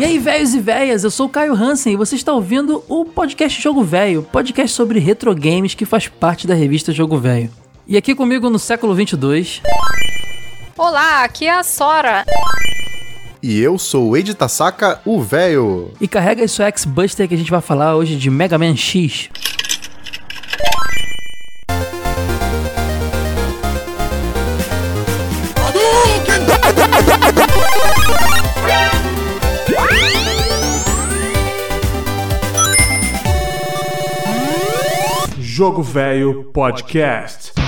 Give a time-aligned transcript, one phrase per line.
[0.00, 3.04] E aí, velhos e velhas, eu sou o Caio Hansen e você está ouvindo o
[3.04, 7.50] podcast Jogo Velho, podcast sobre retro games que faz parte da revista Jogo Velho.
[7.86, 9.60] E aqui comigo no século 22.
[10.74, 12.24] Olá, aqui é a Sora.
[13.42, 15.92] E eu sou o Ed Tasaka, o velho.
[16.00, 19.28] E carrega isso X-Buster que a gente vai falar hoje de Mega Man X.
[35.60, 37.59] Jogo Velho Podcast.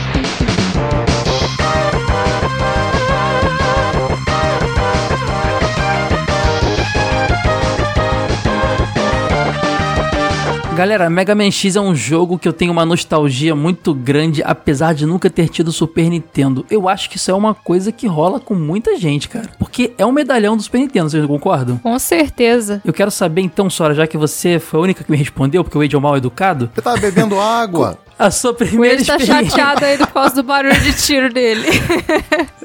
[10.75, 14.95] Galera, Mega Man X é um jogo que eu tenho uma nostalgia muito grande, apesar
[14.95, 16.65] de nunca ter tido Super Nintendo.
[16.71, 19.51] Eu acho que isso é uma coisa que rola com muita gente, cara.
[19.59, 21.77] Porque é um medalhão do Super Nintendo, vocês concordam?
[21.77, 22.81] Com certeza.
[22.87, 25.77] Eu quero saber então, Sora, já que você foi a única que me respondeu, porque
[25.77, 27.99] o Wade é um mal educado, Você tava bebendo água.
[28.27, 29.51] a sua O primeira ele tá experiência...
[29.51, 31.67] chateado aí por causa do barulho de tiro dele.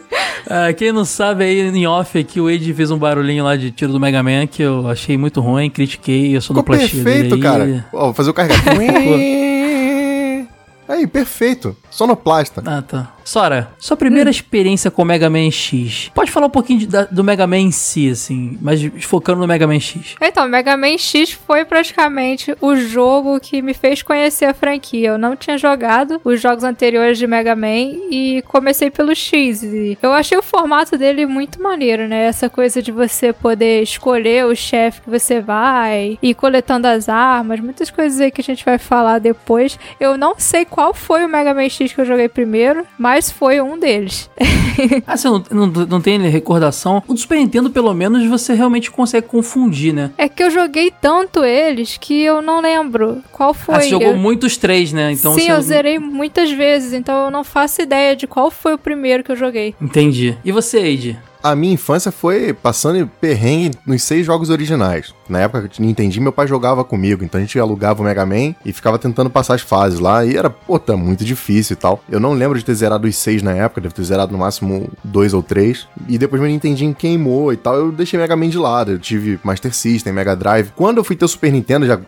[0.50, 3.70] Ah, quem não sabe aí em off aqui, o Wade fez um barulhinho lá de
[3.72, 7.04] tiro do Mega Man que eu achei muito ruim, critiquei, eu sou Ficou no plastia
[7.04, 7.42] perfeito, dele aí.
[7.42, 7.86] cara.
[7.92, 8.64] Ó, vou fazer o carregar.
[10.88, 11.76] Aí, perfeito.
[11.98, 12.62] Sonoplasta.
[12.64, 13.12] Ah, tá.
[13.26, 16.12] Sora, sua primeira experiência com o Mega Man X.
[16.14, 19.48] Pode falar um pouquinho de- da- do Mega Man em si, assim, mas focando no
[19.48, 20.16] Mega Man X.
[20.22, 25.10] Então, Mega Man X foi praticamente o jogo que me fez conhecer a franquia.
[25.10, 29.64] Eu não tinha jogado os jogos anteriores de Mega Man e comecei pelo X.
[29.64, 32.26] E eu achei o formato dele muito maneiro, né?
[32.28, 37.10] Essa coisa de você poder escolher o chefe que você vai e ir coletando as
[37.10, 39.80] armas, muitas coisas aí que a gente vai falar depois.
[40.00, 43.62] Eu não sei qual foi o Mega Man X que eu joguei primeiro, mas foi
[43.62, 44.30] um deles.
[45.08, 47.02] Ah, você não, não, não tem recordação?
[47.08, 50.12] O do Super Nintendo, pelo menos, você realmente consegue confundir, né?
[50.20, 53.74] É que eu joguei tanto eles que eu não lembro qual foi.
[53.74, 55.12] ah, você jogou Eu- muitos três, né?
[55.12, 55.52] Então Sim, você...
[55.52, 59.32] eu zerei muitas vezes, então eu não faço ideia de qual foi o primeiro que
[59.32, 59.74] eu joguei.
[59.82, 60.38] Entendi.
[60.46, 61.18] E você, Eide?
[61.44, 65.14] A minha infância foi passando perrengue nos seis jogos originais.
[65.30, 68.26] Na época que eu entendi, meu pai jogava comigo, então a gente alugava o Mega
[68.26, 70.26] Man e ficava tentando passar as fases lá.
[70.26, 72.04] E era, pô, tá muito difícil e tal.
[72.10, 74.90] Eu não lembro de ter zerado os seis na época, deve ter zerado no máximo
[75.04, 75.88] dois ou três.
[76.08, 78.92] E depois meu Nintendinho queimou e tal, eu deixei Mega Man de lado.
[78.92, 80.72] Eu tive Master System, Mega Drive.
[80.76, 82.00] Quando eu fui ter o Super Nintendo, já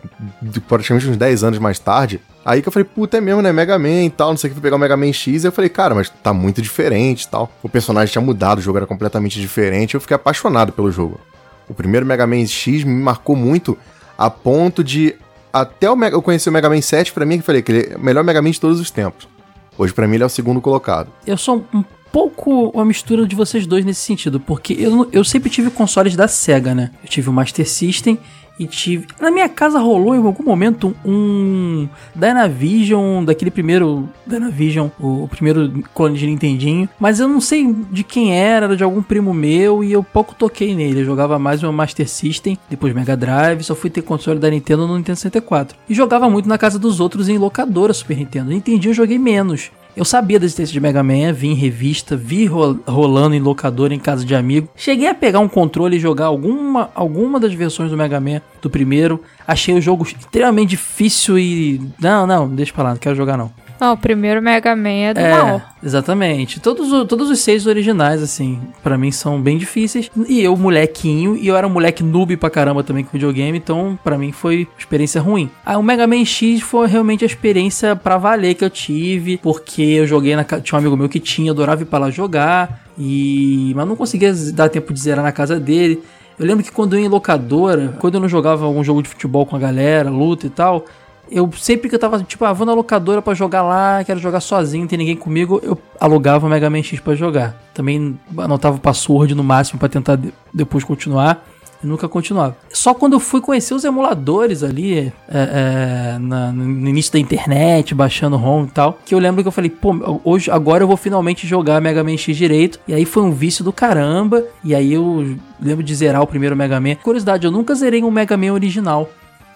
[0.68, 3.52] praticamente uns 10 anos mais tarde, Aí que eu falei, puta, é mesmo, né?
[3.52, 5.44] Mega Man e tal, não sei o que, fui pegar o Mega Man X.
[5.44, 7.50] E eu falei, cara, mas tá muito diferente e tal.
[7.62, 9.94] O personagem tinha mudado, o jogo era completamente diferente.
[9.94, 11.20] Eu fiquei apaixonado pelo jogo.
[11.68, 13.76] O primeiro Mega Man X me marcou muito
[14.16, 15.14] a ponto de.
[15.52, 17.92] Até o Mega, eu conheci o Mega Man 7, pra mim, que falei que ele
[17.92, 19.28] é o melhor Mega Man de todos os tempos.
[19.76, 21.10] Hoje, pra mim, ele é o segundo colocado.
[21.26, 21.82] Eu sou um
[22.12, 26.28] pouco uma mistura de vocês dois nesse sentido, porque eu, eu sempre tive consoles da
[26.28, 26.90] SEGA, né?
[27.02, 28.18] Eu tive o Master System
[28.60, 29.06] e tive.
[29.18, 35.82] Na minha casa rolou em algum momento um Dynavision, daquele primeiro Dynavision, o, o primeiro
[35.94, 39.82] clone de Nintendinho, mas eu não sei de quem era, era de algum primo meu
[39.82, 41.00] e eu pouco toquei nele.
[41.00, 44.86] Eu jogava mais o Master System, depois Mega Drive, só fui ter console da Nintendo
[44.86, 45.74] no Nintendo 64.
[45.88, 48.50] E jogava muito na casa dos outros em locadora Super Nintendo.
[48.50, 49.70] Nintendinho eu joguei menos.
[49.96, 53.92] Eu sabia da existência de Mega Man, vi em revista, vi ro- rolando em locadora
[53.94, 54.68] em casa de amigo.
[54.76, 58.70] Cheguei a pegar um controle e jogar alguma, alguma das versões do Mega Man do
[58.70, 59.22] primeiro.
[59.46, 61.80] Achei o jogo extremamente difícil e.
[62.00, 63.50] Não, não, deixa pra lá, não quero jogar não.
[63.80, 65.62] Não, o primeiro Mega Man é do É, mal.
[65.82, 66.60] exatamente.
[66.60, 70.10] Todos, todos os seis originais, assim, pra mim são bem difíceis.
[70.28, 73.98] E eu, molequinho, e eu era um moleque noob pra caramba também com videogame, então
[74.04, 75.50] pra mim foi experiência ruim.
[75.64, 79.82] Ah, o Mega Man X foi realmente a experiência pra valer que eu tive, porque
[79.82, 83.72] eu joguei na tinha um amigo meu que tinha, adorava ir pra lá jogar, e
[83.74, 86.02] mas não conseguia dar tempo de zerar na casa dele.
[86.38, 89.08] Eu lembro que quando eu ia em locadora, quando eu não jogava algum jogo de
[89.08, 90.84] futebol com a galera, luta e tal,
[91.30, 94.40] eu sempre que eu tava, tipo, ah, vou na locadora pra jogar lá, quero jogar
[94.40, 97.54] sozinho, não tem ninguém comigo, eu alugava o Mega Man X pra jogar.
[97.74, 101.46] Também anotava o password no máximo pra tentar de- depois continuar.
[101.82, 102.58] E nunca continuava.
[102.68, 107.94] Só quando eu fui conhecer os emuladores ali, é, é, na- no início da internet,
[107.94, 110.98] baixando ROM e tal, que eu lembro que eu falei, pô, hoje, agora eu vou
[110.98, 112.78] finalmente jogar Mega Man X direito.
[112.86, 114.44] E aí foi um vício do caramba.
[114.62, 116.96] E aí eu lembro de zerar o primeiro Mega Man.
[116.96, 119.08] Curiosidade, eu nunca zerei um Mega Man original.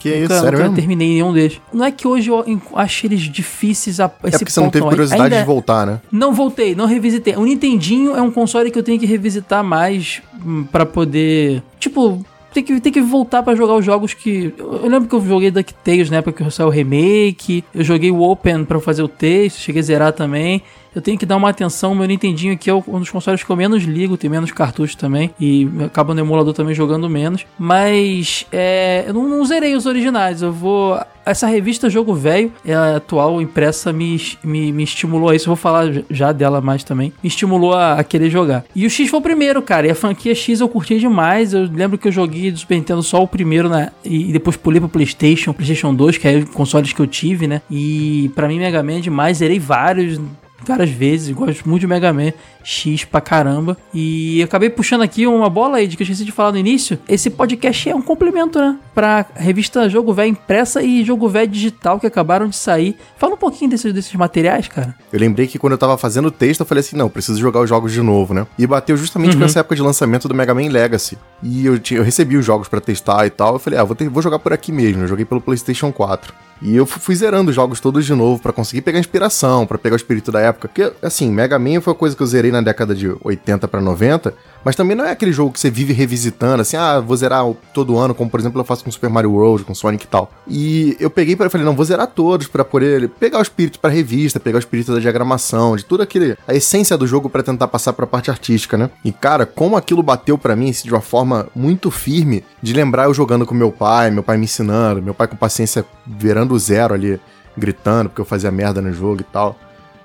[0.05, 0.75] Que é isso, sério mesmo?
[0.75, 1.61] terminei nenhum deles.
[1.73, 4.85] Não é que hoje eu acho eles difíceis a É esse porque você não teve
[4.87, 6.01] curiosidade Ainda- de voltar, né?
[6.13, 7.35] Não voltei, não revisitei.
[7.37, 11.63] O Nintendinho é um console que eu tenho que revisitar mais hum, pra poder.
[11.81, 12.23] Tipo,
[12.53, 14.53] tem que, tem que voltar pra jogar os jogos que.
[14.59, 17.65] Eu lembro que eu joguei DuckTales na época que saiu o remake.
[17.75, 20.63] Eu joguei o Open pra fazer o texto, cheguei a zerar também.
[20.95, 21.95] Eu tenho que dar uma atenção.
[21.95, 25.31] Meu Nintendinho aqui é um dos consoles que eu menos ligo, tem menos cartuchos também.
[25.41, 27.47] E acaba no emulador também jogando menos.
[27.59, 30.43] Mas é, eu não, não zerei os originais.
[30.43, 35.47] Eu vou essa revista Jogo Velho, é atual impressa, me, me, me estimulou a isso.
[35.47, 37.13] Eu vou falar já dela mais também.
[37.23, 38.65] Me estimulou a, a, querer jogar.
[38.75, 39.87] E o X foi o primeiro, cara.
[39.87, 41.55] E a franquia X eu curti demais.
[41.55, 43.91] Eu lembro que eu joguei do Super Nintendo só o primeiro, né?
[44.05, 47.63] E, depois pulei pro PlayStation, PlayStation 2, que é o consoles que eu tive, né?
[47.71, 49.39] E para mim, Mega Man é demais.
[49.39, 50.21] Zerei vários
[50.69, 52.33] várias vezes, gosto muito de Mega Man
[52.63, 53.77] X pra caramba.
[53.93, 56.99] E acabei puxando aqui uma bola aí de que eu esqueci de falar no início.
[57.09, 58.77] Esse podcast é um complemento, né?
[58.95, 62.97] Pra revista Jogo Velho impressa e Jogo Velho digital que acabaram de sair.
[63.17, 64.95] Fala um pouquinho desses, desses materiais, cara.
[65.13, 67.61] Eu lembrei que quando eu tava fazendo o texto, eu falei assim: não, preciso jogar
[67.61, 68.47] os jogos de novo, né?
[68.59, 69.41] E bateu justamente uhum.
[69.41, 71.19] com essa época de lançamento do Mega Man Legacy.
[71.43, 73.55] E eu, tinha, eu recebi os jogos para testar e tal.
[73.55, 75.03] Eu falei: ah, vou, ter, vou jogar por aqui mesmo.
[75.03, 76.33] Eu joguei pelo PlayStation 4.
[76.63, 79.95] E eu fui zerando os jogos todos de novo para conseguir pegar inspiração, para pegar
[79.95, 80.54] o espírito da época.
[80.61, 83.81] Porque, assim, Mega Man foi uma coisa que eu zerei na década de 80 para
[83.81, 84.35] 90,
[84.65, 87.99] mas também não é aquele jogo que você vive revisitando, assim, ah, vou zerar todo
[87.99, 90.33] ano, como por exemplo eu faço com Super Mario World, com Sonic e tal.
[90.49, 93.91] E eu peguei para falei, não, vou zerar todos para poder pegar o espírito para
[93.91, 97.69] revista, pegar o espírito da diagramação, de tudo aquele a essência do jogo para tentar
[97.69, 98.91] passar para a parte artística, né?
[99.05, 103.05] E cara, como aquilo bateu para mim assim, de uma forma muito firme de lembrar
[103.05, 106.95] eu jogando com meu pai, meu pai me ensinando, meu pai com paciência virando zero
[106.95, 107.21] ali,
[107.57, 109.59] gritando porque eu fazia merda no jogo e tal.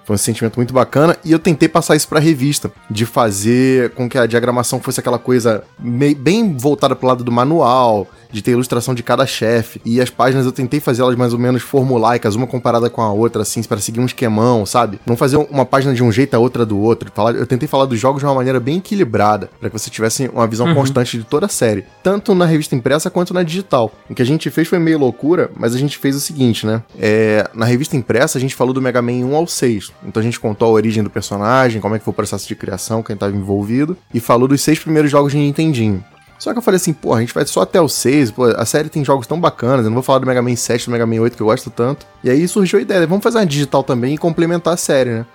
[0.10, 4.10] Foi um sentimento muito bacana e eu tentei passar isso pra revista, de fazer com
[4.10, 8.94] que a diagramação fosse aquela coisa bem voltada pro lado do manual, de ter ilustração
[8.94, 9.82] de cada chefe.
[9.86, 13.12] E as páginas eu tentei fazer elas mais ou menos formulaicas, uma comparada com a
[13.12, 15.00] outra, assim, para seguir um esquemão, sabe?
[15.06, 17.12] Não fazer uma página de um jeito a outra do outro.
[17.36, 20.48] Eu tentei falar dos jogos de uma maneira bem equilibrada, para que você tivesse uma
[20.48, 20.76] visão uhum.
[20.76, 23.92] constante de toda a série, tanto na revista impressa quanto na digital.
[24.10, 26.82] O que a gente fez foi meio loucura, mas a gente fez o seguinte, né?
[26.98, 29.92] É, na revista impressa a gente falou do Mega Man 1 ao 6.
[30.06, 32.56] Então a gente contou a origem do personagem, como é que foi o processo de
[32.56, 36.04] criação, quem estava envolvido, e falou dos seis primeiros jogos de Nintendinho.
[36.40, 38.66] Só que eu falei assim, pô, a gente vai só até o 6, pô, a
[38.66, 41.06] série tem jogos tão bacanas, eu não vou falar do Mega Man 7, do Mega
[41.06, 42.08] Man 8, que eu gosto tanto.
[42.24, 45.26] E aí surgiu a ideia, vamos fazer uma digital também e complementar a série, né?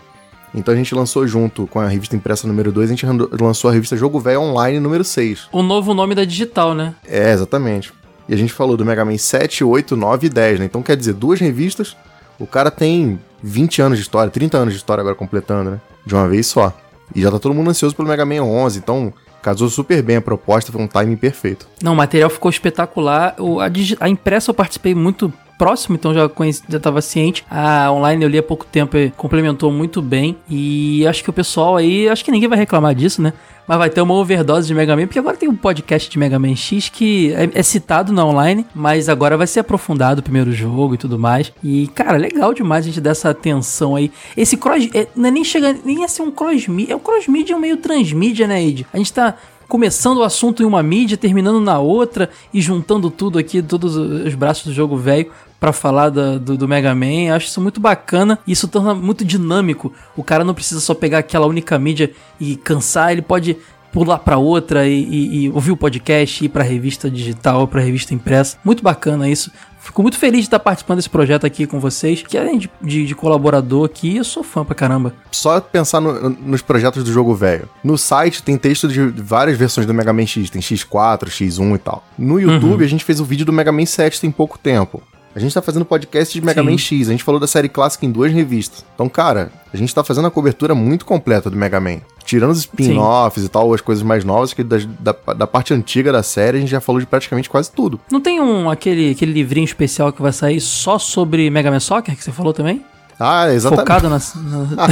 [0.55, 3.07] Então a gente lançou junto com a revista impressa número 2, a gente
[3.41, 5.49] lançou a revista Jogo Velho Online número 6.
[5.53, 6.95] O novo nome da digital, né?
[7.07, 7.93] É, exatamente.
[8.27, 10.65] E a gente falou do Mega Man 7, 8, 9 e 10, né?
[10.65, 11.95] Então quer dizer, duas revistas,
[12.39, 15.81] o cara tem 20 anos de história, 30 anos de história agora completando, né?
[16.07, 16.73] De uma vez só.
[17.15, 19.13] E já tá todo mundo ansioso pelo Mega Man 11, então
[19.45, 21.69] Casou super bem a proposta, foi um timing perfeito.
[21.83, 23.35] Não, o material ficou espetacular.
[23.39, 23.67] O, a,
[24.01, 27.45] a impressa eu participei muito próximo, então já conheci, já estava ciente.
[27.51, 30.37] A online eu li há pouco tempo e complementou muito bem.
[30.49, 33.33] E acho que o pessoal aí, acho que ninguém vai reclamar disso, né?
[33.67, 36.39] Mas vai ter uma overdose de Mega Man, porque agora tem um podcast de Mega
[36.39, 40.53] Man X que é, é citado na online, mas agora vai ser aprofundado o primeiro
[40.53, 41.51] jogo e tudo mais.
[41.63, 44.13] E, cara, legal demais a gente dar essa atenção aí.
[44.37, 44.89] Esse cross.
[44.93, 47.59] É, não é nem chega nem a ser um cross media, é um cross media
[47.59, 48.87] meio transmídia, né, Ed?
[48.93, 49.35] A gente tá
[49.69, 54.35] começando o assunto em uma mídia, terminando na outra e juntando tudo aqui, todos os
[54.35, 57.35] braços do jogo velho para falar do, do, do, Mega Man.
[57.35, 58.39] Acho isso muito bacana.
[58.47, 59.93] E isso torna muito dinâmico.
[60.17, 63.57] O cara não precisa só pegar aquela única mídia e cansar, ele pode
[63.91, 68.13] pular para outra e, e, e, ouvir o podcast, ir para revista digital, para revista
[68.13, 68.59] impressa.
[68.65, 69.53] Muito bacana isso.
[69.85, 73.05] Fico muito feliz de estar participando desse projeto aqui com vocês, que além de, de,
[73.05, 75.13] de colaborador aqui, eu sou fã pra caramba.
[75.31, 77.69] Só pensar no, nos projetos do jogo velho.
[77.85, 81.79] No site tem texto de várias versões do Mega Man X, tem X4, X1 e
[81.79, 82.03] tal.
[82.17, 82.85] No YouTube uhum.
[82.85, 85.03] a gente fez o vídeo do Mega Man 7 tem pouco tempo.
[85.35, 86.71] A gente tá fazendo podcast de Mega Sim.
[86.71, 88.85] Man X, a gente falou da série clássica em duas revistas.
[88.95, 91.99] Então, cara, a gente tá fazendo a cobertura muito completa do Mega Man.
[92.25, 96.13] Tirando os spin-offs e tal, as coisas mais novas, que da, da, da, parte antiga
[96.13, 97.99] da série a gente já falou de praticamente quase tudo.
[98.13, 102.17] Não tem um aquele, aquele livrinho especial que vai sair só sobre Mega Man Soccer,
[102.17, 102.85] que você falou também?
[103.19, 103.87] Ah, exatamente.
[103.87, 104.19] Focado na.
[104.77, 104.89] na...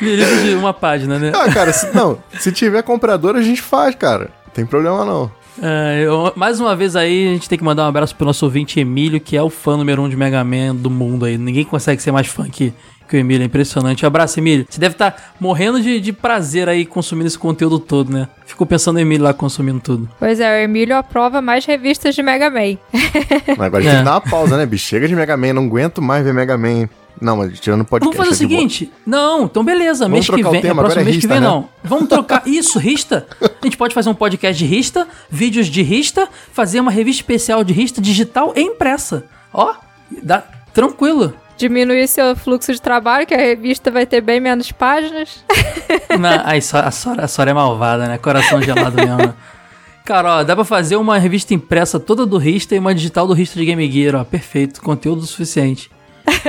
[0.00, 1.32] livro de uma página, né?
[1.34, 4.30] Ah, cara, se, não, se tiver comprador, a gente faz, cara.
[4.46, 5.30] Não tem problema não.
[5.62, 8.44] É, eu, mais uma vez aí, a gente tem que mandar um abraço pro nosso
[8.44, 11.36] ouvinte Emílio, que é o fã número um de Mega Man do mundo aí.
[11.36, 12.72] Ninguém consegue ser mais fã que,
[13.08, 14.06] que o Emílio, é impressionante.
[14.06, 14.66] abraço, Emílio.
[14.68, 18.28] Você deve estar tá morrendo de, de prazer aí consumindo esse conteúdo todo, né?
[18.46, 20.08] Ficou pensando no Emílio lá consumindo tudo.
[20.18, 22.78] Pois é, o Emílio aprova mais revistas de Mega Man.
[23.56, 23.94] Mas agora a gente é.
[23.94, 24.86] tem que dar uma pausa, né, bicho?
[24.86, 26.88] Chega de Mega Man, não aguento mais ver Mega Man.
[27.20, 28.16] Não, mas tirando podcast.
[28.16, 28.92] Vamos fazer o é seguinte.
[29.06, 30.04] Não, então beleza.
[30.04, 30.60] Vamos mês que vem.
[30.60, 31.46] Tema, próximo é mês Rista, que vem, né?
[31.46, 31.68] não.
[31.82, 32.42] Vamos trocar.
[32.46, 33.26] Isso, Rista.
[33.40, 37.64] A gente pode fazer um podcast de Rista, vídeos de Rista, fazer uma revista especial
[37.64, 39.24] de Rista digital e impressa.
[39.52, 39.74] Ó,
[40.22, 41.34] dá tranquilo.
[41.56, 45.44] Diminuir seu fluxo de trabalho, que a revista vai ter bem menos páginas.
[46.18, 48.16] Não, a, Sora, a, Sora, a Sora é malvada, né?
[48.16, 49.34] Coração gelado mesmo.
[50.04, 53.34] Cara, ó, dá pra fazer uma revista impressa toda do Rista e uma digital do
[53.34, 54.24] Rista de Game Gear, ó.
[54.24, 54.80] Perfeito.
[54.80, 55.90] Conteúdo suficiente.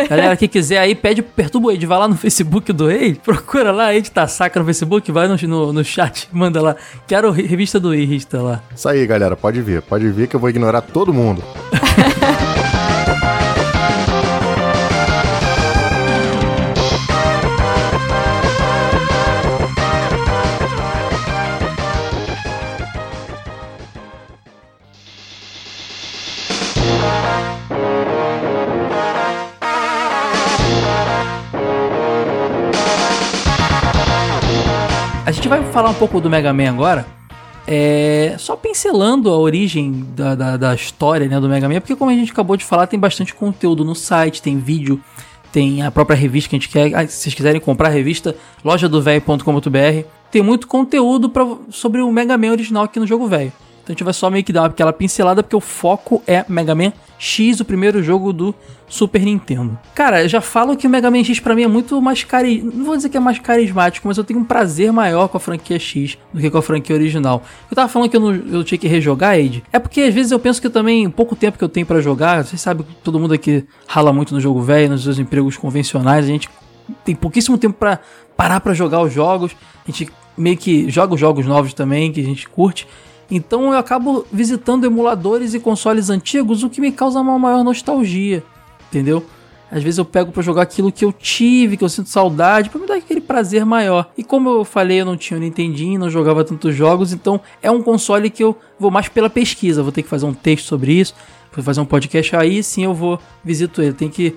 [0.10, 3.72] Galera que quiser aí, pede, perturba o Ed, vai lá no Facebook do Ed, procura
[3.72, 6.76] lá, Ed tá saca no Facebook, vai no, no, no chat, manda lá.
[7.08, 8.64] Quero revista do Ed, tá lá.
[8.76, 11.44] Isso aí, galera, pode vir, pode vir que eu vou ignorar todo mundo.
[35.40, 37.08] gente vai falar um pouco do Mega Man agora.
[37.66, 42.12] É, só pincelando a origem da, da, da, história né, do Mega Man, porque como
[42.12, 45.02] a gente acabou de falar, tem bastante conteúdo no site, tem vídeo,
[45.50, 46.94] tem a própria revista que a gente quer.
[46.94, 52.38] Ah, se vocês quiserem comprar a revista, lojadovelho.com.br, tem muito conteúdo pra, sobre o Mega
[52.38, 53.54] Man original aqui no jogo velho.
[53.90, 56.76] Então a gente vai só meio que dar aquela pincelada, porque o foco é Mega
[56.76, 58.54] Man X, o primeiro jogo do
[58.88, 59.80] Super Nintendo.
[59.96, 62.62] Cara, já falo que o Mega Man X pra mim é muito mais cari...
[62.62, 65.40] Não vou dizer que é mais carismático, mas eu tenho um prazer maior com a
[65.40, 67.42] franquia X do que com a franquia original.
[67.70, 69.64] Eu tava falando que eu, não, eu tinha que rejogar, Age.
[69.74, 72.46] É porque às vezes eu penso que também, pouco tempo que eu tenho para jogar,
[72.46, 76.26] vocês sabem que todo mundo aqui rala muito no jogo velho, nos seus empregos convencionais,
[76.26, 76.48] a gente
[77.04, 78.00] tem pouquíssimo tempo para
[78.38, 79.56] parar para jogar os jogos.
[79.84, 82.88] A gente meio que joga os jogos novos também, que a gente curte.
[83.30, 88.44] Então eu acabo visitando emuladores e consoles antigos, o que me causa uma maior nostalgia,
[88.90, 89.24] entendeu?
[89.72, 92.82] Às vezes eu pego para jogar aquilo que eu tive, que eu sinto saudade, para
[92.82, 94.10] me dar aquele prazer maior.
[94.18, 97.70] E como eu falei, eu não tinha o Nintendinho, não jogava tantos jogos, então é
[97.70, 99.84] um console que eu vou mais pela pesquisa.
[99.84, 101.14] Vou ter que fazer um texto sobre isso,
[101.54, 103.94] vou fazer um podcast aí, sim eu vou visito ele.
[103.94, 104.36] Tem que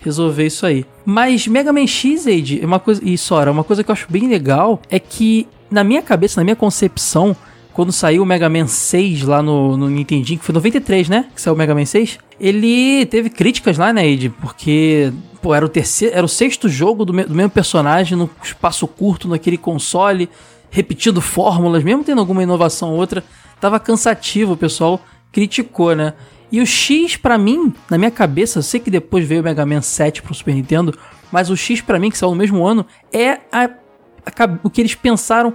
[0.00, 0.84] resolver isso aí.
[1.06, 4.06] Mas Mega Man X, Age, é uma coisa, e Sora, uma coisa que eu acho
[4.10, 7.34] bem legal é que na minha cabeça, na minha concepção,
[7.74, 11.26] quando saiu o Mega Man 6 lá no, no Nintendinho, que foi 93, né?
[11.34, 12.20] Que saiu o Mega Man 6.
[12.40, 14.30] Ele teve críticas lá, né, Ed?
[14.40, 15.12] Porque,
[15.42, 18.86] pô, era o terceiro, era o sexto jogo do, me, do mesmo personagem no espaço
[18.86, 20.30] curto naquele console,
[20.70, 23.24] repetindo fórmulas, mesmo tendo alguma inovação ou outra,
[23.60, 25.00] tava cansativo, o pessoal
[25.32, 26.14] criticou, né?
[26.52, 29.66] E o X, para mim, na minha cabeça, eu sei que depois veio o Mega
[29.66, 30.96] Man 7 pro Super Nintendo,
[31.32, 34.80] mas o X, para mim, que saiu no mesmo ano, é a, a, o que
[34.80, 35.52] eles pensaram.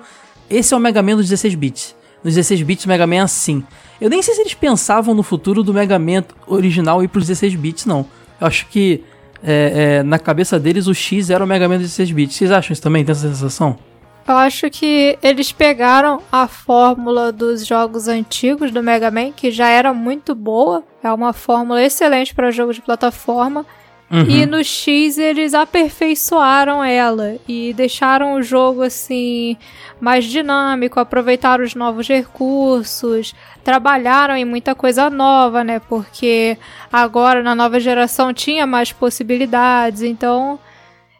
[0.49, 3.63] Esse é o Mega Man dos 16 bits nos 16 bits Mega Man assim.
[3.99, 7.55] Eu nem sei se eles pensavam no futuro do Mega Man original ir pros 16
[7.55, 8.05] bits, não.
[8.39, 9.03] Eu acho que
[9.43, 12.35] é, é, na cabeça deles o X era o Mega Man dos 16 bits.
[12.35, 13.03] Vocês acham isso também?
[13.03, 13.77] Tem essa sensação?
[14.27, 19.69] Eu acho que eles pegaram a fórmula dos jogos antigos do Mega Man, que já
[19.69, 23.65] era muito boa, é uma fórmula excelente para jogo de plataforma,
[24.11, 24.25] Uhum.
[24.27, 29.55] E no X eles aperfeiçoaram ela e deixaram o jogo assim
[30.01, 35.79] mais dinâmico, aproveitaram os novos recursos, trabalharam em muita coisa nova, né?
[35.79, 36.57] Porque
[36.91, 40.57] agora na nova geração tinha mais possibilidades, então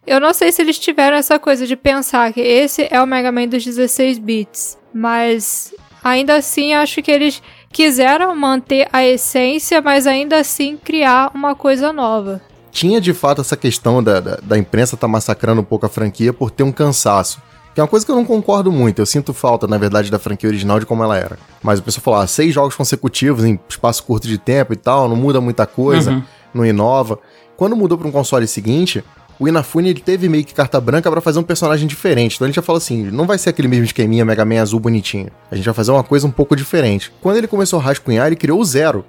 [0.08, 3.32] eu não sei se eles tiveram essa coisa de pensar que esse é o Mega
[3.32, 7.40] Man dos 16 bits, mas ainda assim acho que eles
[7.72, 13.58] quiseram manter a essência, mas ainda assim criar uma coisa nova tinha de fato essa
[13.58, 16.72] questão da, da, da imprensa estar tá massacrando um pouco a franquia por ter um
[16.72, 17.42] cansaço.
[17.74, 19.00] Que é uma coisa que eu não concordo muito.
[19.00, 21.38] Eu sinto falta, na verdade, da franquia original de como ela era.
[21.62, 25.08] Mas o pessoal falou: ah, seis jogos consecutivos em espaço curto de tempo e tal,
[25.08, 26.24] não muda muita coisa, uhum.
[26.54, 27.20] não inova.
[27.56, 29.04] Quando mudou para um console seguinte,
[29.40, 32.36] o Inafune ele teve meio que carta branca para fazer um personagem diferente.
[32.36, 34.80] Então a gente já falou assim: não vai ser aquele mesmo esqueminha Mega Man azul
[34.80, 35.30] bonitinho.
[35.50, 37.12] A gente vai fazer uma coisa um pouco diferente.
[37.22, 39.06] Quando ele começou a rascunhar, ele criou o Zero,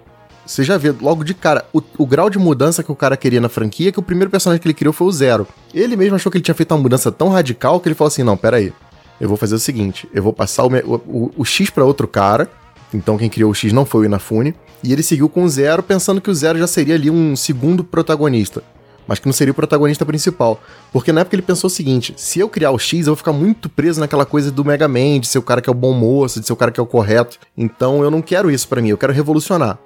[0.51, 3.41] você já vê logo de cara o, o, grau de mudança que o cara queria
[3.41, 5.47] na franquia, que o primeiro personagem que ele criou foi o Zero.
[5.73, 8.25] Ele mesmo achou que ele tinha feito uma mudança tão radical que ele falou assim:
[8.25, 8.73] não, pera aí.
[9.21, 10.71] Eu vou fazer o seguinte: eu vou passar o,
[11.07, 12.51] o, o X para outro cara.
[12.93, 14.53] Então quem criou o X não foi o Inafune.
[14.83, 17.85] E ele seguiu com o Zero, pensando que o Zero já seria ali um segundo
[17.85, 18.61] protagonista.
[19.07, 20.61] Mas que não seria o protagonista principal.
[20.93, 23.33] Porque na época ele pensou o seguinte: se eu criar o X, eu vou ficar
[23.33, 25.93] muito preso naquela coisa do Mega Man, de ser o cara que é o bom
[25.93, 27.39] moço, de ser o cara que é o correto.
[27.57, 29.79] Então eu não quero isso para mim, eu quero revolucionar.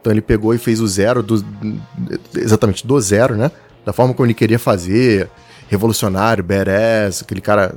[0.00, 1.44] Então ele pegou e fez o zero, do,
[2.34, 3.50] exatamente do zero, né?
[3.84, 5.28] Da forma como ele queria fazer,
[5.68, 7.74] revolucionário, badass, aquele cara,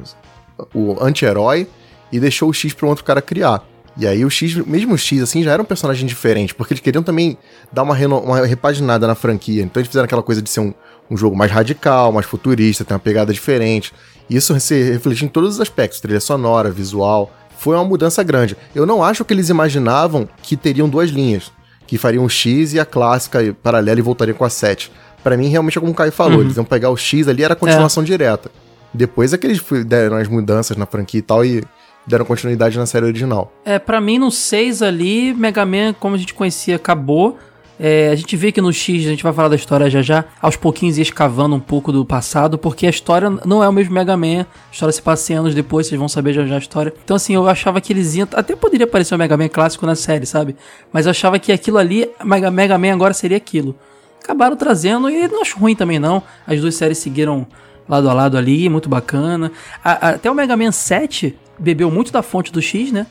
[0.74, 1.68] o anti-herói,
[2.12, 3.64] e deixou o X para um outro cara criar.
[3.96, 6.82] E aí o X, mesmo o X, assim, já era um personagem diferente, porque eles
[6.82, 7.38] queriam também
[7.72, 9.62] dar uma, uma repaginada na franquia.
[9.62, 10.74] Então eles fizeram aquela coisa de ser um,
[11.12, 13.94] um jogo mais radical, mais futurista, ter uma pegada diferente.
[14.30, 17.32] E isso se refletiu em todos os aspectos, trilha sonora, visual.
[17.58, 18.58] Foi uma mudança grande.
[18.74, 21.52] Eu não acho que eles imaginavam que teriam duas linhas
[21.94, 24.92] que fariam o X e a clássica paralela e voltariam com a 7.
[25.24, 26.42] Para mim, realmente é como o Caio falou, uhum.
[26.42, 28.06] eles iam pegar o X ali, era a continuação é.
[28.08, 28.50] direta.
[28.92, 31.64] Depois é que eles deram as mudanças na franquia e tal e
[32.08, 33.54] deram continuidade na série original.
[33.64, 37.38] É, para mim no 6 ali, Mega Man, como a gente conhecia, acabou.
[37.80, 40.26] É, a gente vê que no X, a gente vai falar da história já já,
[40.42, 44.16] aos pouquinhos escavando um pouco do passado, porque a história não é o mesmo Mega
[44.16, 46.94] Man, a história se passa 100 anos depois, vocês vão saber já já a história.
[47.04, 49.96] Então assim, eu achava que eles iam, até poderia aparecer o Mega Man clássico na
[49.96, 50.56] série, sabe?
[50.92, 53.76] Mas eu achava que aquilo ali, Mega, Mega Man agora seria aquilo.
[54.24, 57.46] Acabaram trazendo, e não acho ruim também não, as duas séries seguiram
[57.88, 59.52] lado a lado ali, muito bacana.
[59.84, 63.08] A, a, até o Mega Man 7 bebeu muito da fonte do X, né?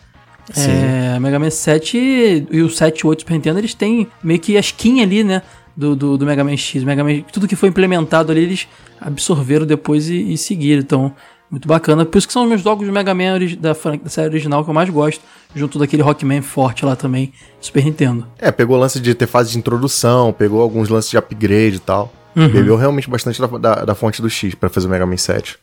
[0.51, 0.71] Sim.
[0.71, 4.41] É, Mega Man 7 e o 7 e o 8 Super Nintendo, eles têm meio
[4.41, 5.43] que a skin ali, né?
[5.75, 6.85] Do, do, do Mega Man X.
[6.85, 8.69] Mega Man, tudo que foi implementado ali, eles
[9.01, 10.83] absorveram depois e, e seguiram.
[10.83, 11.15] Então,
[11.51, 12.05] muito bacana.
[12.07, 14.71] Por isso que são os meus jogos do Mega Man da, da série original que
[14.71, 15.23] eu mais gosto.
[15.55, 17.31] Junto daquele Rockman forte lá também,
[17.61, 18.27] Super Nintendo.
[18.39, 21.79] É, pegou o lance de ter fase de introdução, pegou alguns lances de upgrade e
[21.79, 22.11] tal.
[22.35, 22.49] Uhum.
[22.49, 25.59] Bebeu realmente bastante da, da, da fonte do X pra fazer o Mega Man 7.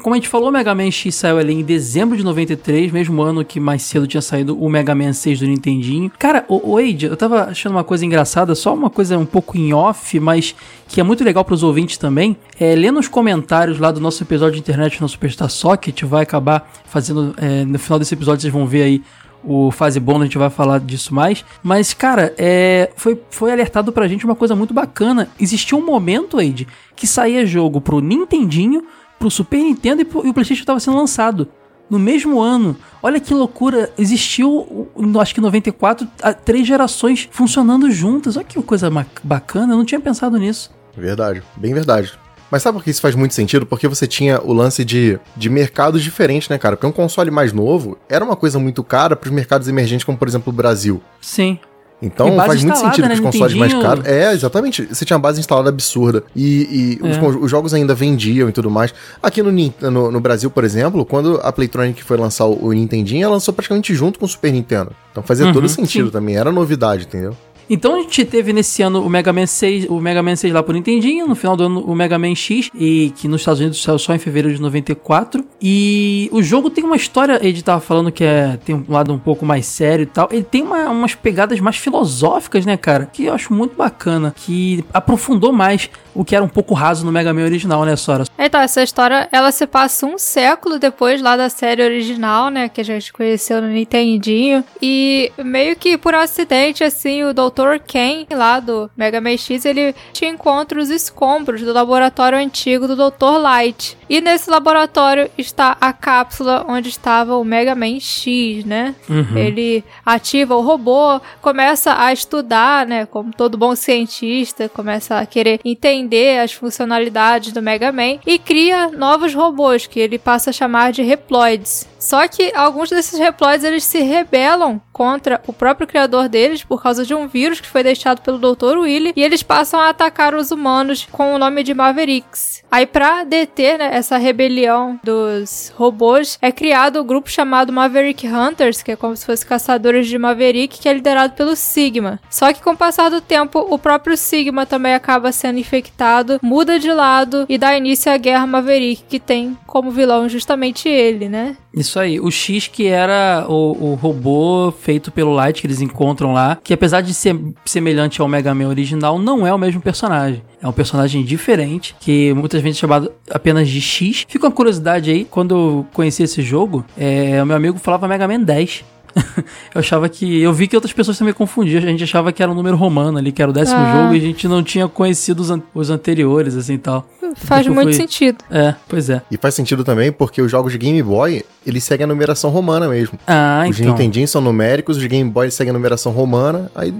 [0.00, 3.22] Como a gente falou, o Mega Man X saiu ali em dezembro de 93, mesmo
[3.22, 6.10] ano que mais cedo tinha saído o Mega Man 6 do Nintendinho.
[6.18, 9.72] Cara, o, o eu tava achando uma coisa engraçada, só uma coisa um pouco em
[9.72, 10.54] off, mas
[10.88, 12.36] que é muito legal pros ouvintes também.
[12.58, 16.70] É, lendo os comentários lá do nosso episódio de internet no Superstar Socket, vai acabar
[16.86, 17.34] fazendo.
[17.36, 19.02] É, no final desse episódio vocês vão ver aí
[19.42, 21.44] o fase bônus, a gente vai falar disso mais.
[21.62, 25.28] Mas, cara, é, foi, foi alertado pra gente uma coisa muito bacana.
[25.38, 28.84] Existia um momento, Age, que saía jogo pro Nintendinho,
[29.20, 31.46] pro Super Nintendo e, pro, e o PlayStation estava sendo lançado.
[31.90, 32.76] No mesmo ano.
[33.02, 33.92] Olha que loucura.
[33.98, 34.88] Existiu,
[35.20, 36.08] acho que em 94,
[36.44, 38.36] três gerações funcionando juntas.
[38.36, 38.90] Olha que coisa
[39.22, 39.74] bacana.
[39.74, 40.70] Eu não tinha pensado nisso.
[40.96, 41.42] Verdade.
[41.56, 42.12] Bem verdade.
[42.50, 43.66] Mas sabe por que isso faz muito sentido?
[43.66, 46.76] Porque você tinha o lance de, de mercados diferentes, né, cara?
[46.76, 50.18] Porque um console mais novo era uma coisa muito cara para os mercados emergentes, como
[50.18, 51.00] por exemplo o Brasil.
[51.20, 51.58] Sim.
[52.02, 54.06] Então faz muito sentido né, que os consoles mais caros.
[54.06, 54.86] É, exatamente.
[54.86, 56.24] Você tinha uma base instalada absurda.
[56.34, 57.26] E, e é.
[57.26, 58.94] os, os, jogos ainda vendiam e tudo mais.
[59.22, 59.52] Aqui no,
[59.90, 63.52] no, no, Brasil, por exemplo, quando a Playtronic foi lançar o, o Nintendinho, ela lançou
[63.52, 64.92] praticamente junto com o Super Nintendo.
[65.10, 66.12] Então fazia uhum, todo sentido sim.
[66.12, 66.36] também.
[66.36, 67.36] Era novidade, entendeu?
[67.72, 70.60] Então a gente teve nesse ano o Mega Man 6, o Mega Man 6 lá
[70.60, 73.80] por Nintendinho, no final do ano o Mega Man X, e que nos Estados Unidos
[73.80, 75.44] saiu só em fevereiro de 94.
[75.62, 79.18] E o jogo tem uma história, ele tava falando que é, tem um lado um
[79.20, 80.28] pouco mais sério e tal.
[80.32, 83.06] Ele tem uma, umas pegadas mais filosóficas, né, cara?
[83.06, 87.12] Que eu acho muito bacana, que aprofundou mais o que era um pouco raso no
[87.12, 88.24] Mega Man original, né, Sora?
[88.36, 92.80] Então, essa história, ela se passa um século depois lá da série original, né, que
[92.80, 94.64] a gente conheceu no Nintendinho.
[94.82, 97.59] E meio que por acidente, assim, o Dr.
[97.60, 97.78] Dr.
[97.86, 102.96] Ken, lá do Mega Man X, ele te encontra os escombros do laboratório antigo do
[102.96, 103.38] Dr.
[103.40, 103.96] Light.
[104.08, 108.94] E nesse laboratório está a cápsula onde estava o Mega Man X, né?
[109.08, 109.36] Uhum.
[109.36, 113.06] Ele ativa o robô, começa a estudar, né?
[113.06, 118.88] Como todo bom cientista, começa a querer entender as funcionalidades do Mega Man e cria
[118.88, 121.88] novos robôs que ele passa a chamar de Reploids.
[122.00, 127.06] Só que alguns desses Reploids eles se rebelam contra o próprio criador deles por causa
[127.06, 128.78] de um vírus que foi deixado pelo Dr.
[128.78, 132.62] Willy e eles passam a atacar os humanos com o nome de Mavericks.
[132.70, 138.28] Aí para deter né, essa rebelião dos robôs é criado o um grupo chamado Maverick
[138.28, 142.20] Hunters, que é como se fosse caçadores de Maverick, que é liderado pelo Sigma.
[142.30, 146.78] Só que com o passar do tempo o próprio Sigma também acaba sendo infectado, muda
[146.78, 151.56] de lado e dá início à guerra Maverick, que tem como vilão justamente ele, né?
[151.74, 152.20] Isso aí.
[152.20, 156.74] O X que era o, o, robô feito pelo Light que eles encontram lá, que
[156.74, 160.42] apesar de ser semelhante ao Mega Man original, não é o mesmo personagem.
[160.62, 164.26] É um personagem diferente, que muitas vezes é chamado apenas de X.
[164.28, 168.28] Fica uma curiosidade aí, quando eu conheci esse jogo, é, o meu amigo falava Mega
[168.28, 168.84] Man 10.
[169.74, 170.40] eu achava que.
[170.40, 171.78] Eu vi que outras pessoas também confundiam.
[171.78, 173.92] A gente achava que era um número romano ali, que era o décimo ah.
[173.92, 177.06] jogo, e a gente não tinha conhecido os, an os anteriores, assim e tal.
[177.36, 177.92] Faz muito fui...
[177.92, 178.38] sentido.
[178.50, 179.22] É, pois é.
[179.30, 182.88] E faz sentido também porque os jogos de Game Boy, eles seguem a numeração romana
[182.88, 183.18] mesmo.
[183.26, 183.92] Ah, os então.
[183.92, 186.92] Os Nintendinho são numéricos, os Game Boy seguem a numeração romana, aí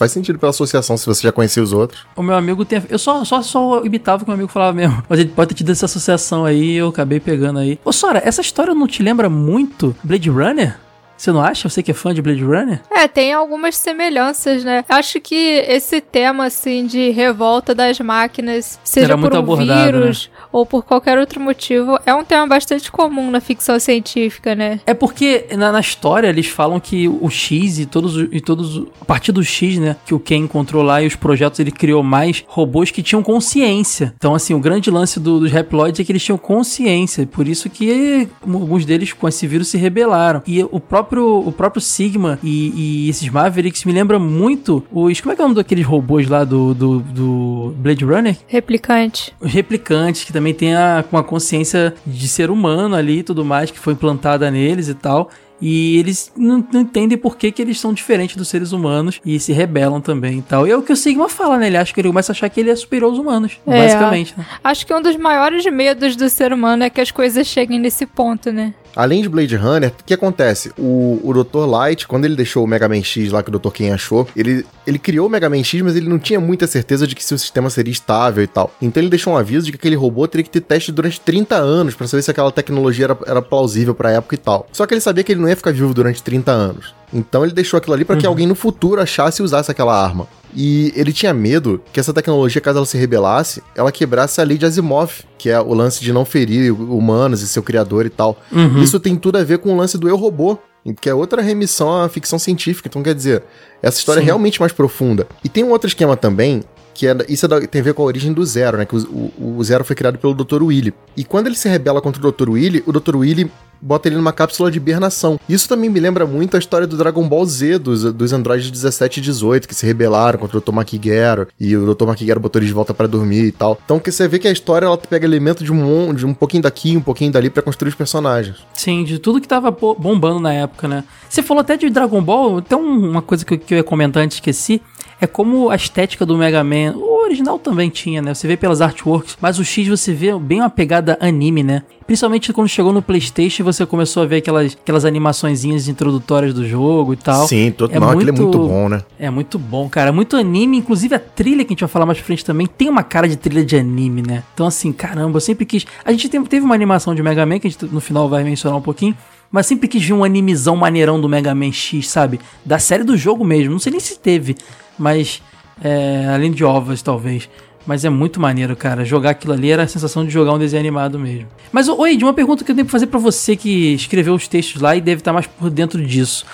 [0.00, 2.06] faz sentido pela associação, se você já conhecia os outros.
[2.16, 2.82] O meu amigo tem.
[2.88, 5.02] Eu só, só, só imitava o que o meu amigo falava mesmo.
[5.06, 7.78] Mas ele pode ter tido essa associação aí eu acabei pegando aí.
[7.84, 10.78] Ô, Sora, essa história não te lembra muito Blade Runner?
[11.20, 11.68] Você não acha?
[11.68, 12.80] Você que é fã de Blade Runner?
[12.90, 14.86] É, tem algumas semelhanças, né?
[14.88, 20.30] Acho que esse tema, assim, de revolta das máquinas, seja Era por um abordado, vírus
[20.32, 20.46] né?
[20.50, 24.80] ou por qualquer outro motivo, é um tema bastante comum na ficção científica, né?
[24.86, 28.86] É porque na, na história eles falam que o X e todos, e todos.
[28.98, 29.96] A partir do X, né?
[30.06, 34.14] Que o Ken encontrou lá e os projetos ele criou mais robôs que tinham consciência.
[34.16, 37.26] Então, assim, o grande lance do, dos Reploids é que eles tinham consciência.
[37.26, 40.42] Por isso que alguns deles com esse vírus se rebelaram.
[40.46, 45.20] E o próprio próprio, o próprio Sigma e, e, esses Mavericks me lembram muito os.
[45.20, 48.36] Como é que é o nome daqueles robôs lá do, do, do Blade Runner?
[48.46, 49.34] Replicante.
[49.40, 53.70] Os replicantes, que também tem a, uma consciência de ser humano ali e tudo mais,
[53.70, 55.30] que foi implantada neles e tal.
[55.62, 59.38] E eles não, não entendem por que, que eles são diferentes dos seres humanos e
[59.38, 60.66] se rebelam também e tal.
[60.66, 61.66] E é o que o Sigma fala, né?
[61.66, 64.34] Ele acha que ele começa a achar que ele é superior aos humanos, É, basicamente,
[64.38, 64.46] né?
[64.64, 68.06] Acho que um dos maiores medos do ser humano é que as coisas cheguem nesse
[68.06, 68.72] ponto, né?
[68.94, 70.72] Além de Blade Runner, o que acontece?
[70.78, 71.66] O, o Dr.
[71.66, 73.70] Light, quando ele deixou o Mega Man X lá que o Dr.
[73.70, 77.06] Ken achou, ele, ele criou o Mega Man X, mas ele não tinha muita certeza
[77.06, 78.72] de que se o sistema seria estável e tal.
[78.80, 81.56] Então ele deixou um aviso de que aquele robô teria que ter teste durante 30
[81.56, 84.66] anos pra saber se aquela tecnologia era, era plausível pra época e tal.
[84.72, 86.94] Só que ele sabia que ele não ia ficar vivo durante 30 anos.
[87.12, 90.28] Então ele deixou aquilo ali pra que alguém no futuro achasse e usasse aquela arma.
[90.54, 94.58] E ele tinha medo que essa tecnologia, caso ela se rebelasse, ela quebrasse a lei
[94.58, 98.38] de Asimov, que é o lance de não ferir humanos e seu criador e tal.
[98.50, 98.82] Uhum.
[98.82, 100.58] Isso tem tudo a ver com o lance do eu robô,
[101.00, 102.88] que é outra remissão à ficção científica.
[102.88, 103.44] Então, quer dizer,
[103.82, 104.26] essa história é Sim.
[104.26, 105.26] realmente mais profunda.
[105.44, 106.62] E tem um outro esquema também,
[107.00, 108.84] que é, isso é da- tem a ver com a origem do Zero, né?
[108.84, 110.62] Que o, o- o Zero foi criado pelo Dr.
[110.62, 110.92] Willy.
[111.16, 112.50] E quando ele se rebela contra o Dr.
[112.50, 113.16] Willy, o Dr.
[113.16, 115.40] Willy bota ele numa cápsula de hibernação.
[115.48, 119.16] Isso também me lembra muito a história do Dragon Ball Z, dos, dos androides 17
[119.18, 120.72] e 18, que se rebelaram contra o Dr.
[120.72, 122.04] Makigero, e o Dr.
[122.04, 123.80] Makigero botou eles de volta pra dormir e tal.
[123.82, 126.62] Então, que você vê que a história, ela pega elemento de um, de um pouquinho
[126.62, 128.58] daqui, um pouquinho dali pra construir os personagens.
[128.74, 131.02] Sim, de tudo que tava bombando na época, né?
[131.30, 134.82] Você falou até de Dragon Ball, um- uma coisa que eu ia comentar antes, esqueci.
[135.20, 136.94] É como a estética do Mega Man.
[136.96, 138.32] O original também tinha, né?
[138.34, 141.82] Você vê pelas artworks, mas o X você vê bem uma pegada anime, né?
[142.06, 147.12] Principalmente quando chegou no PlayStation você começou a ver aquelas, aquelas animaçõezinhas introdutórias do jogo
[147.12, 147.46] e tal.
[147.46, 149.02] Sim, todo, É não, é muito- muito bom, né?
[149.18, 150.10] É muito bom, cara.
[150.10, 150.78] Muito anime.
[150.78, 153.28] Inclusive a trilha que a gente vai falar mais pra frente também tem uma cara
[153.28, 154.42] de trilha de anime, né?
[154.54, 155.86] Então, assim, caramba, eu sempre quis.
[156.04, 158.42] A gente tem- teve uma animação de Mega Man que a gente no final vai
[158.42, 159.14] mencionar um pouquinho.
[159.52, 162.38] Mas sempre quis ver um animezão maneirão do Mega Man X, sabe?
[162.64, 163.72] Da série do jogo mesmo.
[163.72, 164.56] Não sei nem se teve.
[165.00, 165.42] Mas.
[165.82, 167.48] é, além de ovas, talvez.
[167.86, 169.04] Mas é muito maneiro, cara.
[169.04, 171.48] Jogar aquilo ali era a sensação de jogar um desenho animado mesmo.
[171.72, 174.46] Mas, ô, Ed, uma pergunta que eu tenho pra fazer pra você que escreveu os
[174.46, 176.44] textos lá e deve estar mais por dentro disso.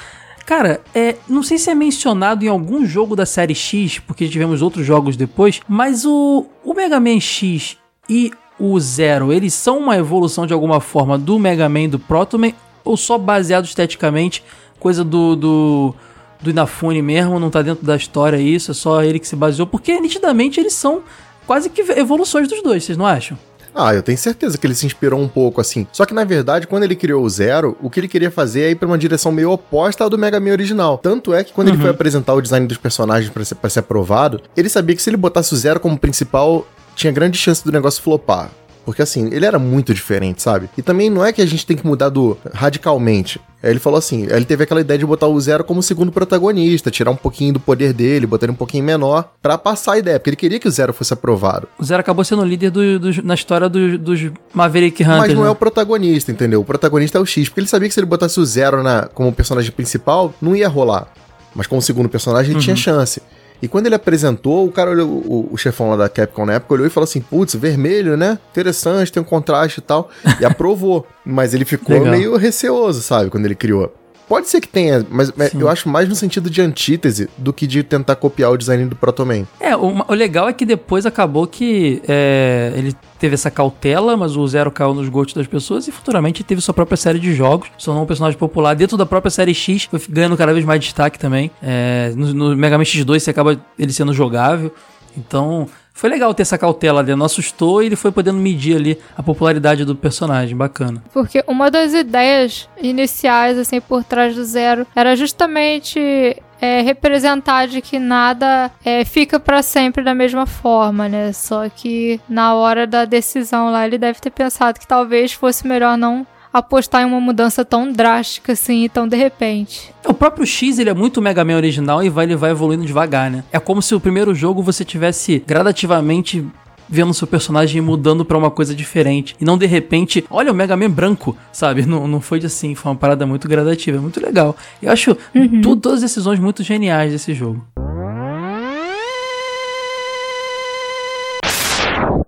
[0.47, 4.63] Cara, é, não sei se é mencionado em algum jogo da série X, porque tivemos
[4.63, 7.77] outros jogos depois, mas o, o Mega Man X
[8.09, 12.39] e o Zero, eles são uma evolução de alguma forma do Mega Man do Proto
[12.39, 12.53] Man,
[12.85, 14.45] ou só baseado esteticamente,
[14.79, 15.95] coisa do, do,
[16.41, 19.67] do Inafune mesmo, não tá dentro da história isso, é só ele que se baseou,
[19.67, 21.03] porque nitidamente eles são
[21.47, 23.39] quase que evoluções dos dois, vocês não acham?
[23.79, 25.87] Ah, eu tenho certeza que ele se inspirou um pouco assim.
[25.93, 28.71] Só que na verdade, quando ele criou o Zero, o que ele queria fazer é
[28.71, 30.97] ir pra uma direção meio oposta ao do Mega Man original.
[30.97, 33.81] Tanto é que quando ele foi apresentar o design dos personagens pra ser, pra ser
[33.81, 37.71] aprovado, ele sabia que se ele botasse o Zero como principal, tinha grande chance do
[37.71, 38.51] negócio flopar.
[38.87, 40.71] Porque assim, ele era muito diferente, sabe?
[40.79, 43.41] E também não é que a gente tem que mudar do radicalmente.
[43.61, 46.89] Aí ele falou assim, ele teve aquela ideia de botar o Zero como segundo protagonista,
[46.89, 50.21] tirar um pouquinho do poder dele, botar ele um pouquinho menor, pra passar a ideia,
[50.21, 51.67] porque ele queria que o Zero fosse aprovado.
[51.77, 55.19] O Zero acabou sendo o líder do, dos- na história dos, dos Maverick Hunters.
[55.19, 55.49] Mas não né?
[55.49, 56.61] é o protagonista, entendeu?
[56.61, 59.09] O protagonista é o X, porque ele sabia que se ele botasse o Zero na,
[59.09, 61.09] como personagem principal, não ia rolar.
[61.53, 63.21] Mas como segundo personagem, ele tinha chance.
[63.67, 66.73] E quando ele apresentou, o cara olhou, o, o chefão lá da Capcom na época
[66.73, 68.39] olhou e falou assim: putz, vermelho, né?
[68.53, 70.09] Interessante, tem um contraste e tal.
[70.41, 71.05] E aprovou.
[71.25, 72.13] Mas ele ficou Legal.
[72.13, 73.93] meio receoso, sabe, quando ele criou.
[74.29, 75.61] Pode ser que tenha, mas Sim.
[75.61, 78.97] eu acho mais no sentido de antítese do que de tentar copiar o design do
[78.97, 79.45] Proto Man.
[79.61, 84.37] É, o, o legal é que depois acabou que é, ele teve essa cautela, mas
[84.37, 87.69] o Zero caiu nos gostos das pessoas e futuramente teve sua própria série de jogos,
[87.79, 90.81] se tornou um personagem popular dentro da própria série X, foi ganhando cada vez mais
[90.81, 91.51] destaque também.
[91.63, 94.73] É, no, no Mega Man X2 você acaba ele sendo jogável,
[95.17, 98.99] então foi legal ter essa cautela ali, não assustou e ele foi podendo medir ali
[99.17, 101.03] a popularidade do personagem, bacana.
[101.11, 107.81] Porque uma das ideias iniciais, assim, por trás do Zero era justamente é, representar de
[107.81, 111.33] que nada é, fica pra sempre da mesma forma, né?
[111.33, 115.97] Só que na hora da decisão lá, ele deve ter pensado que talvez fosse melhor
[115.97, 116.27] não
[116.59, 119.93] apostar em uma mudança tão drástica assim e tão de repente.
[120.07, 123.31] O próprio X, ele é muito Mega Man original e vai, ele vai evoluindo devagar,
[123.31, 123.45] né?
[123.53, 126.45] É como se o primeiro jogo você tivesse gradativamente
[126.89, 129.35] vendo seu personagem mudando pra uma coisa diferente.
[129.41, 131.85] E não de repente, olha o Mega Man branco, sabe?
[131.85, 134.55] Não, não foi assim, foi uma parada muito gradativa, é muito legal.
[134.81, 135.17] Eu acho
[135.63, 137.67] tu- todas as decisões muito geniais desse jogo.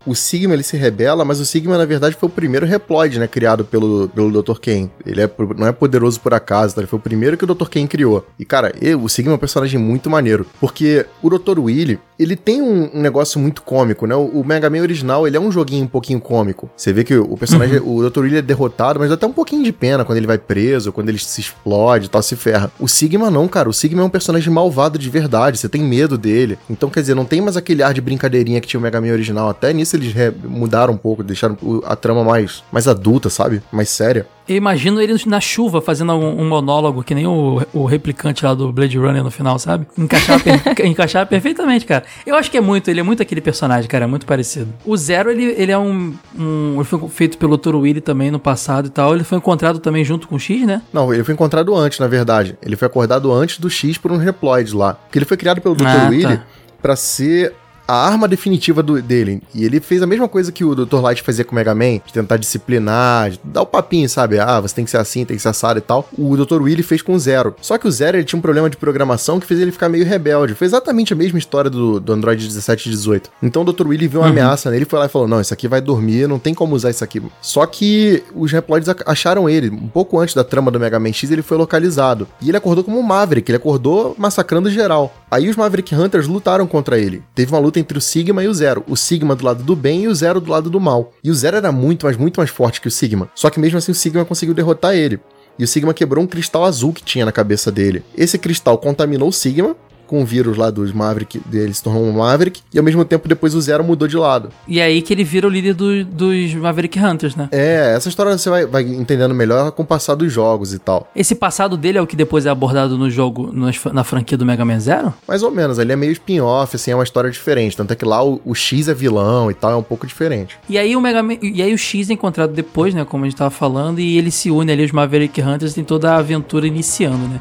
[0.09, 3.27] O Sigma ele se rebela, mas o Sigma na verdade foi o primeiro Reploid, né,
[3.27, 4.59] criado pelo, pelo Dr.
[4.59, 4.89] Ken.
[5.05, 6.81] Ele é, não é poderoso por acaso, tá?
[6.81, 7.69] Ele foi o primeiro que o Dr.
[7.69, 8.27] Ken criou.
[8.39, 11.59] E cara, ele- o Sigma é um personagem muito maneiro, porque o Dr.
[11.59, 14.15] Willy, ele tem um, um negócio muito cômico, né?
[14.15, 16.71] O, o Mega Man original, ele é um joguinho um pouquinho cômico.
[16.77, 18.21] Você vê que o personagem, o Dr.
[18.21, 21.11] Willy é derrotado, mas dá até um pouquinho de pena quando ele vai preso, quando
[21.11, 22.73] ele se explode e tal, se ferra.
[22.81, 23.69] O Sigma não, cara.
[23.69, 26.59] O Sigma é um personagem malvado de verdade, você tem medo dele.
[26.71, 29.13] Então, quer dizer, não tem mais aquele ar de brincadeirinha que tinha o Mega Man
[29.13, 33.63] original Até nisso eles mudaram um pouco, deixaram a trama mais, mais adulta, sabe?
[33.73, 34.27] Mais séria.
[34.49, 38.55] Eu imagino ele na chuva fazendo um, um monólogo, que nem o, o replicante lá
[38.55, 39.87] do Blade Runner no final, sabe?
[39.99, 42.05] Encaixar, per- encaixar perfeitamente, cara.
[42.27, 44.73] Eu acho que é muito, ele é muito aquele personagem, cara, é muito parecido.
[44.87, 46.77] O Zero, ele, ele é um, um.
[46.77, 49.15] Ele foi feito pelo Toro Willy também no passado e tal.
[49.15, 50.81] Ele foi encontrado também junto com o X, né?
[50.95, 52.57] Não, ele foi encontrado antes, na verdade.
[52.63, 54.95] Ele foi acordado antes do X por um Reploid lá.
[54.95, 55.85] Porque ele foi criado pelo Dr.
[55.87, 56.43] Ah, Willy tá.
[56.81, 57.53] pra ser
[57.89, 59.43] a arma definitiva do- dele.
[59.55, 61.01] E ele fez a mesma coisa que o Dr.
[61.01, 64.39] Light fazia com o Mega Man, de tentar disciplinar, de dar o papinho, sabe?
[64.39, 66.07] Ah, você tem que ser assim, tem que ser assado e tal.
[66.17, 66.61] O Dr.
[66.61, 67.55] Willy fez com o Zero.
[67.63, 70.05] Só que o Zero ele tinha um problema de programação que fez ele ficar meio
[70.05, 70.55] rebelde.
[70.55, 73.31] Foi exatamente a mesma história do, do Android 17 e 18.
[73.43, 73.87] Então o Dr.
[73.87, 76.39] Willy viu uma ameaça nele foi lá e falou: Não, isso aqui vai dormir, não
[76.39, 77.23] tem como usar isso aqui.
[77.41, 79.71] Só que os Reploids ac- acharam ele.
[79.71, 82.29] Um pouco antes da trama do Mega Man X, ele foi localizado.
[82.41, 85.15] E ele acordou como um Maverick, ele acordou massacrando geral.
[85.31, 87.23] Aí os Maverick Hunters lutaram contra ele.
[87.35, 88.85] Teve uma luta entre o Sigma e o Zero.
[88.87, 91.13] O Sigma do lado do bem e o Zero do lado do mal.
[91.23, 93.31] E o Zero era muito, mas muito mais forte que o Sigma.
[93.35, 95.21] Só que mesmo assim o Sigma conseguiu derrotar ele.
[95.59, 98.05] E o Sigma quebrou um cristal azul que tinha na cabeça dele.
[98.17, 99.77] Esse cristal contaminou o Sigma
[100.09, 103.29] com o vírus lá dos Maverick, dele se tornou um Maverick, e ao mesmo tempo
[103.29, 104.49] depois o Zero mudou de lado.
[104.67, 107.49] E é aí que ele vira o líder do- dos Maverick Hunters, né?
[107.53, 111.09] É, essa história você vai, vai entendendo melhor com o passar dos jogos e tal.
[111.15, 113.53] Esse passado dele é o que depois é abordado no jogo,
[113.93, 115.13] na franquia do Mega Man Zero?
[115.29, 117.77] Mais ou menos, ele é meio spin-off, assim, é uma história diferente.
[117.77, 120.57] Tanto é que lá o, o X é vilão e tal, é um pouco diferente.
[120.69, 123.29] E aí o Mega Man, e aí o X é encontrado depois, né, como a
[123.29, 126.17] gente tava falando, e ele se une ali aos Maverick Hunters e tem toda a
[126.19, 127.41] aventura iniciando, né?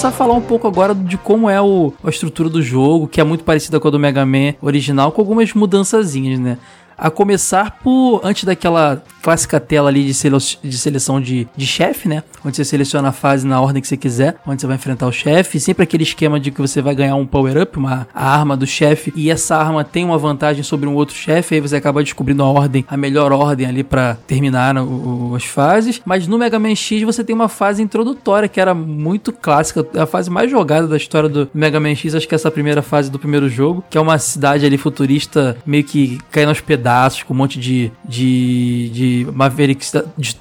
[0.00, 3.20] Começar a falar um pouco agora de como é o, a estrutura do jogo, que
[3.20, 6.56] é muito parecida com a do Mega Man original, com algumas mudançazinhas, né?
[6.96, 12.08] A começar por, antes daquela clássica tela ali de, sele- de seleção de, de chefe,
[12.08, 12.22] né?
[12.44, 15.12] Onde você seleciona a fase na ordem que você quiser, onde você vai enfrentar o
[15.12, 15.60] chefe.
[15.60, 19.12] Sempre aquele esquema de que você vai ganhar um power-up, uma a arma do chefe,
[19.16, 22.46] e essa arma tem uma vantagem sobre um outro chefe, aí você acaba descobrindo a
[22.46, 26.00] ordem, a melhor ordem ali pra terminar o- o- as fases.
[26.04, 30.00] Mas no Mega Man X você tem uma fase introdutória que era muito clássica, é
[30.00, 33.10] a fase mais jogada da história do Mega Man X, acho que essa primeira fase
[33.10, 37.34] do primeiro jogo, que é uma cidade ali futurista meio que caindo aos pedaços, com
[37.34, 39.92] um monte de, de, de Mavericks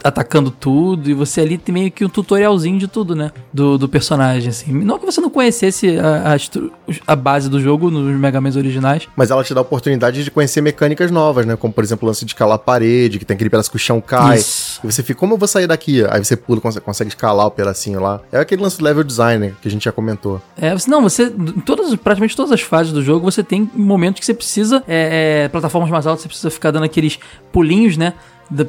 [0.03, 3.31] atacando tudo, e você ali tem meio que um tutorialzinho de tudo, né?
[3.53, 4.71] Do, do personagem, assim.
[4.71, 9.07] Não que você não conhecesse a, a, a base do jogo nos Mega Mans originais,
[9.15, 11.55] Mas ela te dá a oportunidade de conhecer mecânicas novas, né?
[11.55, 13.79] Como, por exemplo, o lance de escalar a parede, que tem aquele pedaço que o
[13.79, 14.39] chão cai.
[14.39, 14.79] Isso.
[14.83, 16.03] E você fica, como eu vou sair daqui?
[16.09, 18.21] Aí você pula, consegue, consegue escalar o pedacinho lá.
[18.31, 19.53] É aquele lance do level design, né?
[19.61, 20.41] Que a gente já comentou.
[20.57, 21.31] É, você, não, você.
[21.65, 24.83] Todas, praticamente todas as fases do jogo, você tem momentos que você precisa.
[24.87, 27.19] É, é, plataformas mais altas, você precisa ficar dando aqueles
[27.51, 28.13] pulinhos, né?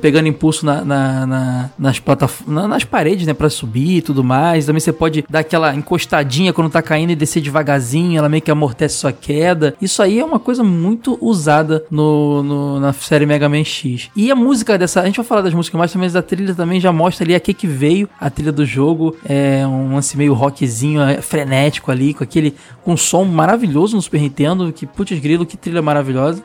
[0.01, 4.67] Pegando impulso na, na- na- nas plataformas, nas paredes, né, Pra subir e tudo mais.
[4.67, 8.51] Também você pode dar aquela encostadinha quando tá caindo e descer devagarzinho, ela meio que
[8.51, 9.75] amortece sua queda.
[9.81, 14.11] Isso aí é uma coisa muito usada no, no- na série Mega Man X.
[14.15, 16.79] E a música dessa, a gente vai falar das músicas mais, mas a trilha também
[16.81, 19.17] já mostra ali a que que veio a trilha do jogo.
[19.25, 24.03] É um lance meio rockzinho, é, frenético ali, com aquele com um som maravilhoso no
[24.03, 26.43] Super Nintendo, que putz grilo, que trilha maravilhosa.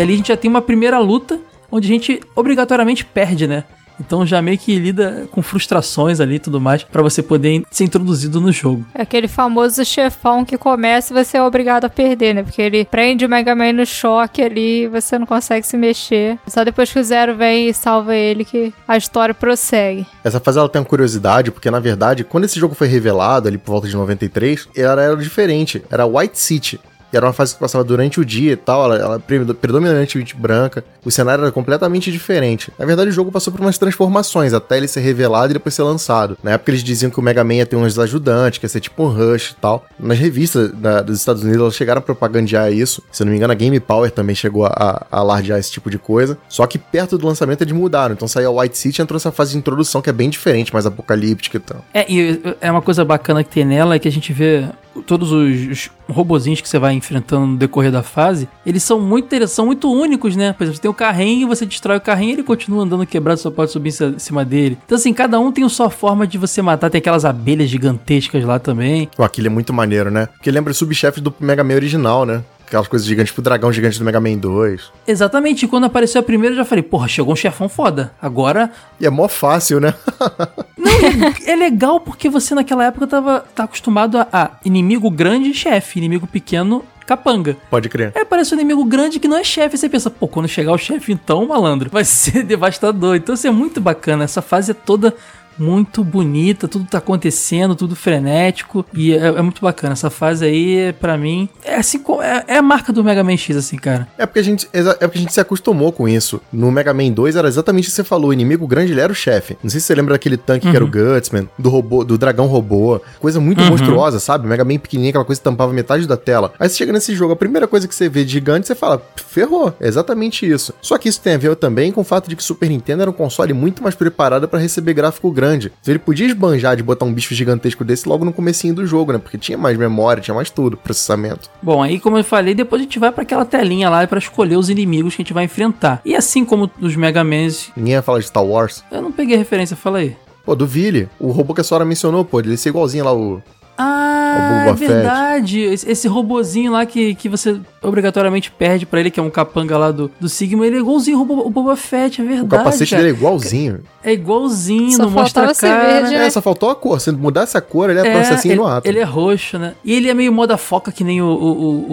[0.00, 1.38] E ali a gente já tem uma primeira luta
[1.70, 3.64] onde a gente obrigatoriamente perde, né?
[4.00, 7.84] Então já meio que lida com frustrações ali e tudo mais pra você poder ser
[7.84, 8.82] introduzido no jogo.
[8.94, 12.42] É aquele famoso chefão que começa e você é obrigado a perder, né?
[12.42, 16.38] Porque ele prende o Mega Man no choque ali e você não consegue se mexer.
[16.46, 20.06] Só depois que o Zero vem e salva ele que a história prossegue.
[20.24, 23.58] Essa fase ela tem uma curiosidade, porque na verdade, quando esse jogo foi revelado, ali
[23.58, 25.84] por volta de 93, ela era diferente.
[25.90, 26.80] Era White City.
[27.12, 30.36] E era uma fase que passava durante o dia e tal, ela, ela predo- predominantemente
[30.36, 30.84] branca.
[31.04, 32.72] O cenário era completamente diferente.
[32.78, 35.82] Na verdade, o jogo passou por umas transformações até ele ser revelado e depois ser
[35.82, 36.36] lançado.
[36.42, 38.80] Na época, eles diziam que o Mega Man ia ter uns ajudantes, que ia ser
[38.80, 39.84] tipo um Rush e tal.
[39.98, 43.02] Nas revistas da- dos Estados Unidos, elas chegaram a propagandear isso.
[43.10, 45.90] Se eu não me engano, a Game Power também chegou a, a alardear esse tipo
[45.90, 46.38] de coisa.
[46.48, 48.14] Só que perto do lançamento eles mudaram.
[48.14, 50.72] Então saiu a White City e entrou essa fase de introdução que é bem diferente,
[50.72, 51.84] mais apocalíptica e tal.
[51.92, 54.64] É, e é uma coisa bacana que tem nela é que a gente vê
[55.00, 59.26] todos os, os robozinhos que você vai enfrentando no decorrer da fase, eles são muito
[59.26, 60.52] interessantes, são muito únicos, né?
[60.52, 63.50] Por exemplo, você tem o carrinho, você destrói o carrinho, ele continua andando quebrado, só
[63.50, 64.78] pode subir em cima dele.
[64.84, 66.90] Então, assim, cada um tem a sua forma de você matar.
[66.90, 69.08] Tem aquelas abelhas gigantescas lá também.
[69.16, 70.26] Pô, aquele é muito maneiro, né?
[70.26, 72.42] Porque lembra os subchefes do Mega Man original, né?
[72.66, 74.92] Aquelas coisas gigantes, tipo o dragão gigante do Mega Man 2.
[75.04, 78.12] Exatamente, e quando apareceu a primeira, eu já falei, porra, chegou um chefão foda.
[78.22, 78.70] Agora.
[79.00, 79.92] E é mó fácil, né?
[80.80, 85.52] Não, é, é legal porque você naquela época tava tá acostumado a, a inimigo grande
[85.52, 87.56] chefe, inimigo pequeno capanga.
[87.68, 88.12] Pode crer.
[88.14, 89.76] Aí aparece um inimigo grande que não é chefe.
[89.76, 93.16] Você pensa, pô, quando chegar o chefe, então, malandro, vai ser devastador.
[93.16, 94.22] Então, isso é muito bacana.
[94.22, 95.14] Essa fase é toda
[95.60, 99.92] muito bonita, tudo tá acontecendo, tudo frenético e é, é muito bacana.
[99.92, 103.56] Essa fase aí, para mim, é assim, é, é, a marca do Mega Man X,
[103.56, 104.08] assim, cara.
[104.16, 106.40] É porque a gente, é porque a gente se acostumou com isso.
[106.52, 109.12] No Mega Man 2 era exatamente o que você falou, o inimigo grande ele era
[109.12, 109.56] o chefe.
[109.62, 110.72] Não sei se você lembra daquele tanque uhum.
[110.72, 111.14] que era o uhum.
[111.14, 113.68] Gutsman, do robô, do dragão robô, coisa muito uhum.
[113.68, 114.46] monstruosa, sabe?
[114.46, 116.52] Mega Man pequenininho, aquela coisa que tampava metade da tela.
[116.58, 119.02] Aí você chega nesse jogo, a primeira coisa que você vê de gigante, você fala,
[119.16, 120.72] ferrou, é exatamente isso.
[120.80, 123.02] Só que isso tem a ver também com o fato de que o Super Nintendo
[123.02, 125.49] era um console muito mais preparado para receber gráfico grande.
[125.56, 129.12] Então ele podia esbanjar de botar um bicho gigantesco desse logo no comecinho do jogo,
[129.12, 129.18] né?
[129.18, 131.50] Porque tinha mais memória, tinha mais tudo, processamento.
[131.62, 134.56] Bom, aí como eu falei, depois a gente vai para aquela telinha lá para escolher
[134.56, 136.00] os inimigos que a gente vai enfrentar.
[136.04, 137.70] E assim como nos Mega Mans...
[137.76, 138.84] Ninguém ia falar de Star Wars?
[138.90, 140.16] Eu não peguei referência, fala aí.
[140.44, 143.14] Pô, do Vili, o robô que a senhora mencionou, pô, ele ia ser igualzinho lá
[143.14, 143.42] o...
[143.82, 145.60] Ah, é verdade.
[145.60, 149.78] Esse, esse robozinho lá que, que você obrigatoriamente perde para ele, que é um capanga
[149.78, 152.46] lá do, do Sigma, ele é igualzinho o, Boba, o Boba Fett, é verdade.
[152.46, 153.02] O capacete cara.
[153.02, 153.80] dele é igualzinho.
[154.04, 155.92] É igualzinho, só não mostra a cara.
[155.92, 156.26] Verde, né?
[156.26, 157.00] É, só faltou a cor.
[157.00, 158.86] Se mudasse a cor, ele é, é assim ele, no ato.
[158.86, 159.74] Ele é roxo, né?
[159.82, 161.92] E ele é meio moda foca que nem o, o, o,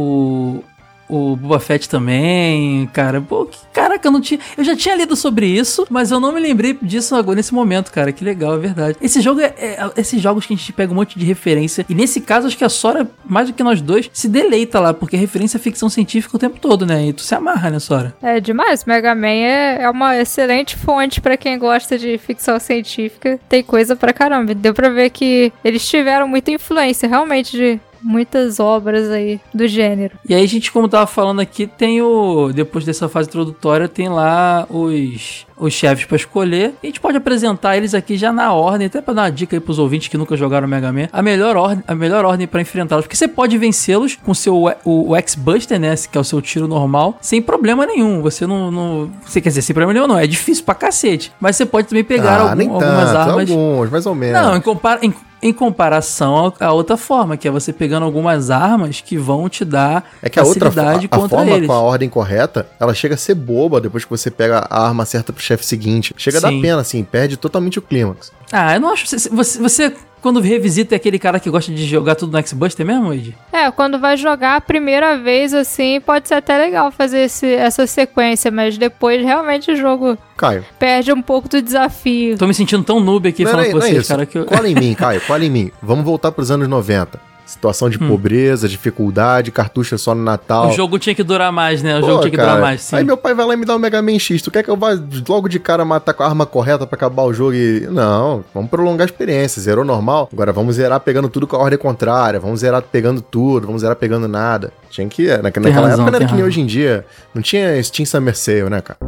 [0.57, 0.63] o
[1.09, 3.21] Boba Fett também, cara.
[3.21, 4.39] Pô, que, caraca, eu não tinha.
[4.57, 7.91] Eu já tinha lido sobre isso, mas eu não me lembrei disso agora nesse momento,
[7.91, 8.11] cara.
[8.11, 8.97] Que legal, é verdade.
[9.01, 11.85] Esse jogo é, é, Esses jogos que a gente pega um monte de referência.
[11.87, 14.93] E nesse caso, acho que a Sora, mais do que nós dois, se deleita lá,
[14.93, 17.07] porque referência é ficção científica o tempo todo, né?
[17.07, 18.15] E tu se amarra, né, Sora?
[18.21, 18.85] É demais.
[18.85, 23.39] Mega Man é, é uma excelente fonte para quem gosta de ficção científica.
[23.47, 24.53] Tem coisa pra caramba.
[24.53, 30.17] Deu pra ver que eles tiveram muita influência, realmente, de muitas obras aí do gênero.
[30.27, 34.09] E aí a gente, como tava falando aqui, tem o depois dessa fase introdutória tem
[34.09, 36.73] lá os os chefes para escolher.
[36.81, 39.59] A gente pode apresentar eles aqui já na ordem, até para dar uma dica aí
[39.59, 41.07] pros ouvintes que nunca jogaram Mega Man.
[41.11, 45.09] A melhor ordem, a melhor ordem para enfrentá-los, porque você pode vencê-los com seu o,
[45.09, 48.21] o X-Buster, né, que é o seu tiro normal, sem problema nenhum.
[48.21, 51.31] Você não, não você quer dizer, sem problema nenhum não, é difícil pra cacete.
[51.39, 53.49] Mas você pode também pegar ah, algum, algumas armas.
[53.49, 54.41] Alguns, mais ou menos.
[54.41, 59.01] Não, em, compara em, em comparação a outra forma, que é você pegando algumas armas
[59.01, 61.67] que vão te dar é que a outra a, a forma eles.
[61.67, 65.05] com a ordem correta, ela chega a ser boba depois que você pega a arma
[65.05, 66.13] certa pro chefe seguinte.
[66.17, 66.45] Chega Sim.
[66.45, 68.31] a dar pena, assim, perde totalmente o clímax.
[68.51, 69.05] Ah, eu não acho.
[69.07, 73.13] Você, você quando revisita é aquele cara que gosta de jogar tudo no X-Buster mesmo,
[73.13, 73.35] Ed?
[73.51, 77.85] É, quando vai jogar a primeira vez, assim, pode ser até legal fazer esse, essa
[77.87, 80.65] sequência, mas depois realmente o jogo Caio.
[80.79, 82.37] perde um pouco do desafio.
[82.37, 84.25] Tô me sentindo tão noob aqui não, falando não, com vocês, é cara.
[84.25, 84.45] Que eu...
[84.45, 85.71] Cola em mim, Caio, cola em mim.
[85.81, 87.36] Vamos voltar pros anos 90.
[87.47, 88.09] Situação de hum.
[88.09, 90.67] pobreza, dificuldade, cartucho só no Natal.
[90.67, 91.97] O jogo tinha que durar mais, né?
[91.97, 92.97] O Pô, jogo tinha que durar mais, sim.
[92.97, 94.41] Aí meu pai vai lá e me dá um Mega Man X.
[94.41, 94.89] Tu quer que eu vá
[95.29, 97.87] logo de cara matar com a arma correta para acabar o jogo e...
[97.89, 99.61] Não, vamos prolongar a experiência.
[99.61, 100.27] Zerou normal.
[100.33, 102.37] Agora vamos zerar pegando tudo com a ordem contrária.
[102.37, 103.65] Vamos zerar pegando tudo.
[103.65, 104.73] Vamos zerar pegando nada.
[104.89, 105.27] Tinha que...
[105.37, 107.05] Na, naquela razão, época não era que nem hoje em dia.
[107.33, 108.99] Não tinha Steam Summer Sale, né, cara?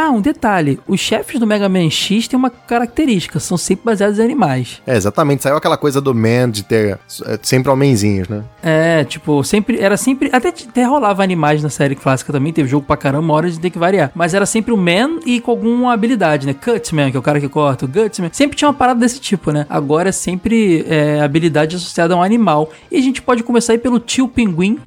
[0.00, 4.20] Ah, um detalhe: os chefes do Mega Man X têm uma característica, são sempre baseados
[4.20, 4.80] em animais.
[4.86, 5.42] É, exatamente.
[5.42, 8.44] Saiu aquela coisa do Man de ter é, sempre homenzinhos, né?
[8.62, 9.80] É, tipo, sempre.
[9.80, 10.30] Era sempre.
[10.32, 13.70] Até, até rolava animais na série clássica também, teve jogo pra caramba, hora de ter
[13.70, 14.12] que variar.
[14.14, 16.54] Mas era sempre o Man e com alguma habilidade, né?
[16.54, 18.30] Cutman, que é o cara que corta, o Gutsman.
[18.32, 19.66] Sempre tinha uma parada desse tipo, né?
[19.68, 22.70] Agora é sempre é, habilidade associada a um animal.
[22.88, 24.78] E a gente pode começar aí pelo tio Pinguim.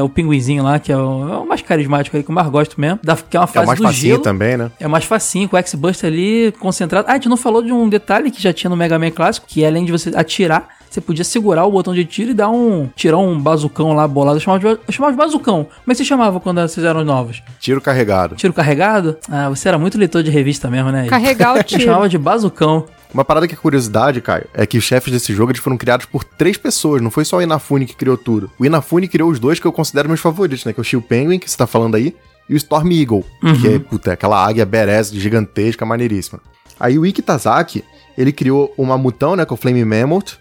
[0.00, 2.48] É o pinguizinho lá, que é o, é o, mais carismático aí, que eu mais
[2.48, 2.98] gosto mesmo.
[3.02, 4.22] Da, que é uma fase é o mais do facinho gelo.
[4.22, 4.70] também, né?
[4.80, 7.06] É mais facinho, com o X-Buster ali concentrado.
[7.08, 9.46] Ah, a gente não falou de um detalhe que já tinha no Mega Man clássico,
[9.46, 12.50] que é, além de você atirar, você podia segurar o botão de tiro e dar
[12.50, 12.88] um.
[12.96, 14.38] tirar um bazucão lá bolado.
[14.38, 15.64] Eu chamava de, eu chamava de bazucão.
[15.64, 17.42] Como é que você chamava quando vocês eram novos?
[17.60, 18.34] Tiro carregado.
[18.34, 19.16] Tiro carregado?
[19.30, 21.06] Ah, você era muito leitor de revista mesmo, né?
[21.06, 21.82] Carregar o tiro.
[21.82, 22.86] Eu chamava de bazucão.
[23.12, 26.06] Uma parada que é curiosidade, Caio, é que os chefes desse jogo eles foram criados
[26.06, 28.50] por três pessoas, não foi só o Inafune que criou tudo.
[28.58, 30.72] O Inafune criou os dois que eu considero meus favoritos, né?
[30.72, 32.14] Que é o Shield Penguin, que você tá falando aí,
[32.48, 33.24] e o Storm Eagle,
[33.60, 36.40] que é, puta, aquela águia badass gigantesca, maneiríssima.
[36.78, 37.84] Aí o Ikki Tazaki,
[38.16, 40.38] ele criou o Mamutão, né, com o Flame Mammoth,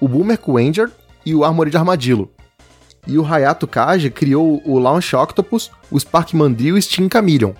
[0.00, 0.90] o Boomer Quanger
[1.26, 2.30] e o Armored Armadillo.
[3.06, 7.52] E o Hayato Kaji criou o Launch Octopus, o Spark Mandrill e o Steam Chameleon.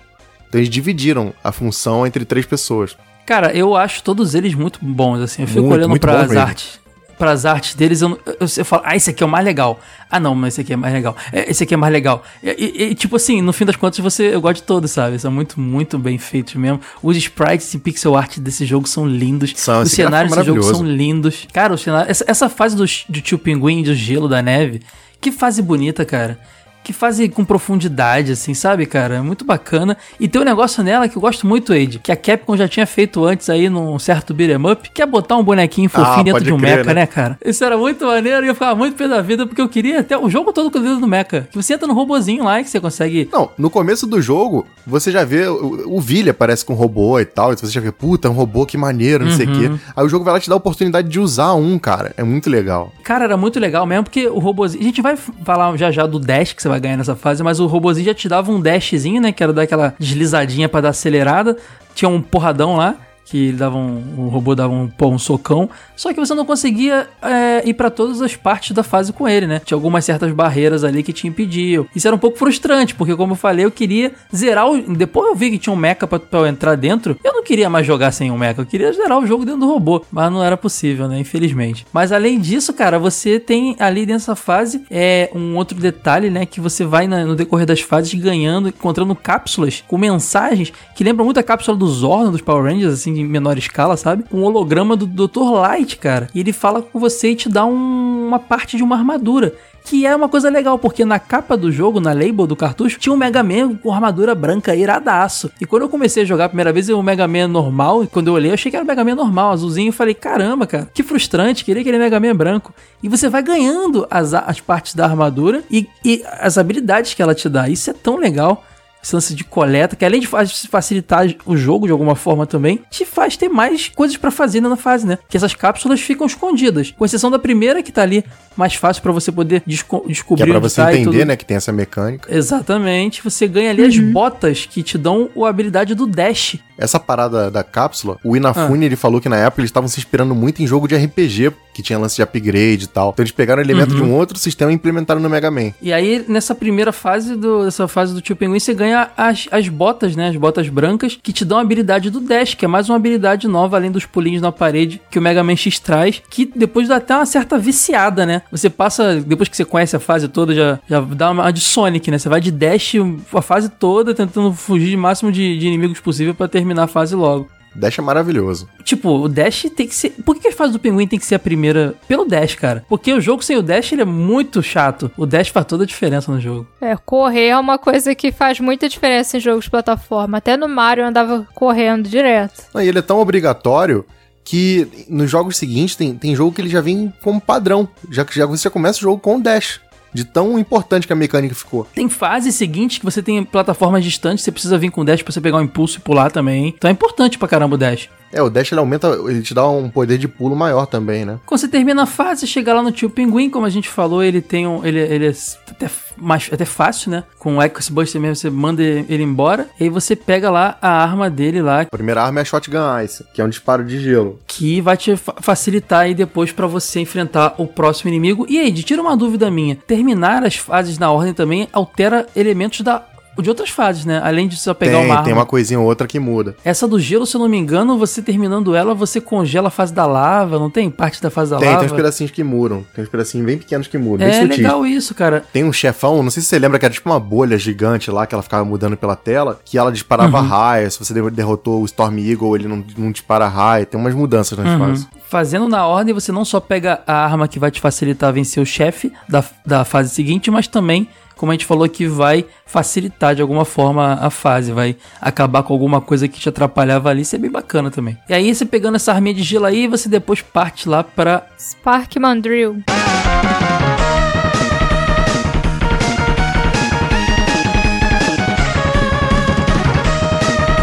[0.47, 2.97] Então eles dividiram a função entre três pessoas.
[3.25, 5.41] Cara, eu acho todos eles muito bons, assim.
[5.43, 6.79] Eu fico Muito, olhando para as artes.
[7.17, 9.45] Para as artes deles, eu, não- eu, eu falo, ah, esse aqui é o mais
[9.45, 9.79] legal.
[10.11, 11.15] Ah, não, mas esse aqui é mais legal.
[11.31, 12.21] É, Esse aqui é mais legal.
[12.43, 15.17] E, e- e, tipo assim, no fim das contas, você, eu gosto de todos, sabe?
[15.17, 16.81] São muito, muito bem feitos mesmo.
[17.01, 19.53] Os sprites e pixel art desse jogo são lindos.
[19.55, 21.47] São, Os gráfico cenários é desse jogo são lindos.
[21.53, 24.81] Cara, os cenários, essa, essa fase do, do tio Pinguim, do gelo, da neve,
[25.21, 26.37] que fase bonita, cara.
[26.85, 29.15] Que fase com profundidade, assim, sabe, cara?
[29.15, 29.97] É muito bacana.
[30.19, 32.85] E tem um negócio nela que eu gosto muito, Ed, que a Capcom já tinha
[32.85, 36.43] feito antes aí num certo beat'em up, que é botar um bonequinho fofinho Ah, dentro
[36.43, 37.01] de um crer, mecha, né?
[37.01, 37.39] né, cara?
[37.43, 40.15] Isso era muito maneiro e eu ficava muito pé da vida, porque eu queria até
[40.15, 41.47] o jogo todo com o dedo no mecha.
[41.51, 44.67] Que você entra no robozinho lá e que você consegue Não, no começo do jogo,
[44.85, 47.81] você já vê o, o Vilha aparece com um robô e tal, e você já
[47.81, 49.55] vê, puta, é um robô que maneiro, não sei o Uhum.
[49.77, 49.83] quê.
[49.95, 52.13] Aí o jogo vai lá te dar a oportunidade de usar um, cara.
[52.15, 52.93] É muito legal.
[53.03, 54.81] Cara, era muito legal mesmo, porque o robozinho.
[54.81, 57.59] A gente vai falar já já do dash que você vai ganhar nessa fase, mas
[57.59, 59.31] o robozinho já te dava um dashzinho, né?
[59.31, 61.57] Que era dar aquela deslizadinha pra dar acelerada.
[61.93, 62.95] Tinha um porradão lá.
[63.25, 65.67] Que dava um, o robô dava um, pô, um socão.
[65.95, 69.47] Só que você não conseguia é, ir pra todas as partes da fase com ele,
[69.47, 69.59] né?
[69.65, 71.87] Tinha algumas certas barreiras ali que te impediam.
[71.95, 74.79] Isso era um pouco frustrante, porque como eu falei, eu queria zerar o.
[74.95, 77.17] Depois eu vi que tinha um mecha pra, pra eu entrar dentro.
[77.23, 79.67] Eu não queria mais jogar sem um mecha, eu queria zerar o jogo dentro do
[79.67, 80.03] robô.
[80.11, 81.17] Mas não era possível, né?
[81.19, 81.85] Infelizmente.
[81.91, 86.45] Mas além disso, cara, você tem ali dessa fase é um outro detalhe, né?
[86.45, 91.25] Que você vai na- no decorrer das fases ganhando, encontrando cápsulas com mensagens que lembram
[91.25, 94.23] muito a cápsula do Zordon dos Power Rangers, assim, em menor escala, sabe?
[94.31, 95.51] Um holograma do Dr.
[95.53, 96.27] Light, cara.
[96.33, 99.53] E ele fala com você e te dá um- uma parte de uma armadura.
[99.87, 103.13] Que é uma coisa legal, porque na capa do jogo, na label do cartucho, tinha
[103.13, 105.51] um Mega Man com armadura branca iradaço.
[105.61, 108.27] E quando eu comecei a jogar a primeira vez, o Mega Man normal, e quando
[108.29, 110.89] eu olhei, eu achei que era o Mega Man normal, azulzinho, e falei, caramba, cara,
[110.91, 112.73] que frustrante, queria aquele Mega Man branco.
[113.03, 117.35] E você vai ganhando as, as partes da armadura e, e as habilidades que ela
[117.35, 117.69] te dá.
[117.69, 118.63] Isso é tão legal
[119.05, 122.81] esse lance de coleta, que além de fa- facilitar o jogo de alguma forma também,
[122.89, 125.17] te faz ter mais coisas pra fazer na fase, né?
[125.29, 126.91] Que essas cápsulas ficam escondidas.
[126.97, 128.25] Com exceção da primeira, que tá ali
[128.57, 131.27] mais fácil pra você poder desco- Que descobrir é pra você tá e entender, tudo.
[131.27, 132.33] né, que tem essa mecânica.
[132.35, 133.21] Exatamente.
[133.23, 136.57] Você ganha ali as botas que te dão a habilidade do dash.
[136.77, 138.37] Essa parada da cápsula, o Ah.
[138.37, 141.51] Inafune, ele falou que na época eles estavam se inspirando muito em jogo de RPG,
[141.75, 143.09] que tinha lance de upgrade e tal.
[143.09, 143.97] Então eles pegaram elemento Uhum.
[143.97, 145.73] de um outro sistema e implementaram no Mega Man.
[145.81, 149.67] E aí, nessa primeira fase do, dessa fase do tio Pinguim, você ganha as, as
[149.67, 150.29] botas, né?
[150.29, 153.45] As botas brancas, que te dão a habilidade do Dash, que é mais uma habilidade
[153.47, 156.95] nova, além dos pulinhos na parede, que o Mega Man X traz, que depois dá
[156.95, 158.41] até uma certa viciada, né?
[158.49, 162.09] Você passa, depois que você conhece a fase toda, já, já dá uma de Sonic,
[162.09, 162.17] né?
[162.17, 162.93] Você vai de Dash
[163.33, 167.15] a fase toda, tentando fugir de máximo de, de inimigos possível pra terminar a fase
[167.15, 167.49] logo.
[167.75, 168.67] Dash é maravilhoso.
[168.83, 170.11] Tipo, o Dash tem que ser.
[170.25, 172.85] Por que a fase do pinguim tem que ser a primeira pelo Dash, cara?
[172.87, 175.11] Porque o jogo sem o Dash ele é muito chato.
[175.17, 176.67] O Dash faz toda a diferença no jogo.
[176.79, 180.37] É, correr é uma coisa que faz muita diferença em jogos de plataforma.
[180.37, 182.63] Até no Mario eu andava correndo direto.
[182.73, 184.05] Não, E ele é tão obrigatório
[184.43, 187.89] que nos jogos seguintes tem, tem jogo que ele já vem como padrão.
[188.11, 189.81] Já que já, você já começa o jogo com o Dash.
[190.15, 191.85] De tão importante que a mecânica ficou.
[191.93, 195.33] Tem fases seguintes que você tem plataformas distantes, você precisa vir com o dash pra
[195.33, 196.69] você pegar um impulso e pular também.
[196.69, 198.07] Então é importante pra caramba o dash.
[198.31, 201.39] É, o Dash ele aumenta, ele te dá um poder de pulo maior também, né?
[201.45, 204.41] Quando você termina a fase, chega lá no tio Pinguim, como a gente falou, ele
[204.41, 204.85] tem um.
[204.85, 205.33] Ele, ele é
[205.69, 207.23] até, mais, até fácil, né?
[207.39, 209.67] Com o Echoes Buster mesmo, você manda ele embora.
[209.79, 212.99] E aí você pega lá a arma dele lá, A primeira arma é a Shotgun
[213.03, 214.39] Ice, que é um disparo de gelo.
[214.47, 218.45] que vai te fa- facilitar aí depois pra você enfrentar o próximo inimigo.
[218.49, 222.81] E aí, de tira uma dúvida minha: terminar as fases na ordem também altera elementos
[222.81, 223.03] da.
[223.37, 224.21] De outras fases, né?
[224.23, 225.23] Além de só pegar tem, uma arma.
[225.25, 226.55] tem uma coisinha ou outra que muda.
[226.63, 229.93] Essa do gelo, se eu não me engano, você terminando ela, você congela a fase
[229.93, 230.89] da lava, não tem?
[230.89, 231.79] Parte da fase da Tem, lava.
[231.81, 232.85] tem uns pedacinhos que mudam.
[232.95, 234.25] Tem uns pedacinhos bem pequenos que mudam.
[234.25, 234.57] É bem sutis.
[234.57, 235.43] legal isso, cara.
[235.51, 238.25] Tem um chefão, não sei se você lembra que era tipo uma bolha gigante lá
[238.25, 240.47] que ela ficava mudando pela tela, que ela disparava Uhum.
[240.47, 240.89] raio.
[240.89, 243.85] Se você de- derrotou o Storm Eagle, ele não, não dispara raio.
[243.85, 244.79] Tem umas mudanças nas Uhum.
[244.79, 245.07] fases.
[245.27, 248.63] Fazendo na ordem, você não só pega a arma que vai te facilitar a vencer
[248.63, 253.35] o chefe da, da fase seguinte, mas também, como a gente falou, que vai facilitar
[253.35, 257.35] de alguma forma a fase, vai acabar com alguma coisa que te atrapalhava ali, isso
[257.35, 258.17] é bem bacana também.
[258.29, 262.15] E aí, você pegando essa arminha de gelo aí, você depois parte lá pra Spark
[262.17, 262.83] Mandrill.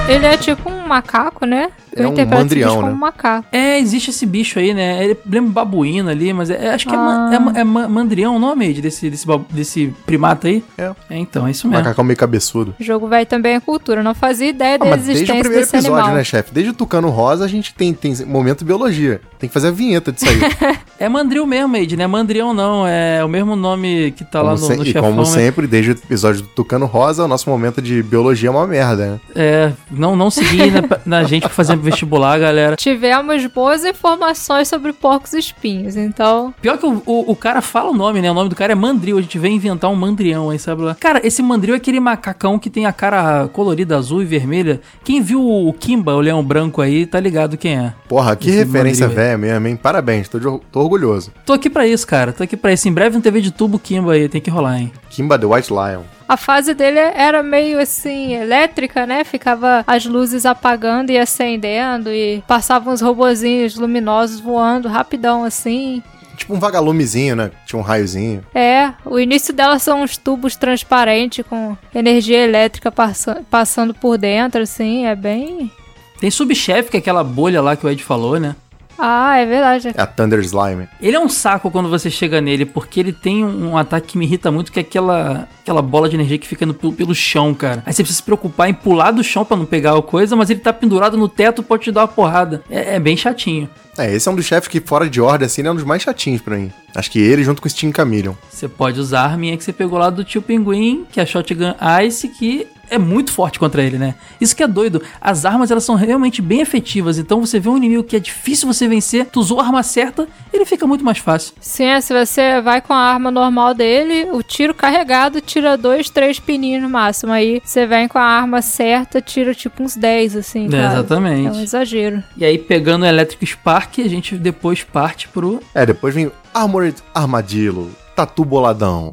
[0.09, 1.69] Ele é tipo um macaco, né?
[1.95, 2.93] É um mandrião, bicho como né?
[2.93, 3.47] um macaco.
[3.53, 5.05] É, existe esse bicho aí, né?
[5.05, 7.35] Ele lembra um babuíno ali, mas é- acho que é, ma- Ah.
[7.35, 10.65] é, ma- é ma- mandrião o nome desse, desse, desse primata aí.
[10.79, 10.91] É.
[11.11, 11.83] então, é isso mesmo.
[11.83, 12.75] Macacão meio cabeçudo.
[12.81, 14.03] O jogo vai também à cultura.
[14.03, 16.17] Não fazia ideia Ah, da mas desde o existência primeiro desse episódio, animal.
[16.17, 16.53] né, chefe?
[16.53, 19.21] Desde o Tucano Rosa a gente tem, tem momento biologia.
[19.39, 20.39] Tem que fazer a vinheta disso aí.
[21.03, 22.87] É mandril mesmo, Ed, não é mandrião não.
[22.87, 25.03] É o mesmo nome que tá lá Como no, se- no e chefão.
[25.11, 25.25] como né?
[25.29, 29.07] sempre, desde o episódio do Tucano Rosa, o nosso momento de biologia é uma merda,
[29.15, 29.21] né?
[29.35, 32.77] É, não, não seguir na, na gente pra fazer vestibular, galera.
[32.77, 37.95] Tivemos boas informações sobre porcos espinhos, então Pior que o, o, o cara fala o
[37.95, 38.31] nome, né?
[38.31, 39.19] O nome do cara é mandril.
[39.19, 40.95] A gente vem inventar um mandrião aí, sabe lá.
[40.95, 44.81] Cara, esse mandril é aquele macacão que tem a cara colorida azul e vermelha.
[45.05, 47.93] Quem viu o Kimba, o leão branco aí, tá ligado quem é.
[48.09, 49.77] Porra, que Esse referência velha mesmo, hein?
[49.77, 51.33] Parabéns, tô, de tô orgulhoso.
[51.45, 52.33] Tô aqui pra isso, cara.
[52.33, 52.89] Tô aqui pra isso.
[52.89, 54.93] Em breve um TV de tubo Kimba aí, tem que rolar, hein?
[55.13, 56.03] Kimba the White Lion.
[56.29, 59.23] a fase dele era meio assim, elétrica, né?
[59.25, 66.03] Ficava as luzes apagando e acendendo e passavam uns robozinhos luminosos voando rapidão assim.
[66.37, 67.51] Tipo um vagalumezinho, né?
[67.67, 68.43] Tinha um raiozinho.
[68.55, 74.63] É, o início dela são uns tubos transparentes com energia elétrica passa- passando por dentro,
[74.63, 75.71] assim, é bem.
[76.19, 78.57] Tem subchefe, que é aquela bolha lá que o Ed falou, né?
[79.05, 79.89] Ah, é verdade.
[79.89, 80.87] É a Thunder Slime.
[81.01, 84.25] Ele é um saco quando você chega nele, porque ele tem um, ataque que me
[84.25, 87.53] irrita muito, que é aquela, aquela bola de energia que fica no- pelo, pelo chão,
[87.53, 87.83] cara.
[87.85, 90.51] Aí você precisa se preocupar em pular do chão pra não pegar a coisa, mas
[90.51, 92.63] ele tá pendurado no teto, pode te dar uma porrada.
[92.71, 93.69] É, é bem chatinho.
[93.99, 95.85] É, esse é um dos chefes que, fora de ordem, assim, ele é um dos
[95.85, 96.73] mais chatinhos pra mim.
[96.95, 98.35] Acho que ele, junto com o Steam Chameleon.
[98.51, 101.27] Você pode usar a arminha que você pegou lá do tio Pinguim, que é a
[101.27, 101.75] Shotgun
[102.07, 104.15] Ice, que é muito forte contra ele, né?
[104.41, 105.03] Isso que é doido.
[105.21, 107.19] As armas, elas são realmente bem efetivas.
[107.19, 110.29] Então você vê um inimigo que é difícil você vencer, tu usou a arma certa,
[110.53, 111.55] ele fica muito mais fácil.
[111.59, 116.11] Sim, é, se você vai com a arma normal dele, o tiro carregado tira dois,
[116.11, 117.33] três pininhos no máximo.
[117.33, 120.69] Aí você vem com a arma certa, tira tipo uns 10, assim.
[120.73, 121.49] É, exatamente.
[121.49, 122.23] É um exagero.
[122.37, 126.97] E aí, pegando o Electric Spark, a gente depois parte pro É, depois vem Armored
[127.15, 127.91] Armadillo.
[128.15, 129.13] Tatu boladão.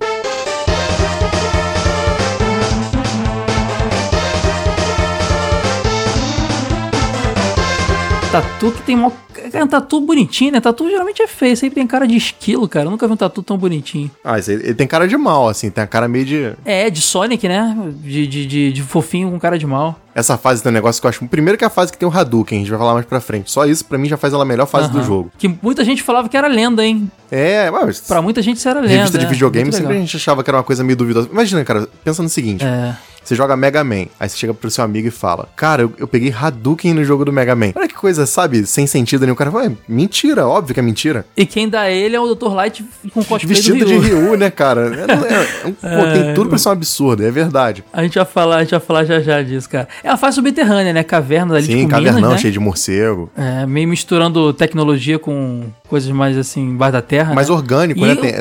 [8.32, 9.12] Tatu que tem mó.
[9.54, 10.62] É um tatu bonitinho, né?
[10.62, 12.86] Tatu geralmente é feio, sempre tem cara de esquilo, cara.
[12.86, 14.12] Eu nunca vi um tatu tão bonitinho.
[14.24, 15.72] Ah, esse, ele tem cara de mal, assim.
[15.72, 16.54] Tem a cara meio de...
[16.64, 17.76] É, de Sonic, né?
[17.96, 20.00] De, de, de, de fofinho com cara de mal.
[20.14, 21.26] Essa fase tem um negócio que eu acho...
[21.28, 23.20] Primeiro que é a fase que tem o Hadouken, a gente vai falar mais pra
[23.20, 23.50] frente.
[23.50, 25.32] Só isso, pra mim, já faz ela a melhor fase do jogo.
[25.38, 27.10] Que muita gente falava que era lenda, hein?
[27.32, 28.02] É, mas...
[28.02, 28.94] Pra muita gente isso era lenda.
[28.94, 29.30] Revista de é.
[29.30, 31.30] videogame Muito sempre a gente achava que era uma coisa meio duvidosa.
[31.32, 32.64] Imagina, cara, pensa no seguinte.
[32.64, 32.96] É.
[33.30, 36.08] Você joga Mega Man, aí você chega pro seu amigo e fala: Cara, eu, eu
[36.08, 37.74] peguei Hadouken no jogo do Mega Man.
[37.76, 38.66] Olha que coisa, sabe?
[38.66, 39.34] Sem sentido nenhum.
[39.34, 41.24] O cara fala: "É, Mentira, óbvio que é mentira.
[41.38, 42.48] E quem dá ele é o Dr.
[42.52, 44.36] Light com cosplay Vestido do de Ryu.
[44.36, 44.82] Né, cara?
[44.96, 45.02] É,
[45.34, 47.84] é- é um- pô, tem tudo pra ser um absurdo, é verdade.
[47.94, 49.88] A gente vai falar, a gente vai falar já já disso, cara.
[50.04, 51.04] É uma fase subterrânea, né?
[51.04, 52.38] Caverna ali, Sim, tipo cavernão, Minas, né?
[52.40, 53.30] cheio de morcego.
[53.38, 57.36] É, meio misturando tecnologia com coisas mais assim, embaixo da terra.
[57.36, 57.54] Mais né?
[57.54, 58.16] orgânico, E né?
[58.16, 58.32] Tem-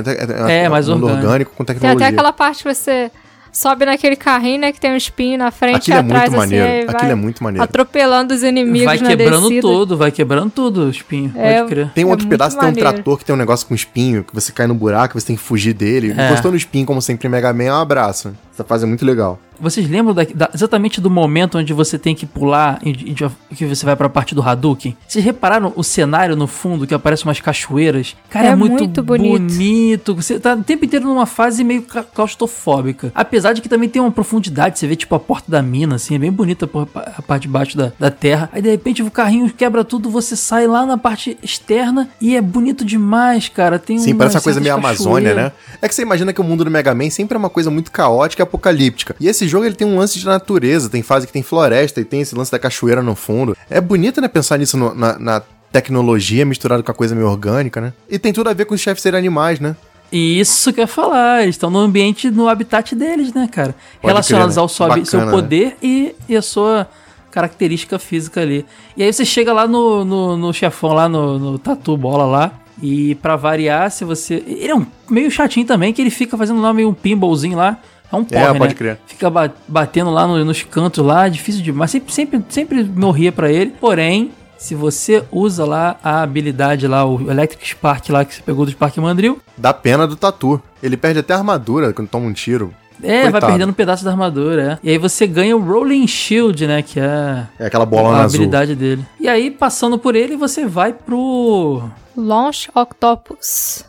[0.49, 1.17] é, É, mais um orgânico.
[1.19, 2.07] orgânico com Tem tecnologia.
[2.07, 3.11] até aquela parte que você
[3.59, 4.73] sobe naquele carrinho, né?
[4.73, 6.83] Que tem um espinho na frente Aquilo e é atrás, muito assim, maneiro.
[6.91, 7.65] Aquilo vai é muito maneiro.
[7.65, 9.61] atropelando os inimigos Vai na quebrando descida.
[9.63, 11.91] tudo, vai quebrando tudo o espinho, É, pode crer.
[11.95, 12.93] Tem um É outro muito pedaço, tem um maneiro.
[12.93, 15.43] trator que tem um negócio com espinho, que você cai no buraco, você tem que
[15.43, 16.15] fugir dele.
[16.17, 16.27] É.
[16.29, 18.33] Encostou no espinho, como sempre em Mega Man, é um abraço.
[18.59, 19.39] Essa fase é muito legal.
[19.61, 23.15] Vocês lembram da- da- exatamente do momento onde você tem que pular e, e
[23.55, 24.97] que você vai pra parte do Hadouken?
[25.07, 28.17] Vocês repararam o cenário no fundo que aparece umas cachoeiras?
[28.31, 29.39] Cara, é, É muito, muito bonito.
[29.55, 30.15] bonito.
[30.17, 33.13] Você tá o tempo inteiro numa fase meio ca- claustrofóbica.
[33.15, 36.15] Apesar de que também tem uma profundidade, você vê tipo a porta da mina, assim,
[36.15, 38.49] é bem bonita a a parte de baixo da, da terra.
[38.53, 42.41] Aí de repente o carrinho quebra tudo, você sai lá na parte externa e é
[42.41, 43.79] bonito demais, cara.
[43.79, 45.53] Tem Sim, parece uma coisa meio certas Amazônia, né?
[45.83, 47.91] É que você imagina que o mundo do Mega Man sempre é uma coisa muito
[47.91, 49.15] caótica apocalíptica.
[49.21, 52.05] E esse jogo ele tem um lance de natureza, tem fase que tem floresta e
[52.05, 53.57] tem esse lance da cachoeira no fundo.
[53.71, 55.43] É bonito, né, pensar nisso no- na, na
[55.73, 57.93] tecnologia misturada com a coisa meio orgânica, né?
[58.09, 59.77] E tem tudo a ver com os chefes serem animais, né?
[60.11, 63.75] Isso que eu ia falar, eles estão no ambiente, no habitat deles, né, cara?
[64.01, 64.63] Pode Relacionados crer, né?
[64.63, 65.31] ao sua- Bacana, seu né?
[65.31, 66.89] poder e, e a sua
[67.31, 68.65] característica física ali.
[68.97, 72.53] E aí você chega lá no, no, no chefão, lá no, no tatu bola lá.
[72.81, 74.35] E pra variar, se você.
[74.47, 77.77] Ele é um meio chatinho também, que ele fica fazendo lá meio um pinballzinho lá.
[78.11, 78.75] É um porre, É, pode né?
[78.75, 78.99] crer.
[79.07, 81.91] Fica ba- batendo lá no- nos cantos lá, difícil demais.
[81.91, 83.75] Sempre, sempre, sempre morria pra ele.
[83.81, 88.65] Porém, se você usa lá a habilidade lá, o Electric Spark lá que você pegou
[88.65, 90.61] do Spark Mandril, Dá pena do tatu.
[90.83, 92.73] Ele perde até a armadura quando toma um tiro.
[93.03, 93.53] É, vai Coitado.
[93.53, 94.79] perdendo um pedaço da armadura, é.
[94.83, 96.83] E aí você ganha o Rolling Shield, né?
[96.83, 98.39] Que é É aquela bola a azul.
[98.41, 99.05] habilidade dele.
[99.21, 101.83] E aí, passando por ele, você vai pro.
[102.17, 103.85] Launch Octopus.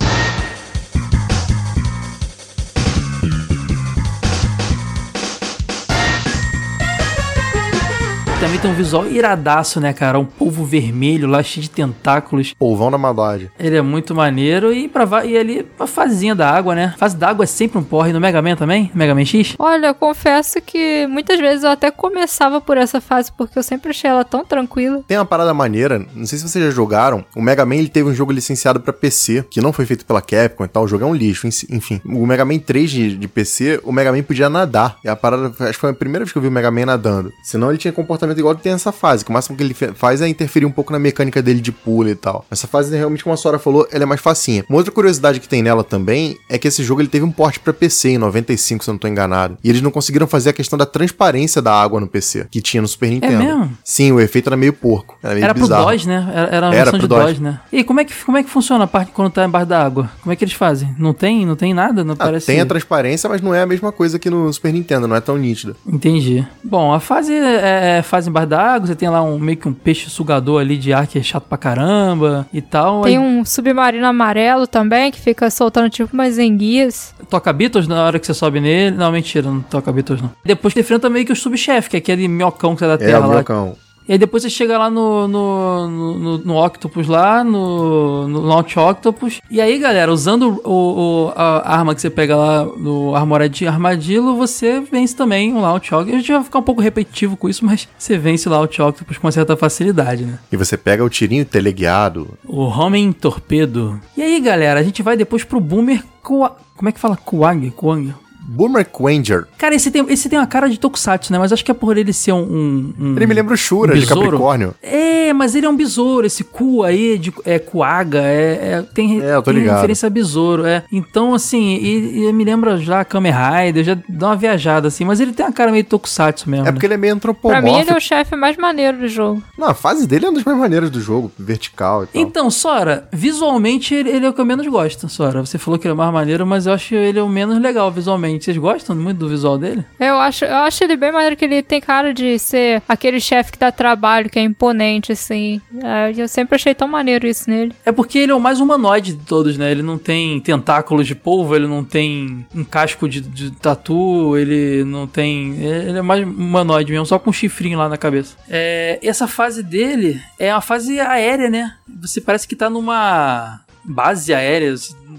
[8.47, 10.17] Man tem um visual iradaço, né, cara?
[10.17, 12.53] Um polvo vermelho lá, cheio de tentáculos.
[12.57, 13.51] Polvão da maldade.
[13.59, 14.71] Ele é muito maneiro.
[14.71, 16.93] E, pra, e ali, a fasezinha da água, né?
[16.95, 18.89] A fase da água é sempre um porre no Mega Man também?
[18.95, 19.55] Mega Man X?
[19.59, 23.89] Olha, eu confesso que muitas vezes eu até começava por essa fase, porque eu sempre
[23.89, 25.03] achei ela tão tranquila.
[25.05, 28.09] Tem uma parada maneira, não sei se vocês já jogaram, o Mega Man ele teve
[28.09, 31.03] um jogo licenciado pra PC, que não foi feito pela Capcom e tal, o jogo
[31.03, 31.99] é um lixo, enfim.
[32.05, 35.47] O Mega Man 3 de, de PC, o Mega Man podia nadar, e a parada,
[35.47, 37.33] acho que foi a primeira vez que eu vi o Mega Man nadando.
[37.43, 40.21] Senão ele tinha comportamento igual que tem nessa fase, que o máximo que ele faz
[40.21, 42.45] é interferir um pouco na mecânica dele de pulo e tal.
[42.51, 44.63] Essa fase, realmente, como a Sora falou, ela é mais facinha.
[44.69, 47.59] Uma outra curiosidade que tem nela também é que esse jogo ele teve um porte
[47.59, 49.57] pra PC em 95, se eu não tô enganado.
[49.63, 52.82] E eles não conseguiram fazer a questão da transparência da água no PC, que tinha
[52.82, 53.43] no Super Nintendo.
[53.43, 53.71] mesmo?
[53.84, 55.17] Sim, o efeito era meio porco.
[55.23, 55.91] Era meio Era pro bizarro.
[55.91, 56.32] DOS, né?
[56.34, 57.23] Era, era uma Era pro de DOS.
[57.25, 57.59] DOS, né?
[57.71, 60.09] E como é, que, como é que funciona a parte quando tá embaixo da água?
[60.21, 60.95] Como é que eles fazem?
[60.97, 62.03] Não tem, não tem nada?
[62.03, 62.45] Não Ah, parece...
[62.47, 65.21] Tem a transparência, mas não é a mesma coisa que no Super Nintendo, não é
[65.21, 65.75] tão nítida.
[65.88, 66.45] Entendi.
[66.63, 69.67] Bom, a fase é, é fase embaixo da água, você tem lá um meio que
[69.67, 73.01] um peixe sugador ali de ar que é chato pra caramba e tal.
[73.03, 77.13] Tem Aí um submarino amarelo também, que fica soltando tipo umas enguias.
[77.30, 78.95] Toca Beatles na hora que você sobe nele.
[78.95, 80.32] Não, mentira, não toca Beatles não.
[80.43, 83.07] Depois você enfrenta meio que o subchefe, que é aquele minhocão que sai da É,
[83.07, 83.36] terra o lá.
[83.36, 83.76] blocão.
[84.10, 88.78] E aí depois você chega lá no, no, no, no- Octopus lá, no, no Launch
[88.80, 89.39] Octopus.
[89.51, 94.36] E aí, galera, usando o, o- a arma que você pega lá no Armored Armadillo,
[94.36, 96.16] você vence também o Launch Octopus.
[96.16, 99.20] A gente vai ficar um pouco repetitivo com isso, mas você vence o Launch Octopus
[99.20, 100.39] com uma certa facilidade, né?
[100.51, 102.28] E você pega o tirinho teleguiado.
[102.47, 104.01] O Homem Torpedo.
[104.18, 106.57] E aí, galera, a gente vai depois pro Boomer Kua...
[106.76, 107.16] Como é que fala?
[107.16, 107.70] Kuang?
[107.72, 108.14] Kuang?
[108.50, 109.45] Boomer Quanger.
[109.58, 111.39] Cara, esse tem, esse tem uma cara de Tokusatsu, né?
[111.39, 112.39] Mas acho que é por ele ser um...
[112.41, 114.24] um- um- Ele me lembra o Shura de besouro.
[114.24, 114.74] Capricórnio.
[114.82, 116.26] É, mas ele é um besouro.
[116.26, 119.76] Esse cu aí de, é Kuaga, é, é- tem, É, eu tô tem ligado.
[119.76, 120.84] referência a besouro, é.
[120.91, 125.06] Então, assim, e, e me lembra já Kamen Rider, já dá uma viajada, assim.
[125.06, 126.68] Mas ele tem uma cara meio Tokusatsu mesmo.
[126.68, 127.74] É porque ele é meio Pra antropomórfico.
[127.74, 129.41] mim, ele é o chefe mais maneiro do jogo.
[129.58, 132.22] Não, a fase dele é uma das mais maneiras do jogo, vertical e tal.
[132.22, 135.45] Então, Sora, visualmente ele, ele é o que eu menos gosto, Sora.
[135.45, 137.91] Você falou que ele é o mais maneiro, mas eu acho ele o menos legal
[137.91, 138.38] visualmente.
[138.43, 139.85] Vocês gostam muito do visual dele?
[139.99, 143.51] Eu acho, eu acho ele bem maneiro que ele tem cara de ser aquele chefe
[143.51, 145.61] que dá trabalho, que é imponente, assim.
[145.83, 147.73] É, eu sempre achei tão maneiro isso nele.
[147.85, 149.71] É porque ele é o mais humanoide de todos, né?
[149.71, 154.83] Ele não tem tentáculos de polvo, ele não tem um casco de, de tatu, ele
[154.83, 155.55] não tem.
[155.59, 158.35] Ele é mais humanoide mesmo, só com um chifrinho lá na cabeça.
[158.49, 161.75] É, essa fase dele é uma fase aérea, né?
[162.01, 164.75] Você parece que tá numa base aérea,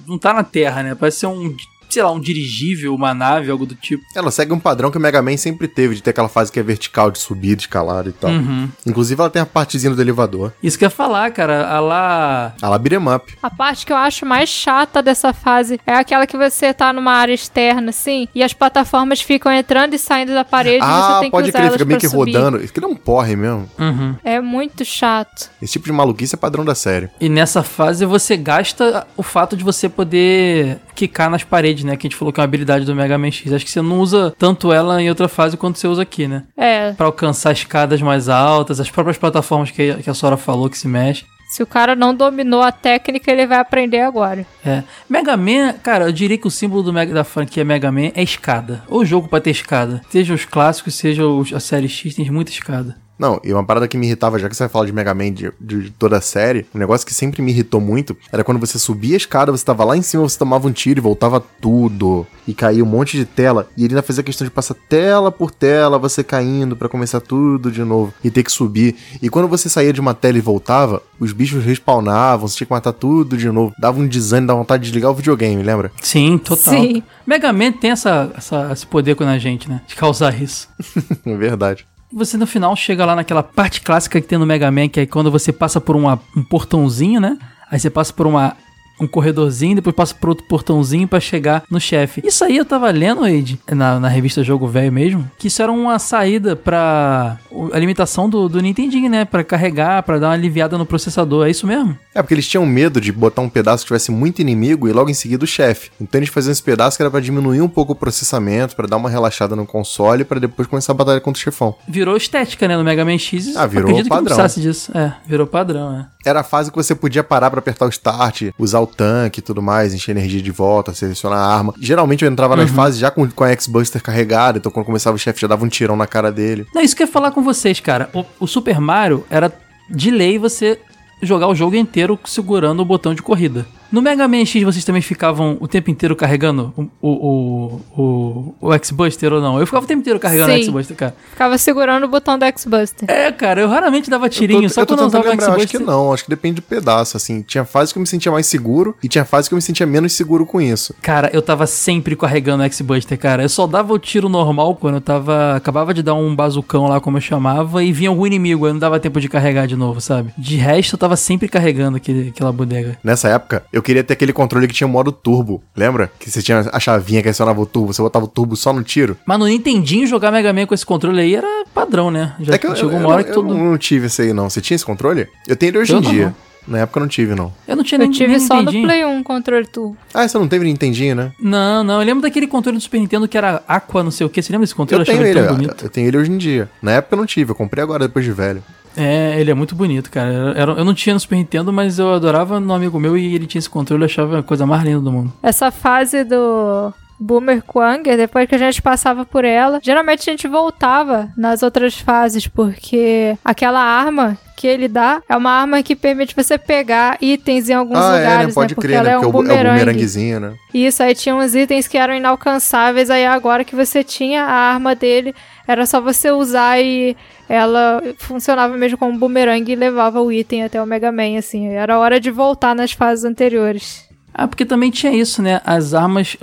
[0.06, 0.94] não tá na Terra, né?
[0.94, 1.54] Parece ser um.
[1.90, 4.04] Sei lá, um dirigível, uma nave, algo do tipo.
[4.14, 6.58] Ela segue um padrão que o Mega Man sempre teve, de ter aquela fase que
[6.60, 8.30] é vertical, de subir, de escalar e tal.
[8.30, 8.68] Uhum.
[8.86, 10.52] Inclusive ela tem a partezinha do elevador.
[10.62, 11.66] Isso que eu ia falar, cara.
[11.68, 12.54] A lá.
[12.60, 13.34] A lá beat'em up.
[13.42, 17.12] A parte que eu acho mais chata dessa fase é aquela que você tá numa
[17.12, 21.16] área externa, assim, e as plataformas ficam entrando e saindo da parede e você Ah,
[21.20, 22.36] tem que pode usar crer, fica meio que subir.
[22.36, 22.62] rodando.
[22.62, 23.68] Isso que não é um porre mesmo.
[23.78, 24.14] Uhum.
[24.24, 25.50] É muito chato.
[25.60, 27.08] Esse tipo de maluquice é padrão da série.
[27.20, 31.96] E nessa fase você gasta o fato de você poder quicar nas paredes, né?
[31.96, 33.52] Que a gente falou que é uma habilidade do Mega Man X.
[33.52, 36.44] Acho que você não usa tanto ela em outra fase quanto você usa aqui, né?
[36.56, 40.78] É, Pra alcançar escadas mais altas, as próprias plataformas que, que a Sora falou que
[40.78, 41.24] se mexe.
[41.50, 44.46] se o cara não dominou a técnica, ele vai aprender agora.
[44.64, 44.82] É.
[45.08, 48.22] Mega Man, cara, eu diria que o símbolo do Mega, da franquia Mega Man é
[48.22, 48.84] escada.
[48.88, 50.00] Ou jogo pra ter escada.
[50.10, 52.96] Seja os clássicos, seja os, a série X, tem muita escada.
[53.20, 55.30] Não, e uma parada que me irritava, já que você vai falar de Mega Man
[55.32, 58.78] de, de toda a série, um negócio que sempre me irritou muito era quando você
[58.78, 62.26] subia a escada, você tava lá em cima, você tomava um tiro e voltava tudo.
[62.48, 63.68] E caía um monte de tela.
[63.76, 67.70] E ele ainda fazia questão de passar tela por tela, você caindo pra começar tudo
[67.70, 68.12] de novo.
[68.24, 68.96] E ter que subir.
[69.20, 72.72] E quando você saía de uma tela e voltava, os bichos respawnavam, você tinha que
[72.72, 73.74] matar tudo de novo.
[73.78, 75.92] Dava um desânimo, dava vontade de desligar o videogame, lembra?
[76.00, 76.74] Sim, total.
[76.74, 77.02] Sim.
[77.26, 79.82] Mega Man tem essa, essa- esse poder com a gente, né?
[79.86, 80.68] De causar isso.
[81.26, 81.86] É verdade.
[82.12, 85.06] Você no final chega lá naquela parte clássica que tem no Mega Man, que é
[85.06, 87.38] quando você passa por uma- um portãozinho, né?
[87.70, 88.56] Aí você passa por uma,
[89.00, 92.20] um corredorzinho, depois passa por outro portãozinho pra chegar no chefe.
[92.24, 95.72] Isso aí eu tava lendo, Wade, na, na revista Jogo Velho mesmo, que isso era
[95.72, 97.38] uma saída pra
[97.72, 99.24] a limitação do, do Nintendinho, né?
[99.24, 101.46] Pra carregar, pra dar uma aliviada no processador.
[101.46, 101.96] É isso mesmo?
[102.14, 105.10] É, porque eles tinham medo de botar um pedaço que tivesse muito inimigo e logo
[105.10, 105.90] em seguida o chefe.
[106.00, 108.96] Então eles faziam esse pedaço que era pra diminuir um pouco o processamento, pra dar
[108.96, 111.74] uma relaxada no console, pra depois começar a batalha contra o chefão.
[111.88, 112.76] Virou estética, né?
[112.76, 113.56] No Mega Man X.
[113.56, 114.22] Ah, virou Acredito que padrão.
[114.22, 114.96] não precisasse disso.
[114.96, 116.06] É, virou padrão, é.
[116.24, 119.42] Era a fase que você podia parar pra apertar o start, usar o tanque e
[119.42, 121.74] tudo mais, encher energia de volta, selecionar a arma.
[121.80, 125.18] Geralmente eu entrava nas fases já com, com a X-Buster carregada, então quando começava o
[125.18, 126.66] chefe já dava um tirão na cara dele.
[126.74, 128.10] Não, isso que eu ia falar com vocês, cara.
[128.12, 129.52] O, o Super Mario era
[129.88, 130.78] de lei você
[131.22, 133.66] jogar o jogo inteiro segurando o botão de corrida.
[133.92, 138.54] No Mega Man X vocês também ficavam o tempo inteiro carregando o, o, o, o,
[138.60, 139.58] o X-Buster ou não?
[139.58, 140.62] Eu ficava o tempo inteiro carregando o Sim.
[140.62, 141.16] X-Buster, cara.
[141.30, 143.10] Ficava segurando o botão do X-Buster.
[143.10, 145.30] É, cara, eu raramente dava tirinho, eu tô, só eu tô quando eu usava o
[145.30, 145.86] lembrar, acho que X-Buster.
[145.86, 147.42] não, acho que depende do pedaço, assim.
[147.42, 149.86] Tinha fases que eu me sentia mais seguro e tinha fases que eu me sentia
[149.86, 150.94] menos seguro com isso.
[151.02, 153.42] Cara, eu tava sempre carregando o X-Buster, cara.
[153.42, 155.56] Eu só dava o tiro normal quando eu tava.
[155.56, 158.66] Acabava de dar um bazucão lá, como eu chamava, e vinha algum inimigo.
[158.66, 160.32] Eu não dava tempo de carregar de novo, sabe?
[160.38, 162.98] De resto, eu tava sempre carregando aquele, aquela bodega.
[163.02, 166.10] Nessa época, eu queria ter aquele controle que tinha o modo turbo, lembra?
[166.18, 168.82] Que você tinha a chavinha que acionava o turbo, você botava o turbo só no
[168.82, 169.16] tiro.
[169.26, 172.34] Mas no Nintendinho, jogar Mega Man com esse controle aí era padrão, né?
[172.40, 173.48] Já é que eu, chegou eu, uma hora eu, que todo.
[173.48, 174.48] eu não tive esse aí, não.
[174.50, 175.26] Você tinha esse controle?
[175.46, 176.10] Eu tenho ele hoje Eu em não.
[176.10, 176.34] dia.
[176.68, 177.52] Na época eu não tive, não.
[177.66, 178.86] Eu não tinha Eu nem, tive nem só no Nintendinho.
[178.86, 179.96] Play 1 controle turbo.
[180.12, 181.32] Ah, você não teve Nintendinho, né?
[181.40, 182.00] Não, não.
[182.00, 184.42] Eu lembro daquele controle do Super Nintendo que era Aqua, não sei o que.
[184.42, 185.02] Você lembra desse controle?
[185.02, 185.84] Eu tenho achava ele, tão eu, bonito.
[185.84, 186.70] eu tenho ele hoje em dia.
[186.82, 188.62] Na época eu não tive, eu comprei agora depois de velho.
[188.96, 190.52] É, ele é muito bonito, cara.
[190.56, 193.46] Era- eu não tinha no Super Nintendo, mas eu adorava no amigo meu e ele
[193.46, 194.02] tinha esse controle.
[194.02, 195.32] Eu achava a coisa mais linda do mundo.
[195.42, 200.48] Essa fase do Boomer Quanger, depois que a gente passava por ela, geralmente a gente
[200.48, 206.34] voltava nas outras fases, porque aquela arma que ele dá é uma arma que permite
[206.36, 208.52] você pegar itens em alguns ah, lugares, é, né?
[208.52, 209.14] Pode Porque crer, ela né?
[209.14, 209.78] é um Porque é o bu- é bumerangue.
[209.80, 210.54] bumeranguezinho, né?
[210.74, 214.94] Isso, aí tinha uns itens que eram inalcançáveis, aí agora que você tinha a arma
[214.94, 215.34] dele,
[215.66, 217.16] era só você usar e
[217.48, 221.68] ela funcionava mesmo como um bumerangue e levava o item até o Mega Man, assim.
[221.68, 224.09] Era hora de voltar nas fases anteriores.
[224.32, 225.60] Ah, porque também tinha isso, né?
[225.64, 226.36] As armas,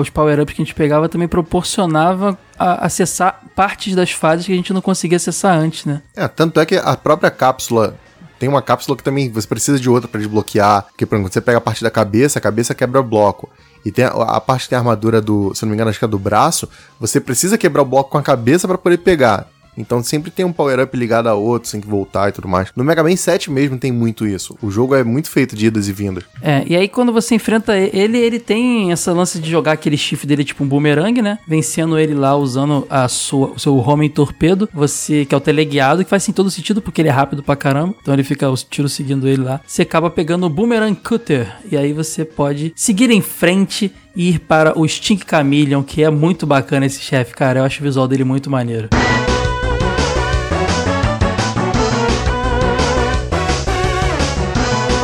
[0.00, 4.72] os power-ups que a gente pegava também proporcionava acessar partes das fases que a gente
[4.72, 6.02] não conseguia acessar antes, né?
[6.16, 7.96] É, tanto é que a própria cápsula.
[8.38, 10.86] Tem uma cápsula que também você precisa de outra pra desbloquear.
[10.86, 13.48] Porque, por exemplo, você pega a parte da cabeça, a cabeça quebra bloco.
[13.84, 15.98] E tem a, a parte que tem a armadura do, se não me engano, acho
[15.98, 16.68] que é do braço.
[16.98, 19.46] Você precisa quebrar o bloco com a cabeça pra poder pegar.
[19.76, 22.70] Então sempre tem um power-up ligado a outro, sem que voltar e tudo mais.
[22.74, 24.56] No Mega Man 7 mesmo tem muito isso.
[24.62, 26.24] O jogo é muito feito de idas e vindas.
[26.42, 30.26] É, e aí quando você enfrenta ele, ele tem essa lance de jogar aquele chifre
[30.26, 31.38] dele tipo um boomerang, né?
[31.46, 36.04] Vencendo ele lá usando a sua, o seu homem torpedo, você que é o teleguiado,
[36.04, 37.94] que faz assim, todo sentido porque ele é rápido pra caramba.
[38.00, 39.60] Então ele fica os tiros seguindo ele lá.
[39.66, 44.38] Você acaba pegando o Boomerang Cutter e aí você pode seguir em frente e ir
[44.40, 47.60] para o Stink Chameleon, que é muito bacana esse chefe, cara.
[47.60, 48.88] Eu acho o visual dele muito maneiro.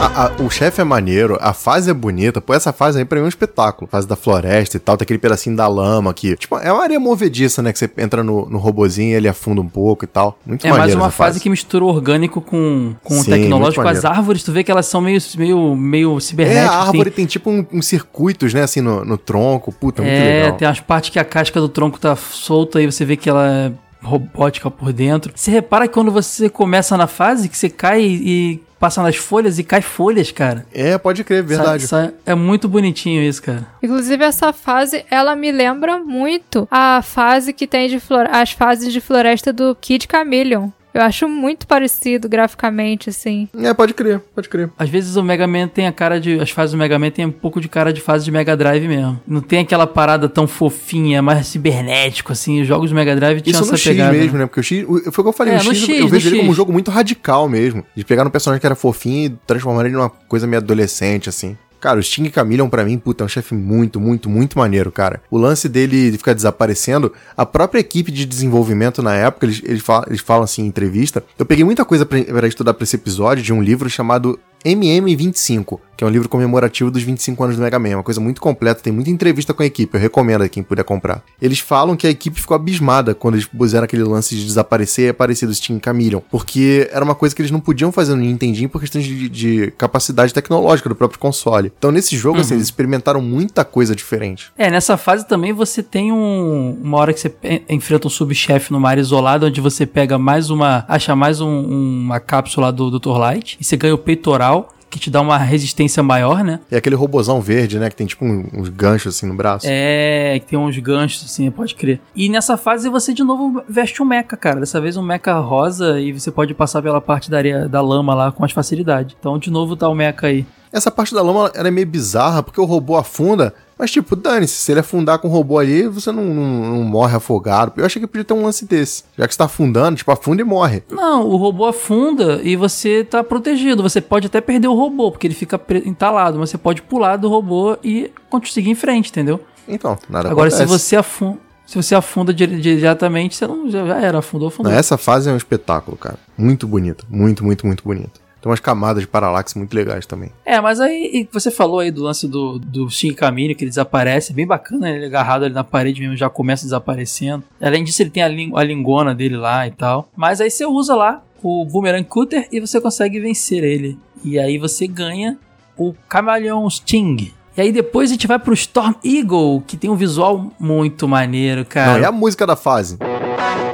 [0.00, 2.40] A- a- o chefe é maneiro, a fase é bonita.
[2.40, 3.86] Pô, essa fase aí pra mim é um espetáculo.
[3.90, 6.36] Fase da floresta e tal, tem aquele pedacinho da lama que.
[6.36, 7.70] Tipo, é uma areia movediça, né?
[7.70, 10.38] Que você entra no, no robozinho e ele afunda um pouco e tal.
[10.46, 13.82] Muito É mais uma essa fase que mistura o orgânico com, com o Sim, tecnológico.
[13.84, 16.70] muito As árvores, tu vê que elas são meio, meio, meio É, cibernéticas.
[16.70, 18.62] a tem- árvore tem tipo um, uns circuitos, né?
[18.62, 19.70] Assim, no, no tronco.
[19.70, 20.56] Puta, muito É, legal.
[20.56, 23.46] tem as partes que a casca do tronco tá solta aí você vê que ela
[23.46, 23.72] é
[24.02, 25.32] robótica por dentro.
[25.34, 29.58] Você repara que quando você começa na fase, que você cai e passa nas folhas
[29.58, 30.66] e cai folhas, cara.
[30.72, 31.86] É, pode crer, verdade.
[32.24, 33.66] É muito bonitinho isso, cara.
[33.82, 38.26] Inclusive, essa fase, ela me lembra muito a fase que tem de flor...
[38.32, 40.70] as fases de floresta do Kid Chameleon.
[40.92, 43.48] Eu acho muito parecido graficamente, assim.
[43.56, 44.70] É, pode crer, pode crer.
[44.78, 46.40] Às vezes o Mega Man tem a cara de.
[46.40, 48.86] As fases do Mega Man tem um pouco de cara de fase de Mega Drive
[48.88, 49.20] mesmo.
[49.26, 52.60] Não tem aquela parada tão fofinha, mais cibernético, assim.
[52.62, 54.12] Os jogos do Mega Drive tinham essa X pegada.
[54.12, 54.38] mesmo, né?
[54.40, 54.46] né?
[54.46, 56.08] Porque o X, o- foi o que eu falei, É, o no X, X, eu
[56.08, 56.40] vejo ele X.
[56.40, 57.84] como um jogo muito radical mesmo.
[57.94, 61.56] De pegar um personagem que era fofinho e transformar ele numa coisa meio adolescente, assim.
[61.80, 65.22] Cara, o Sting Chameleon, pra mim, puta, é um chefe muito, muito, muito maneiro, cara.
[65.30, 69.82] O lance dele de ficar desaparecendo, a própria equipe de desenvolvimento na época, eles, eles,
[69.82, 71.24] falam, eles falam assim em entrevista.
[71.38, 76.04] Eu peguei muita coisa pra estudar pra esse episódio de um livro chamado MM25, que
[76.04, 77.96] é um livro comemorativo dos 25 anos do Mega Man.
[77.96, 80.84] Uma coisa muito completa, tem muita entrevista com a equipe, eu recomendo a quem puder
[80.84, 81.22] comprar.
[81.40, 85.08] Eles falam que a equipe ficou abismada quando eles puseram aquele lance de desaparecer e
[85.10, 88.68] aparecer do Steam Chameleon, porque era uma coisa que eles não podiam fazer no Nintendinho
[88.68, 91.69] por questões de, de capacidade tecnológica do próprio console.
[91.78, 94.50] Então nesse jogo, assim, eles experimentaram muita coisa diferente.
[94.56, 97.34] É, nessa fase também você tem um, uma hora que você
[97.68, 100.84] enfrenta um subchefe numa área isolada, onde você pega mais uma.
[100.88, 103.16] acha mais um- uma cápsula do Dr.
[103.18, 106.58] Light, e você ganha o peitoral, que te dá uma resistência maior, né?
[106.68, 109.66] E aquele robozão verde, né, que tem tipo um- uns ganchos assim no braço.
[109.68, 112.00] É, que tem uns ganchos, assim, pode crer.
[112.14, 114.58] E nessa fase você de novo veste um mecha, cara.
[114.58, 118.14] Dessa vez um mecha rosa e você pode passar pela parte da areia da lama
[118.14, 119.16] lá com mais facilidade.
[119.20, 120.44] Então, de novo tá o mecha aí.
[120.72, 124.54] Essa parte da lama ela é meio bizarra, porque o robô afunda, mas tipo, dane-se,
[124.54, 127.72] se ele afundar com o robô ali, você não, não- não morre afogado.
[127.76, 129.02] Eu achei que podia ter um lance desse.
[129.18, 130.82] Já que você tá afundando, tipo, afunda e morre.
[130.90, 133.82] Não, o robô afunda e você tá protegido.
[133.82, 137.28] Você pode até perder o robô, porque ele fica entalado, mas você pode pular do
[137.28, 138.12] robô e
[138.44, 139.40] seguir em frente, entendeu?
[139.66, 140.78] Então, nada Agora, se acontece.
[140.84, 141.38] você afunda.
[141.66, 144.72] Se você afunda dire- diretamente, você não já já era, afundou, afundou.
[144.72, 146.18] Não, essa fase é um espetáculo, cara.
[146.36, 147.04] Muito bonita.
[147.08, 148.20] Muito, muito, muito bonita.
[148.40, 150.30] Tem umas camadas de paralaxe muito legais também.
[150.44, 154.34] É, mas aí você falou aí do lance do, do Shinkamine, que ele desaparece, é
[154.34, 157.44] bem bacana, ele agarrado ali na parede mesmo, já começa desaparecendo.
[157.60, 160.08] Além disso, ele tem a, ling a lingona dele lá e tal.
[160.16, 163.98] Mas aí você usa lá o Boomerang Cutter e você consegue vencer ele.
[164.24, 165.38] E aí você ganha
[165.76, 167.32] o Camaleão Sting.
[167.56, 171.64] E aí depois a gente vai pro Storm Eagle, que tem um visual muito maneiro,
[171.64, 171.98] cara.
[171.98, 172.98] Não, é a música da fase.
[173.00, 173.69] E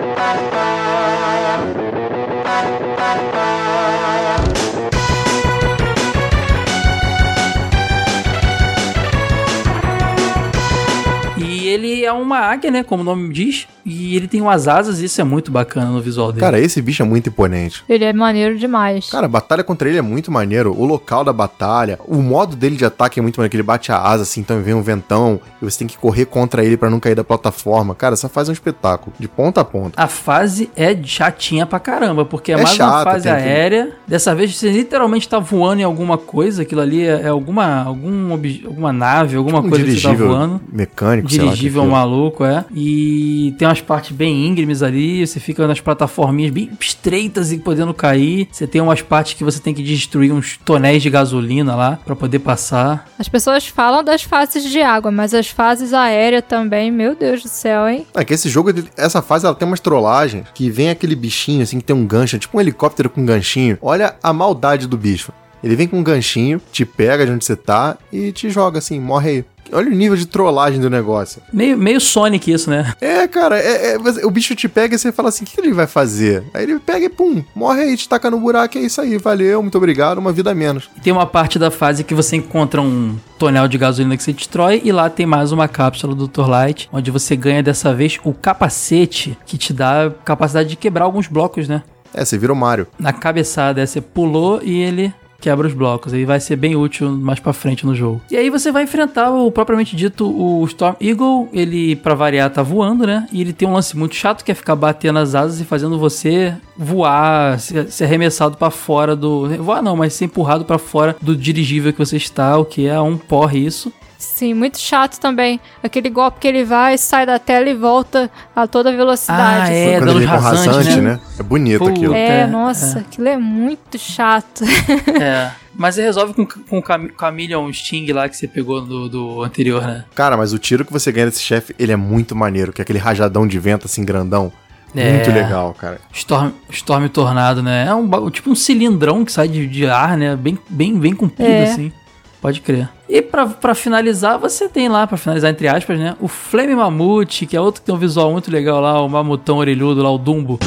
[12.06, 12.82] é uma águia, né?
[12.82, 13.68] Como o nome diz.
[13.88, 16.40] E ele tem umas asas, e isso é muito bacana no visual dele.
[16.40, 17.84] Cara, esse bicho é muito imponente.
[17.88, 19.08] Ele é maneiro demais.
[19.08, 20.74] Cara, a batalha contra ele é muito maneiro.
[20.76, 23.92] O local da batalha, o modo dele de ataque é muito maneiro, que ele bate
[23.92, 26.90] a asa assim, então vem um ventão, e você tem que correr contra ele pra
[26.90, 27.94] não cair da plataforma.
[27.94, 30.02] Cara, essa fase é um espetáculo, de ponta a ponta.
[30.02, 33.38] A fase é chatinha pra caramba, porque é, É mais uma chata, fase tem que-
[33.38, 33.92] aérea.
[34.08, 38.32] Dessa vez você literalmente tá voando em alguma coisa, aquilo ali é, é alguma, algum
[38.32, 40.60] obje- alguma nave, alguma Um coisa que você tá dirigível voando.
[40.72, 41.44] mecânico, sei lá.
[41.46, 41.96] Dirigível que que é.
[41.98, 42.64] maluco, é.
[42.74, 47.92] E tem umas partes bem íngremes ali, você fica nas plataforminhas bem estreitas e podendo
[47.92, 48.48] cair.
[48.50, 52.16] Você tem umas partes que você tem que destruir uns tonéis de gasolina lá pra
[52.16, 53.06] poder passar.
[53.18, 57.48] As pessoas falam das fases de água, mas as fases aéreas também, meu Deus do
[57.48, 58.06] céu, hein?
[58.14, 61.78] É que esse jogo, essa fase, ela tem umas trollagens que vem aquele bichinho, assim,
[61.78, 63.76] que tem um gancho, tipo um helicóptero com ganchinho.
[63.82, 65.32] Olha a maldade do bicho.
[65.62, 69.00] Ele vem com um ganchinho, te pega de onde você tá e te joga assim,
[69.00, 69.44] morre aí.
[69.72, 71.42] Olha o nível de trollagem do negócio.
[71.52, 72.92] Meio, meio Sonic isso, né?
[73.00, 75.72] É, cara, é- é- o bicho te pega e você fala assim: o que ele
[75.72, 76.44] vai fazer?
[76.54, 79.62] Aí ele pega e pum, morre aí, te taca no buraco, é isso aí, valeu,
[79.62, 80.88] muito obrigado, uma vida a menos.
[80.96, 84.32] E tem uma parte da fase que você encontra um tonel de gasolina que você
[84.32, 86.48] destrói e lá tem mais uma cápsula do Dr.
[86.48, 91.26] Light, onde você ganha dessa vez o capacete que te dá capacidade de quebrar alguns
[91.28, 91.82] blocos, né?
[92.14, 92.86] É, você vira o Mario.
[92.98, 96.12] Na cabeçada, aí você pulou e ele quebra os blocos.
[96.12, 98.20] Aí vai ser bem útil mais pra frente no jogo.
[98.30, 101.48] E aí você vai enfrentar o propriamente dito o Storm Eagle.
[101.52, 103.26] Ele, pra variar, tá voando, né?
[103.32, 105.98] E ele tem um lance muito chato que é ficar batendo as asas e fazendo
[105.98, 109.48] você voar, ser, arremessado pra fora do.
[109.62, 113.00] Voar não, mas ser empurrado pra fora do dirigível que você está, o que é
[113.00, 113.92] um porre isso.
[114.18, 115.60] Sim, muito chato também.
[115.82, 119.70] Aquele golpe que ele vai, sai da tela e volta a toda velocidade.
[119.70, 121.02] Ah, é, Quando dando ele vem com rasante, rasante, né?
[121.12, 121.20] né?
[121.38, 121.88] É bonito Pô.
[121.88, 122.14] aquilo.
[122.14, 124.64] É, É, nossa, aquilo é muito chato.
[125.20, 125.50] É.
[125.78, 129.42] Mas você resolve com, com o Cam- Chameleon Sting lá que você pegou do, do
[129.42, 130.04] anterior, né?
[130.14, 132.82] Cara, mas o tiro que você ganha desse chefe, ele é muito maneiro, que é
[132.82, 134.50] aquele rajadão de vento assim grandão.
[134.94, 135.12] É.
[135.12, 136.00] Muito legal, cara.
[136.14, 137.86] Storm, Storm Tornado, né?
[137.86, 140.34] É um, tipo um cilindrão que sai de, de ar, né?
[140.34, 141.64] Bem, bem, bem comprido, É.
[141.64, 141.92] assim.
[142.40, 142.88] Pode crer.
[143.08, 146.16] E pra finalizar, você tem lá, pra finalizar entre aspas, né?
[146.20, 149.58] O Flame Mamute, que é outro que tem um visual muito legal lá, o mamutão
[149.58, 150.58] orelhudo lá, o Dumbo.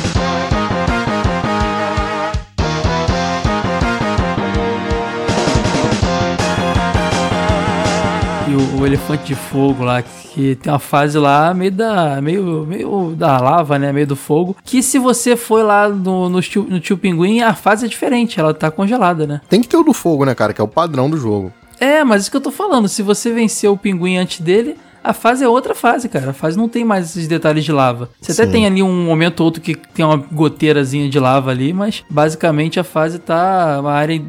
[8.47, 12.65] E o, o elefante de fogo lá, que tem uma fase lá meio da, meio,
[12.65, 13.91] meio da lava, né?
[13.91, 14.55] Meio do fogo.
[14.63, 18.39] Que se você for lá no, no, tio, no tio Pinguim, a fase é diferente,
[18.39, 19.41] ela tá congelada, né?
[19.49, 20.53] Tem que ter o do fogo, né, cara?
[20.53, 21.51] Que é o padrão do jogo.
[21.80, 22.88] É, mas isso que eu tô falando.
[22.88, 26.32] Se você vencer o pinguim antes dele, a fase é outra fase, cara.
[26.32, 28.09] A fase não tem mais esses detalhes de lava.
[28.21, 28.51] Você até Sim.
[28.51, 32.80] tem ali um momento ou outro que tem uma goteirazinha de lava ali, mas basicamente
[32.80, 34.21] a fase tá uma área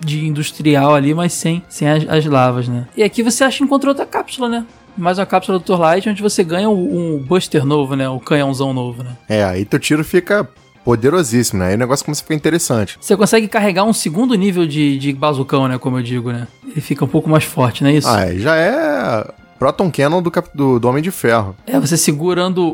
[0.00, 2.86] de industrial ali, mas sem, sem as, as lavas, né?
[2.96, 4.66] E aqui você acha que encontrou outra cápsula, né?
[4.96, 8.08] Mais uma cápsula do Torlight, onde você ganha um, um Buster novo, né?
[8.08, 9.10] O canhãozão novo, né?
[9.28, 10.48] É, aí teu tiro fica
[10.84, 11.68] poderosíssimo, né?
[11.68, 12.96] Aí o negócio começa a ficar interessante.
[13.00, 15.78] Você consegue carregar um segundo nível de, de bazucão, né?
[15.78, 16.46] Como eu digo, né?
[16.68, 18.08] Ele fica um pouco mais forte, não é isso?
[18.08, 19.26] Ah, é, já é
[19.58, 21.56] Proton Cannon do, do, do Homem de Ferro.
[21.66, 22.70] É, você segurando o,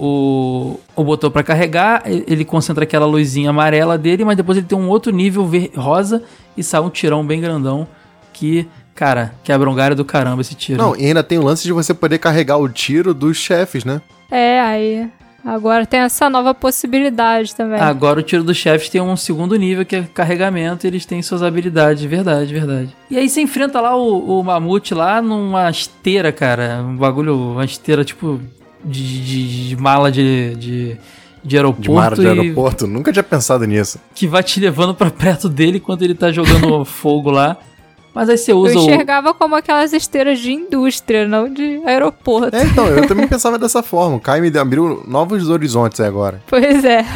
[0.00, 4.56] o, o, o botão pra carregar, e- ele concentra aquela luzinha amarela dele, mas depois
[4.58, 6.22] ele tem um outro nível ver- rosa
[6.56, 7.86] e sai um tirão bem grandão
[8.32, 10.80] que, cara, quebra um galho do caramba esse tiro.
[10.80, 14.00] Não, e ainda tem o lance de você poder carregar o tiro dos chefes, né?
[14.30, 15.08] É, aí.
[15.44, 17.80] Agora tem essa nova possibilidade também.
[17.80, 21.22] Agora o tiro dos chefes tem um segundo nível que é carregamento e eles têm
[21.22, 22.90] suas habilidades, verdade, verdade.
[23.10, 27.64] E aí você enfrenta lá o, o mamute lá numa esteira, cara, um bagulho, uma
[27.64, 28.40] esteira tipo
[28.84, 30.96] de, de- de mala de, de,
[31.44, 31.82] de aeroporto.
[31.82, 32.86] De mar de e- aeroporto.
[32.86, 33.98] Nunca tinha pensado nisso.
[34.14, 37.56] que vai te levando pra perto dele enquanto ele tá jogando fogo lá.
[38.14, 38.82] Mas aí você Eu usa o.
[38.82, 42.54] enxergava como aquelas esteiras de indústria, não de aeroporto.
[42.56, 44.16] É, então, eu também pensava dessa forma.
[44.16, 46.42] O Kai me abriu novos horizontes agora.
[46.46, 47.04] Pois é.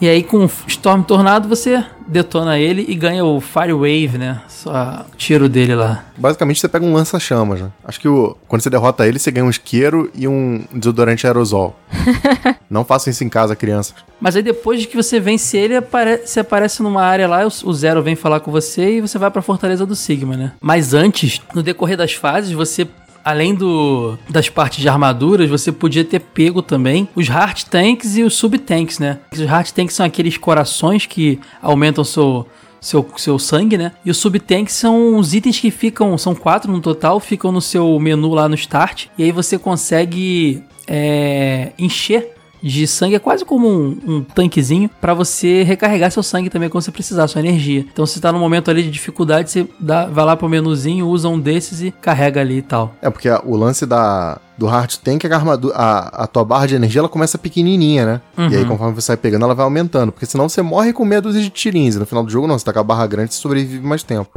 [0.00, 4.40] E aí com o Storm Tornado você detona ele e ganha o Fire Wave, né?
[4.48, 6.06] Só tiro dele lá.
[6.16, 7.68] Basicamente você pega um lança-chamas, né?
[7.84, 11.76] Acho que o, quando você derrota ele, você ganha um isqueiro e um desodorante aerosol.
[12.70, 13.94] Não façam isso em casa, crianças.
[14.18, 17.68] Mas aí depois de que você vence ele, apare você aparece numa área lá, o,
[17.68, 20.52] o Zero vem falar com você e você vai pra Fortaleza do Sigma, né?
[20.60, 22.86] Mas antes, no decorrer das fases, você
[23.24, 28.22] além do, das partes de armaduras, você podia ter pego também os Heart Tanks e
[28.22, 29.18] os Sub Tanks, né?
[29.32, 32.46] Os Heart Tanks são aqueles corações que aumentam seu,
[32.80, 33.92] seu, seu sangue, né?
[34.04, 37.60] E os Sub Tanks são os itens que ficam, são quatro no total, ficam no
[37.60, 39.06] seu menu lá no Start.
[39.18, 45.14] E aí você consegue é, encher de sangue é quase como um, um tanquezinho para
[45.14, 47.86] você recarregar seu sangue também quando você precisar, sua energia.
[47.92, 51.28] Então se tá no momento ali de dificuldade, você dá, vai lá pro menuzinho, usa
[51.28, 52.94] um desses e carrega ali e tal.
[53.00, 56.44] É, porque o lance da, do Heart Tank é que a, armadura, a, a tua
[56.44, 58.20] barra de energia ela começa pequenininha, né?
[58.36, 58.48] Uhum.
[58.50, 60.12] E aí conforme você vai pegando, ela vai aumentando.
[60.12, 61.96] Porque senão você morre com meia dúzia de tirinhos.
[61.96, 64.30] No final do jogo não, você tá com a barra grande, você sobrevive mais tempo.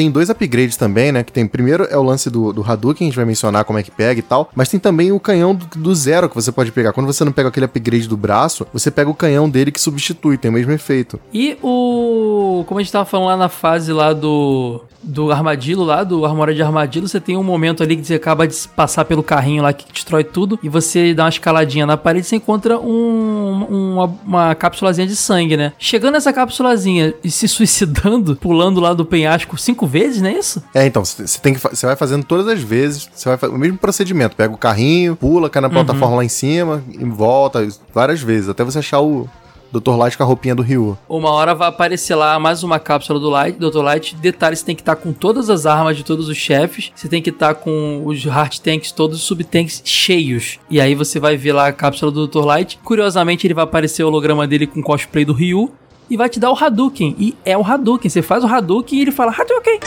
[0.00, 1.22] Tem dois upgrades também, né?
[1.22, 3.82] Que tem primeiro é o lance do, do Hadouken, a gente vai mencionar como é
[3.82, 4.50] que pega e tal.
[4.54, 6.94] Mas tem também o canhão do, do, zero que você pode pegar.
[6.94, 10.38] Quando você não pega aquele upgrade do braço, você pega o canhão dele que substitui,
[10.38, 11.20] tem o mesmo efeito.
[11.34, 12.64] E o.
[12.66, 14.80] Como a gente tava falando lá na fase lá do.
[15.02, 18.46] Do armadilho lá, do armora de armadilho, você tem um momento ali que você acaba
[18.46, 20.58] de passar pelo carrinho lá que destrói tudo.
[20.62, 25.16] E você dá uma escaladinha na parede e você encontra um, uma, uma cápsulazinha de
[25.16, 25.72] sangue, né?
[25.78, 30.62] Chegando nessa cápsulazinha e se suicidando, pulando lá do penhasco cinco vezes, não é isso?
[30.74, 33.78] É, então, você tem que você vai fazendo todas as vezes, você vai o mesmo
[33.78, 35.74] procedimento, pega o carrinho, pula, cai na uhum.
[35.74, 39.28] plataforma lá em cima e volta várias vezes, até você achar o
[39.72, 39.96] Dr.
[39.96, 40.98] Light com a roupinha do Ryu.
[41.08, 43.82] Uma hora vai aparecer lá mais uma cápsula do Light, Dr.
[43.82, 44.16] Light.
[44.16, 46.90] Detalhe, você tem que estar tá com todas as armas de todos os chefes.
[46.94, 50.58] Você tem que estar tá com os Heart Tanks, todos os Sub-Tanks cheios.
[50.68, 52.44] E aí você vai ver lá a cápsula do Dr.
[52.44, 52.78] Light.
[52.82, 55.72] Curiosamente, ele vai aparecer o holograma dele com cosplay do Ryu
[56.10, 57.14] e vai te dar o Hadouken.
[57.18, 58.10] E é o Hadouken.
[58.10, 59.78] Você faz o Hadouken e ele fala Hadouken.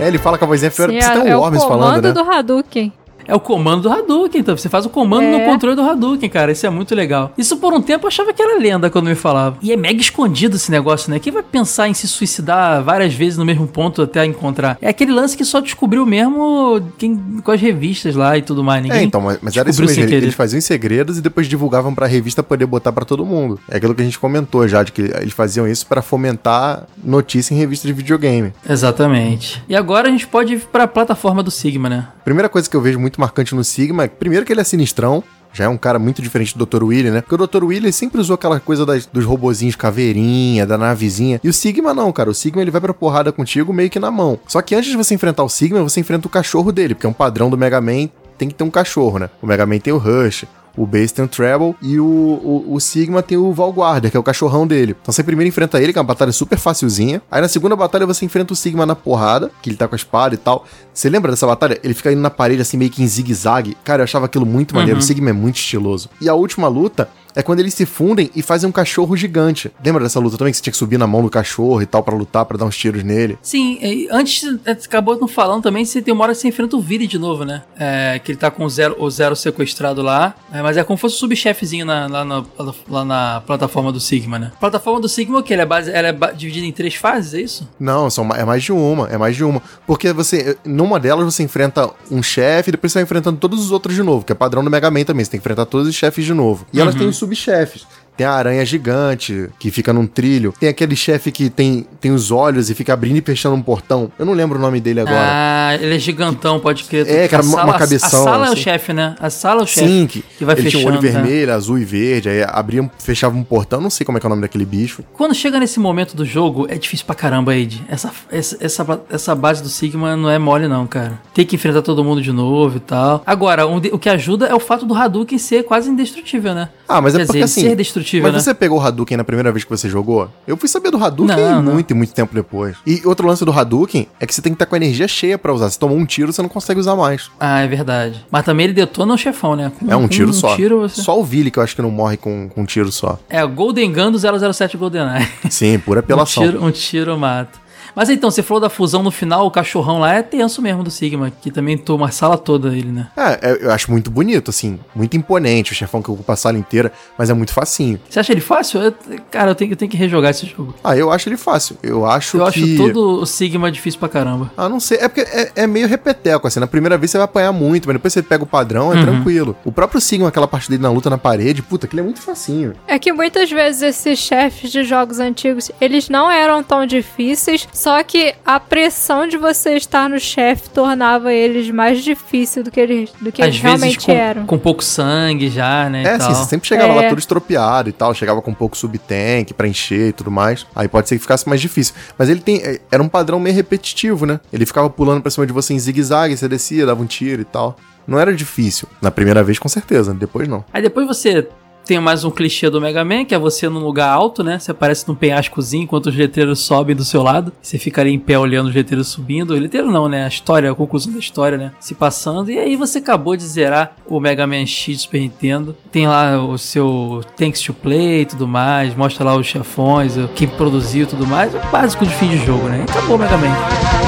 [0.00, 2.12] É, ele fala com a vozinha feia, você tem um é Worms falando, né?
[2.12, 2.92] do Hadouken.
[3.30, 4.56] É o comando do Hadouken, então.
[4.56, 5.38] Você faz o comando é.
[5.38, 6.50] no controle do Hadouken, cara.
[6.50, 7.32] Isso é muito legal.
[7.38, 9.56] Isso por um tempo eu achava que era lenda quando me falava.
[9.62, 11.20] E é mega escondido esse negócio, né?
[11.20, 14.76] Quem vai pensar em se suicidar várias vezes no mesmo ponto até encontrar?
[14.82, 18.82] É aquele lance que só descobriu mesmo quem, com as revistas lá e tudo mais.
[18.82, 20.02] Ninguém é, então, mas, mas era isso mesmo.
[20.12, 23.60] Eles faziam em segredos e depois divulgavam pra revista poder botar para todo mundo.
[23.70, 27.54] É aquilo que a gente comentou já, de que eles faziam isso para fomentar notícia
[27.54, 28.52] em revista de videogame.
[28.68, 29.62] Exatamente.
[29.68, 32.08] E agora a gente pode ir pra plataforma do Sigma, né?
[32.24, 35.22] Primeira coisa que eu vejo muito marcante no Sigma primeiro, que ele é sinistrão.
[35.52, 36.84] Já é um cara muito diferente do Dr.
[36.84, 37.20] Willy, né?
[37.22, 37.64] Porque o Dr.
[37.64, 41.40] Willy sempre usou aquela coisa das, dos robozinhos caveirinha, da navezinha.
[41.42, 42.30] E o Sigma não, cara.
[42.30, 44.38] O Sigma ele vai pra porrada contigo meio que na mão.
[44.46, 47.10] Só que antes de você enfrentar o Sigma, você enfrenta o cachorro dele, porque é
[47.10, 48.08] um padrão do Mega Man
[48.40, 49.28] tem que ter um cachorro, né?
[49.42, 50.46] O Mega Man tem o Rush,
[50.82, 54.22] o tem o Treble e o, o, o, Sigma tem o Valguardia, que é o
[54.22, 54.96] cachorrão dele.
[55.00, 57.20] Então você primeiro enfrenta ele, que é uma batalha super facilzinha.
[57.30, 59.96] Aí na segunda batalha você enfrenta o Sigma na porrada, que ele tá com a
[59.96, 60.64] espada e tal.
[60.92, 61.78] Você lembra dessa batalha?
[61.84, 63.76] Ele fica indo na parede assim meio que em zigue-zague.
[63.84, 64.96] Cara, eu achava aquilo muito maneiro.
[64.96, 65.04] Uhum.
[65.04, 66.08] O Sigma é muito estiloso.
[66.18, 69.70] E a última luta é quando eles se fundem e fazem um cachorro gigante.
[69.84, 72.02] Lembra dessa luta também que você tinha que subir na mão do cachorro e tal
[72.02, 73.38] para lutar, para dar uns tiros nele?
[73.42, 73.78] Sim,
[74.10, 77.06] antes é, acabou não falando também, você tem uma hora que você enfrenta o Viri
[77.06, 77.62] de novo, né?
[77.78, 80.96] É, que ele tá com o Zero, o Zero sequestrado lá, é, mas é como
[80.96, 82.44] se fosse um subchefezinho na, lá, na,
[82.88, 84.52] lá na plataforma do Sigma, né?
[84.54, 85.52] A plataforma do Sigma o que?
[85.52, 87.68] Ela é, base, ela é dividida em três fases, é isso?
[87.78, 89.62] Não, são, é mais de uma, é mais de uma.
[89.86, 93.70] Porque você, numa delas você enfrenta um chefe e depois você vai enfrentando todos os
[93.70, 95.88] outros de novo, que é padrão do Mega Man também, você tem que enfrentar todos
[95.88, 96.66] os chefes de novo.
[96.72, 96.82] E uhum.
[96.82, 97.84] elas têm subchefes.
[98.20, 100.52] Tem a aranha gigante que fica num trilho.
[100.60, 104.12] Tem aquele chefe que tem, tem os olhos e fica abrindo e fechando um portão.
[104.18, 105.16] Eu não lembro o nome dele agora.
[105.18, 107.08] Ah, ele é gigantão, pode crer.
[107.08, 108.20] É, cara, uma, uma cabeção.
[108.20, 108.44] A sala assim.
[108.44, 108.62] é o assim.
[108.62, 109.14] chefe, né?
[109.18, 109.88] A sala é o chefe.
[109.88, 110.82] Sim, que, que vai ele fechando.
[110.82, 111.22] Ele tinha um olho né?
[111.22, 112.28] vermelho, azul e verde.
[112.28, 113.80] Aí abria, fechava um portão.
[113.80, 115.02] Não sei como é que é o nome daquele bicho.
[115.14, 117.82] Quando chega nesse momento do jogo, é difícil pra caramba, Ed.
[117.88, 121.18] Essa, essa, essa, essa base do Sigma não é mole, não, cara.
[121.32, 123.22] Tem que enfrentar todo mundo de novo e tal.
[123.24, 126.68] Agora, o, o que ajuda é o fato do Hadouken ser quase indestrutível, né?
[126.86, 127.60] Ah, mas é Quer é porque dizer, assim.
[127.62, 127.76] Ser
[128.20, 128.40] mas né?
[128.40, 130.30] você pegou o Hadouken na primeira vez que você jogou?
[130.46, 132.76] Eu fui saber do Hadouken não, muito e muito tempo depois.
[132.86, 135.38] E outro lance do Hadouken é que você tem que estar com a energia cheia
[135.38, 135.70] para usar.
[135.70, 137.30] Se tomou um tiro, você não consegue usar mais.
[137.38, 138.24] Ah, é verdade.
[138.30, 139.70] Mas também ele detona o chefão, né?
[139.78, 140.56] Com, é um tiro um só.
[140.56, 141.02] Tiro você...
[141.02, 143.18] Só o Vili que eu acho que não morre com, com um tiro só.
[143.28, 145.28] É o Golden Gun do 007 GoldenEye.
[145.50, 146.42] Sim, pura apelação.
[146.42, 147.69] um, tiro, um tiro mata.
[147.94, 150.90] Mas então, você falou da fusão no final, o cachorrão lá é tenso mesmo do
[150.90, 153.08] Sigma, que também toma a sala toda ele, né?
[153.16, 156.58] É, é, eu acho muito bonito, assim, muito imponente o chefão que ocupa a sala
[156.58, 158.00] inteira, mas é muito facinho.
[158.08, 158.80] Você acha ele fácil?
[158.80, 158.94] Eu-
[159.30, 160.74] cara, eu tenho, eu tenho que rejogar esse jogo.
[160.82, 161.76] Ah, eu acho ele fácil.
[161.82, 162.60] Eu acho Eu que...
[162.64, 164.50] acho todo o Sigma difícil pra caramba.
[164.56, 164.98] Ah, não sei.
[165.00, 166.60] É porque é, é meio repeteco, assim.
[166.60, 169.02] Na primeira vez você vai apanhar muito, mas depois você pega o padrão, é Uhum.
[169.02, 169.56] tranquilo.
[169.64, 172.74] O próprio Sigma, aquela parte dele na luta na parede, puta, aquele é muito facinho.
[172.86, 178.02] É que muitas vezes esses chefes de jogos antigos, eles não eram tão difíceis, só
[178.02, 183.10] que a pressão de você estar no chefe tornava eles mais difíceis do que eles,
[183.20, 184.46] do que Às eles vezes realmente com, eram.
[184.46, 186.02] com pouco sangue já, né?
[186.04, 187.08] É, assim, você sempre chegava lá É.
[187.08, 190.66] todo estropiado e tal, chegava com um pouco subtank pra encher e tudo mais.
[190.76, 191.94] Aí pode ser que ficasse mais difícil.
[192.18, 192.56] Mas ele tem.
[192.62, 194.40] é, Era um padrão meio repetitivo, né?
[194.52, 197.44] Ele ficava pulando pra cima de você em zigue-zague, você descia, dava um tiro e
[197.46, 197.76] tal.
[198.06, 198.88] Não era difícil.
[199.00, 200.64] Na primeira vez, com certeza, depois não.
[200.72, 201.46] Aí depois você
[201.90, 204.60] tem mais um clichê do Mega Man, que é você num lugar alto, né?
[204.60, 207.52] Você aparece num penhascozinho enquanto os letreiros sobem do seu lado.
[207.60, 209.50] Você fica ali em pé olhando os letreiros subindo.
[209.50, 210.24] O letreiro não, né?
[210.24, 211.72] A história, a conclusão da história, né?
[211.80, 212.48] Se passando.
[212.48, 215.74] E aí você acabou de zerar o Mega Man X Super Nintendo.
[215.90, 218.94] Tem lá o seu Thanks to Play e tudo mais.
[218.94, 221.52] Mostra lá os chefões, quem produziu e tudo mais.
[221.52, 222.84] O básico de fim de jogo, né?
[222.86, 223.99] E acabou o Mega Man.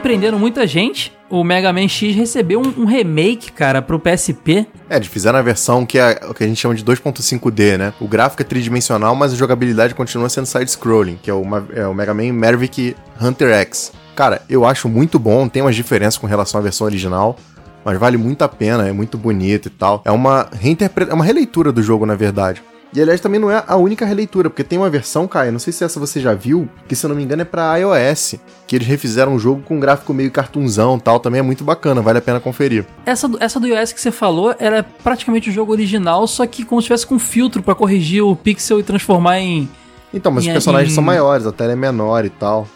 [0.00, 1.12] Surpreenderam muita gente.
[1.28, 4.66] O Mega Man X recebeu um, um remake, cara, pro PSP.
[4.88, 7.92] É, eles fizeram a versão que é o que a gente chama de 2.5D, né?
[8.00, 11.44] O gráfico é tridimensional, mas a jogabilidade continua sendo side-scrolling, que é o,
[11.74, 13.92] é o Mega Man Maverick Hunter X.
[14.16, 17.36] Cara, eu acho muito bom, tem umas diferenças com relação à versão original,
[17.84, 20.00] mas vale muito a pena, é muito bonito e tal.
[20.06, 22.62] É uma reinterpreta, é uma releitura do jogo, na verdade.
[22.92, 25.72] E aliás, também não é a única releitura, porque tem uma versão, Caio, não sei
[25.72, 28.34] se essa você já viu, que se eu não me engano é pra iOS,
[28.66, 31.62] que eles refizeram o jogo com um gráfico meio cartunzão e tal, também é muito
[31.62, 32.84] bacana, vale a pena conferir.
[33.06, 36.44] Essa, do- essa do iOS que você falou, ela é praticamente o jogo original, só
[36.46, 39.68] que como se tivesse com filtro pra corrigir o pixel e transformar em.
[40.12, 42.66] Então, mas E os personagens são maiores, a tela é menor e tal.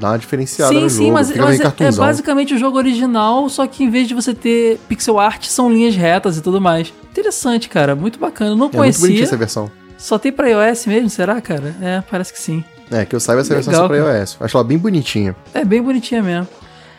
[0.00, 2.58] Dá uma diferenciada sim, no sim, jogo, mas, fica mas meio é, é basicamente o
[2.58, 6.40] jogo original, só que em vez de você ter pixel art, são linhas retas e
[6.40, 6.92] tudo mais.
[7.12, 8.50] Interessante, cara, muito bacana.
[8.56, 9.24] Não É muito bonitinha conhecia.
[9.24, 9.70] essa versão.
[9.98, 11.74] Só tem pra iOS mesmo, será, cara?
[11.80, 12.64] É, parece que sim.
[12.90, 14.18] É, que eu saiba essa versão Legal, só pra cara.
[14.20, 14.36] iOS.
[14.40, 15.36] Acho ela bem bonitinha.
[15.54, 16.48] É bem bonitinha mesmo.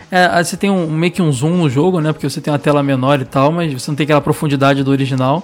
[0.09, 2.13] É, você tem um, meio que um zoom no jogo, né?
[2.13, 4.91] Porque você tem uma tela menor e tal, mas você não tem aquela profundidade do
[4.91, 5.43] original.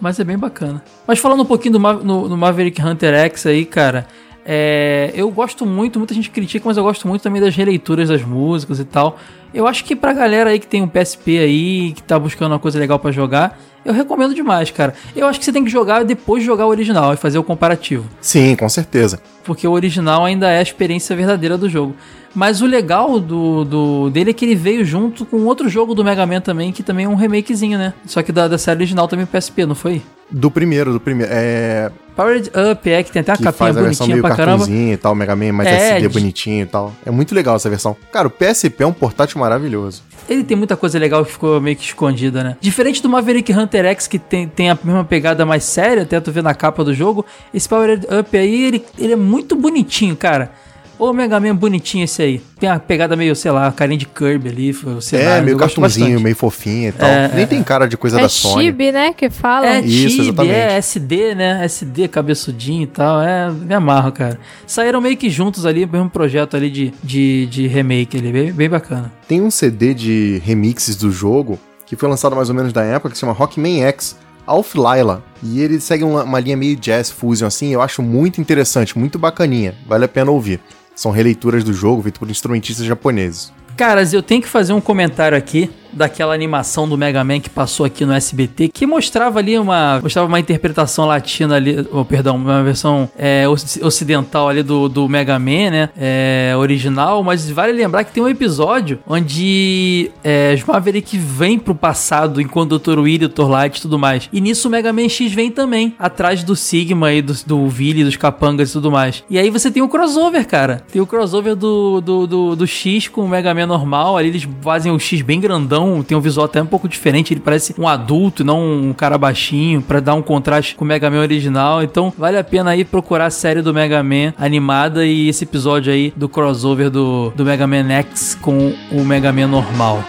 [0.00, 0.82] Mas é bem bacana.
[1.06, 4.06] Mas falando um pouquinho do, Ma- no, no Maverick Hunter X aí, cara.
[4.44, 8.22] É, eu gosto muito, muita gente critica, mas eu gosto muito também das releituras das
[8.22, 9.18] músicas e tal.
[9.52, 12.58] Eu acho que pra galera aí que tem um PSP aí, que tá buscando uma
[12.58, 14.94] coisa legal pra jogar, eu recomendo demais, cara.
[15.16, 17.42] Eu acho que você tem que jogar depois de jogar o original e fazer o
[17.42, 19.20] comparativo Sim, com certeza.
[19.44, 21.94] porque o original ainda é a experiência verdadeira do jogo.
[22.34, 26.04] Mas o legal do, do dele é que ele veio junto com outro jogo do
[26.04, 27.92] Mega Man também, que também é um remakezinho, né?
[28.06, 30.00] Só que da, da série original também PSP, não foi?
[30.30, 31.32] Do primeiro, do primeiro.
[31.34, 31.90] É.
[32.14, 34.36] Powered Up, é, que tem até uma Que capinha faz a versão bonitinha meio pra
[34.36, 34.66] caramba.
[34.70, 36.92] e tal, Mega Man mais É, SD de- bonitinho e tal.
[37.04, 37.96] É muito legal essa versão.
[38.12, 40.02] Cara, o PSP é um portátil maravilhoso.
[40.28, 42.56] Ele tem muita coisa legal que ficou meio que escondida, né?
[42.60, 46.30] Diferente do Maverick Hunter X, que tem, tem a mesma pegada mais séria, até tu
[46.30, 50.52] ver na capa do jogo, esse Powered Up aí, ele, ele é muito bonitinho, cara.
[51.00, 52.42] Ô Mega Man bonitinho esse aí.
[52.58, 54.76] Tem a pegada meio, sei lá, carinha de Kirby ali,
[55.14, 57.08] é, meio cartunzinho, meio fofinho e tal.
[57.08, 58.64] É, Nem é, tem cara de coisa É da Sony.
[58.64, 59.66] chibi, né, que fala.
[59.66, 60.54] É, Isso, Chibi, exatamente.
[60.54, 61.64] é SD, né?
[61.64, 63.22] SD, cabeçudinho e tal.
[63.22, 64.38] É, me amarro, cara.
[64.66, 68.68] Saíram meio que juntos ali, mesmo projeto ali de, de, de remake ali, bem, bem
[68.68, 69.10] bacana.
[69.26, 73.08] Tem um CD de remixes do jogo que foi lançado mais ou menos da época
[73.08, 74.18] que se chama Rockman X.
[74.46, 75.22] Alf Laila.
[75.42, 79.18] E ele segue uma, uma linha meio jazz fusion assim, eu acho muito interessante, muito
[79.18, 79.74] bacaninha.
[79.86, 80.60] Vale a pena ouvir.
[80.94, 83.52] São releituras do jogo feitas por instrumentistas japoneses.
[83.76, 87.86] Caras, eu tenho que fazer um comentário aqui daquela animação do Mega Man que passou
[87.86, 92.62] aqui no SBT, que mostrava ali uma mostrava uma interpretação latina ali, oh, perdão, uma
[92.62, 98.04] versão é, oci- ocidental ali do, do Mega Man, né, é, original, mas vale lembrar
[98.04, 102.98] que tem um episódio onde é, os Maverick vêm pro passado enquanto o Dr.
[102.98, 103.48] Willy, o Dr.
[103.48, 104.28] Light e tudo mais.
[104.32, 108.04] E nisso o Mega Man X vem também, atrás do Sigma e do, do Willy,
[108.04, 109.24] dos capangas e tudo mais.
[109.30, 110.82] E aí você tem o crossover, cara.
[110.92, 114.46] Tem o crossover do, do, do, do X com o Mega Man normal, ali eles
[114.60, 117.86] fazem o X bem grandão, tem um visual até um pouco diferente, ele parece um
[117.86, 121.82] adulto não um cara baixinho, pra dar um contraste com o Mega Man original.
[121.82, 125.92] Então vale a pena aí procurar a série do Mega Man animada e esse episódio
[125.92, 130.04] aí do crossover do, do Mega Man X com o Mega Man normal.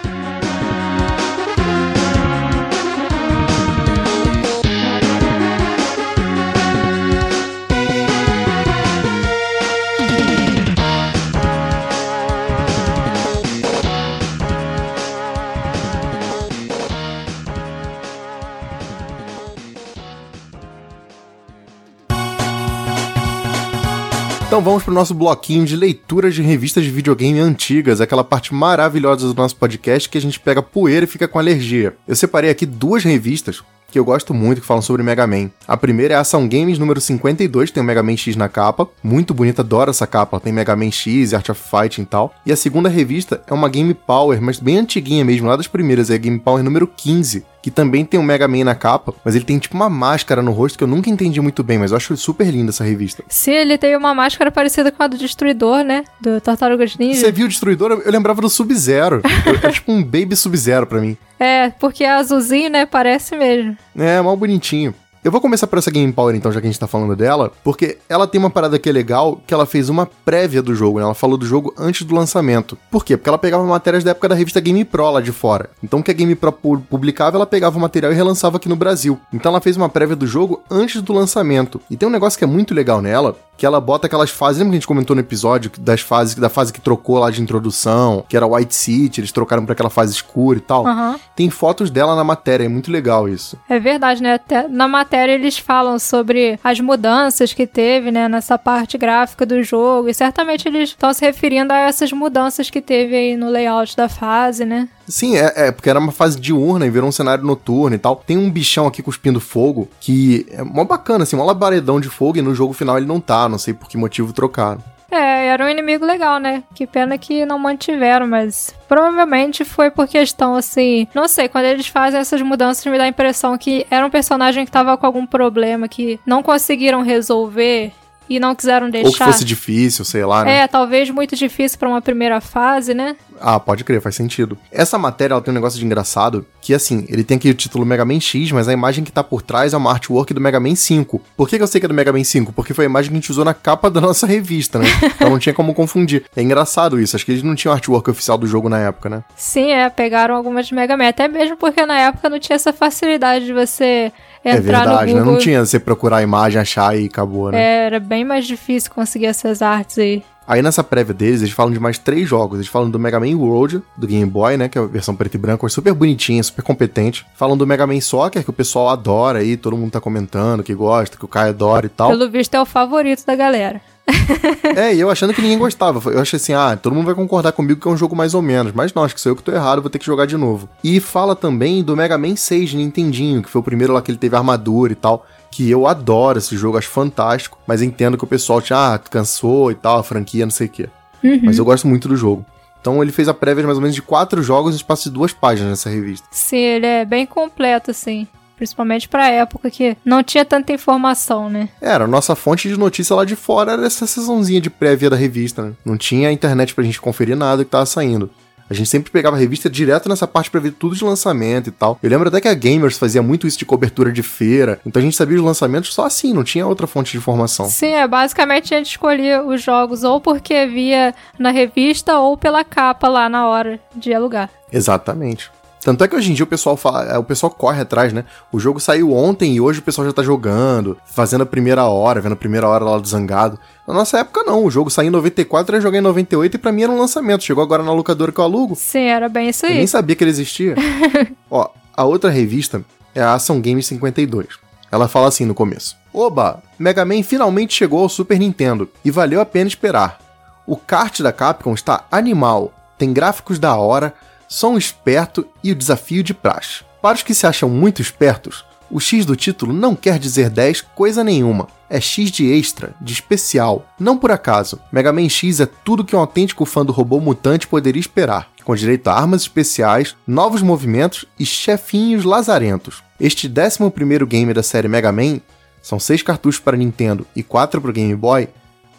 [24.52, 29.26] Então vamos pro nosso bloquinho de leituras de revistas de videogame antigas, aquela parte maravilhosa
[29.26, 31.96] do nosso podcast que a gente pega poeira e fica com alergia.
[32.06, 35.50] Eu separei aqui duas revistas que eu gosto muito, que falam sobre Mega Man.
[35.68, 38.90] A primeira é a Ação Games número 52, tem o Mega Man X na capa.
[39.04, 40.40] Muito bonita, adoro essa capa.
[40.40, 42.34] Tem Mega Man X, Art of Fighting e tal.
[42.46, 46.10] E a segunda revista é uma Game Power, mas bem antiguinha mesmo, lá das primeiras,
[46.10, 49.36] é a Game Power número 15, que também tem o Mega Man na capa, mas
[49.36, 51.98] ele tem tipo uma máscara no rosto que eu nunca entendi muito bem, mas eu
[51.98, 53.24] acho super linda essa revista.
[53.28, 56.04] Sim, ele tem uma máscara parecida com a do Destruidor, né?
[56.20, 57.20] Do Tartarugas Ninja.
[57.20, 58.02] Você viu o Destruidor?
[58.06, 59.22] Eu lembrava do Sub-Zero.
[59.64, 61.18] é tipo um Baby Sub-Zero pra mim.
[61.44, 62.86] É, porque é azulzinho, né?
[62.86, 63.76] Parece mesmo.
[63.98, 64.94] É, mal bonitinho.
[65.24, 67.52] Eu vou começar por essa Game Power, então, já que a gente tá falando dela,
[67.64, 70.98] porque ela tem uma parada que é legal, que ela fez uma prévia do jogo,
[70.98, 71.06] né?
[71.06, 72.76] Ela falou do jogo antes do lançamento.
[72.90, 73.16] Por quê?
[73.16, 75.70] Porque ela pegava matérias da época da revista Game Pro lá de fora.
[75.84, 78.76] Então, o que a Game Pro publicava, ela pegava o material e relançava aqui no
[78.76, 79.20] Brasil.
[79.32, 81.80] Então, ela fez uma prévia do jogo antes do lançamento.
[81.88, 84.72] E tem um negócio que é muito legal nela, que ela bota aquelas fases, lembra
[84.72, 88.26] que a gente comentou no episódio das fases, da fase que trocou lá de introdução,
[88.28, 90.84] que era White City, eles trocaram pra aquela fase escura e tal.
[90.84, 91.16] Uhum.
[91.36, 93.56] Tem fotos dela na matéria, é muito legal isso.
[93.70, 94.34] É verdade, né?
[94.34, 99.62] Até na matéria eles falam sobre as mudanças que teve, né, nessa parte gráfica do
[99.64, 103.96] jogo, e certamente eles estão se referindo a essas mudanças que teve aí no layout
[103.96, 104.88] da fase, né?
[105.08, 108.16] Sim, é, é, porque era uma fase diurna e virou um cenário noturno e tal.
[108.16, 112.38] Tem um bichão aqui cuspindo fogo que é mó bacana, assim, mó labaredão de fogo
[112.38, 114.82] e no jogo final ele não tá, não sei por que motivo trocaram.
[115.12, 116.64] É, era um inimigo legal, né?
[116.74, 121.06] Que pena que não mantiveram, mas provavelmente foi por questão assim.
[121.14, 124.66] Não sei, quando eles fazem essas mudanças, me dá a impressão que era um personagem
[124.66, 127.92] que tava com algum problema que não conseguiram resolver
[128.30, 129.08] e não quiseram deixar.
[129.08, 130.60] Ou que fosse difícil, sei lá, né?
[130.60, 133.18] É, talvez muito difícil para uma primeira fase, né?
[133.42, 134.58] Ah, pode crer, faz sentido.
[134.72, 137.86] Essa matéria ela tem um negócio de engraçado que, assim, ele tem aqui o título
[137.86, 140.60] Mega Man X, mas a imagem que tá por trás é uma artwork do Mega
[140.60, 141.22] Man 5.
[141.36, 142.54] Por que, que eu sei que é do Mega Man 5?
[142.54, 144.86] Porque foi a imagem que a gente usou na capa da nossa revista, né?
[145.16, 146.24] Então não tinha como confundir.
[146.36, 149.24] É engraçado isso, acho que eles não tinham artwork oficial do jogo na época, né?
[149.36, 152.72] Sim, é, pegaram algumas de Mega Man, até mesmo porque na época não tinha essa
[152.72, 154.12] facilidade de você
[154.44, 155.22] é verdade, né?
[155.22, 157.62] Não tinha você procurar a imagem, achar e acabou, né?
[157.62, 160.24] É, era bem mais difícil conseguir essas artes aí.
[160.48, 162.58] Aí nessa prévia deles, eles falam de mais três jogos.
[162.58, 164.68] Eles falam do Mega Man World, do Game Boy, né?
[164.68, 167.26] Que é a versão preto e branco, é super bonitinha, super competente.
[167.36, 170.74] Falam do Mega Man Soccer, que o pessoal adora aí, todo mundo tá comentando que
[170.74, 172.10] gosta, que o Kai adora e tal.
[172.10, 173.82] Pelo visto é o favorito da galera.
[174.76, 176.12] é, e eu achando que ninguém gostava.
[176.12, 178.42] Eu achei assim, ah, todo mundo vai concordar comigo que é um jogo mais ou
[178.42, 178.74] menos.
[178.74, 180.68] Mas não, acho que sou eu que tô errado, vou ter que jogar de novo.
[180.84, 184.12] E fala também do Mega Man 6 de Nintendinho, que foi o primeiro lá que
[184.12, 185.26] ele teve armadura e tal.
[185.52, 187.60] Que eu adoro esse jogo, acho fantástico.
[187.68, 190.70] Mas entendo que o pessoal tinha, ah, cansou e tal, a franquia, não sei o
[190.70, 190.90] quê.
[191.24, 191.42] Uhum.
[191.44, 192.46] Mas eu gosto muito do jogo.
[192.80, 195.14] Então ele fez a prévia de mais ou menos de quatro jogos no espaço de
[195.14, 196.28] duas páginas nessa revista.
[196.32, 198.28] Sim, ele é bem completo, assim.
[198.56, 201.70] Principalmente pra época que não tinha tanta informação, né?
[201.82, 205.16] Era, a nossa fonte de notícia lá de fora era essa sessãozinha de prévia da
[205.16, 205.74] revista, né?
[205.84, 208.30] Não tinha internet pra gente conferir nada que tava saindo.
[208.72, 211.72] A gente sempre pegava a revista direto nessa parte para ver tudo de lançamento e
[211.74, 212.00] tal.
[212.02, 214.80] Eu lembro até que a Gamers fazia muito isso de cobertura de feira.
[214.86, 217.68] Então a gente sabia os lançamentos só assim, não tinha outra fonte de informação.
[217.70, 222.64] Sim, é basicamente a gente escolhia os jogos ou porque via na revista ou pela
[222.64, 224.50] capa lá na hora de alugar.
[224.72, 225.52] Exatamente.
[225.84, 228.24] Tanto é que hoje em dia o pessoal fala, é, o pessoal corre atrás, né?
[228.52, 232.22] O jogo saiu ontem e hoje o pessoal já tá jogando, fazendo a primeira hora,
[232.22, 233.60] vendo a primeira hora lá do Zangado.
[233.88, 236.72] Na nossa época não, o jogo saiu em 94, eu joguei em 98 e pra
[236.72, 237.44] mim era um lançamento.
[237.44, 238.76] Chegou agora na locadora que eu alugo.
[238.76, 239.72] Sim, era bem isso aí.
[239.74, 240.76] Eu nem sabia que ele existia.
[241.50, 241.68] Ó,
[241.98, 242.84] a outra revista
[243.16, 244.48] é a Ação Games 52.
[244.92, 249.42] Ela fala assim no começo: Oba, Mega Man finalmente chegou ao Super Nintendo e valeu
[249.42, 250.20] a pena esperar.
[250.68, 254.14] O kart da Capcom está animal, tem gráficos da hora,
[254.52, 256.84] som esperto e o desafio de praxe.
[257.02, 260.82] Para os que se acham muito espertos, o X do título não quer dizer 10
[260.94, 261.70] coisa nenhuma.
[261.90, 263.86] É X de extra, de especial.
[263.98, 267.66] Não por acaso, Mega Man X é tudo que um autêntico fã do robô mutante
[267.66, 273.02] poderia esperar, com direito a armas especiais, novos movimentos e chefinhos lazarentos.
[273.18, 275.40] Este 11 game da série Mega Man,
[275.82, 278.50] são 6 cartuchos para Nintendo e 4 para o Game Boy,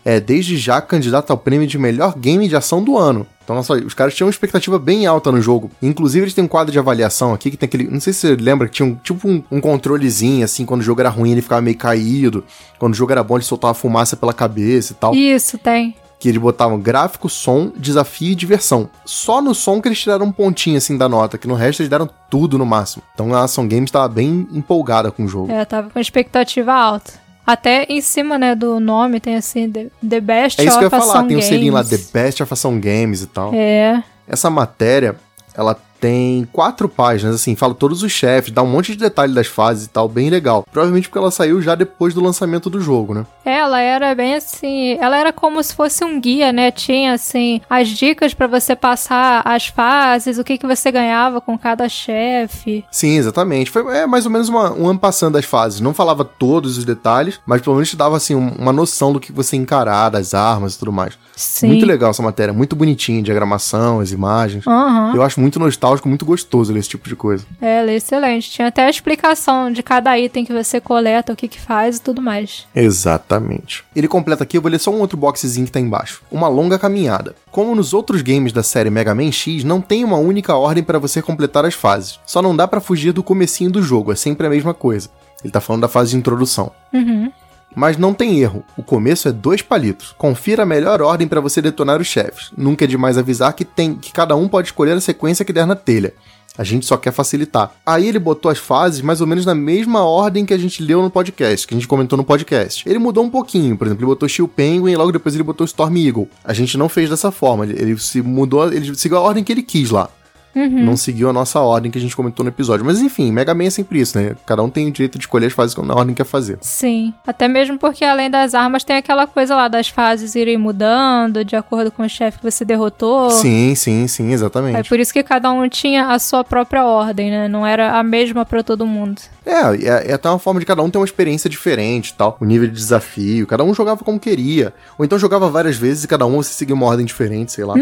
[0.02, 3.26] é desde já candidato ao prêmio de melhor game de ação do ano.
[3.44, 5.70] Então, nossa, os caras tinham uma expectativa bem alta no jogo.
[5.82, 7.88] Inclusive, eles têm um quadro de avaliação aqui que tem aquele.
[7.88, 10.84] Não sei se você lembra que tinha um, tipo um, um controlezinho, assim, quando o
[10.84, 12.44] jogo era ruim, ele ficava meio caído.
[12.78, 15.14] Quando o jogo era bom, ele soltava fumaça pela cabeça e tal.
[15.14, 15.94] Isso, tem.
[16.18, 18.88] Que eles botavam gráfico, som, desafio e diversão.
[19.04, 21.90] Só no som que eles tiraram um pontinho assim da nota, que no resto eles
[21.90, 23.02] deram tudo no máximo.
[23.12, 25.50] Então a Ação Games tava bem empolgada com o jogo.
[25.50, 27.21] É, tava com expectativa alta.
[27.46, 30.94] Até em cima, né, do nome tem assim, The, the Best É isso of que
[30.94, 33.52] eu ia falar, tem um selinho lá, The Best of Ação Games e tal.
[33.52, 34.02] É.
[34.28, 35.16] Essa matéria,
[35.54, 39.46] ela Tem quatro páginas, assim, fala todos os chefes, dá um monte de detalhe das
[39.46, 40.66] fases e tal, bem legal.
[40.72, 43.24] Provavelmente porque ela saiu já depois do lançamento do jogo, né?
[43.44, 46.72] Ela era bem assim, ela era como se fosse um guia, né?
[46.72, 51.56] Tinha assim as dicas para você passar as fases, o que que você ganhava com
[51.56, 52.84] cada chefe.
[52.90, 53.70] Sim, exatamente.
[53.70, 55.80] Foi é, mais ou menos uma, um ampassando das fases.
[55.80, 59.20] Não falava todos os detalhes, mas pelo menos te dava assim um, uma noção do
[59.20, 61.16] que você encarar, das armas e tudo mais.
[61.36, 61.68] Sim.
[61.68, 64.66] Muito legal essa matéria, muito bonitinha, diagramação, as imagens.
[64.66, 65.12] Aham.
[65.14, 67.44] Eu acho muito nostálgico, muito gostoso ler esse tipo de coisa.
[67.60, 68.50] É, ela é excelente.
[68.50, 72.00] Tinha até a explicação de cada item que você coleta, o que que faz e
[72.00, 72.66] tudo mais.
[72.74, 73.84] Exatamente.
[73.94, 76.22] Ele completa aqui, eu vou ler só um outro boxezinho que tá embaixo.
[76.30, 77.34] Uma longa caminhada.
[77.50, 80.98] Como nos outros games da série Mega Man X, não tem uma única ordem para
[80.98, 82.18] você completar as fases.
[82.26, 85.10] Só não dá pra fugir do comecinho do jogo, é sempre a mesma coisa.
[85.42, 86.70] Ele tá falando da fase de introdução.
[86.92, 87.30] Uhum.
[87.74, 90.14] Mas não tem erro, o começo é dois palitos.
[90.18, 92.50] Confira a melhor ordem para você detonar os chefes.
[92.56, 95.66] Nunca é demais avisar que tem que cada um pode escolher a sequência que der
[95.66, 96.12] na telha.
[96.56, 97.72] A gente só quer facilitar.
[97.84, 101.00] Aí ele botou as fases mais ou menos na mesma ordem que a gente leu
[101.00, 102.86] no podcast, que a gente comentou no podcast.
[102.86, 105.64] Ele mudou um pouquinho, por exemplo, ele botou Steel Penguin e logo depois ele botou
[105.64, 106.28] Storm Eagle.
[106.44, 109.50] A gente não fez dessa forma, ele, ele se mudou, ele seguiu a ordem que
[109.50, 110.10] ele quis lá.
[110.54, 112.84] Não seguiu a nossa ordem que a gente comentou no episódio.
[112.84, 114.34] Mas enfim, Mega Man é sempre isso, né?
[114.46, 116.58] Cada um tem o direito de escolher as fases na ordem que quer fazer.
[116.60, 117.12] Sim.
[117.26, 121.56] Até mesmo porque além das armas tem aquela coisa lá das fases irem mudando de
[121.56, 123.30] acordo com o chefe que você derrotou.
[123.30, 124.88] Sim, sim, sim, É exatamente.
[124.88, 127.48] por isso que cada um tinha a sua própria ordem, né?
[127.48, 129.22] Não era a mesma pra todo mundo.
[129.44, 132.36] É, é, é até uma forma de cada um ter uma experiência diferente tal.
[132.40, 134.72] O nível de desafio, cada um jogava como queria.
[134.98, 137.74] Ou então jogava várias vezes e cada um você seguia uma ordem diferente, sei lá.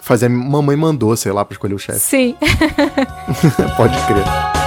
[0.00, 1.98] Fazia mamãe mandou, sei lá, pra escolher o chefe.
[2.04, 2.36] Sim.
[3.78, 4.63] Pode crer.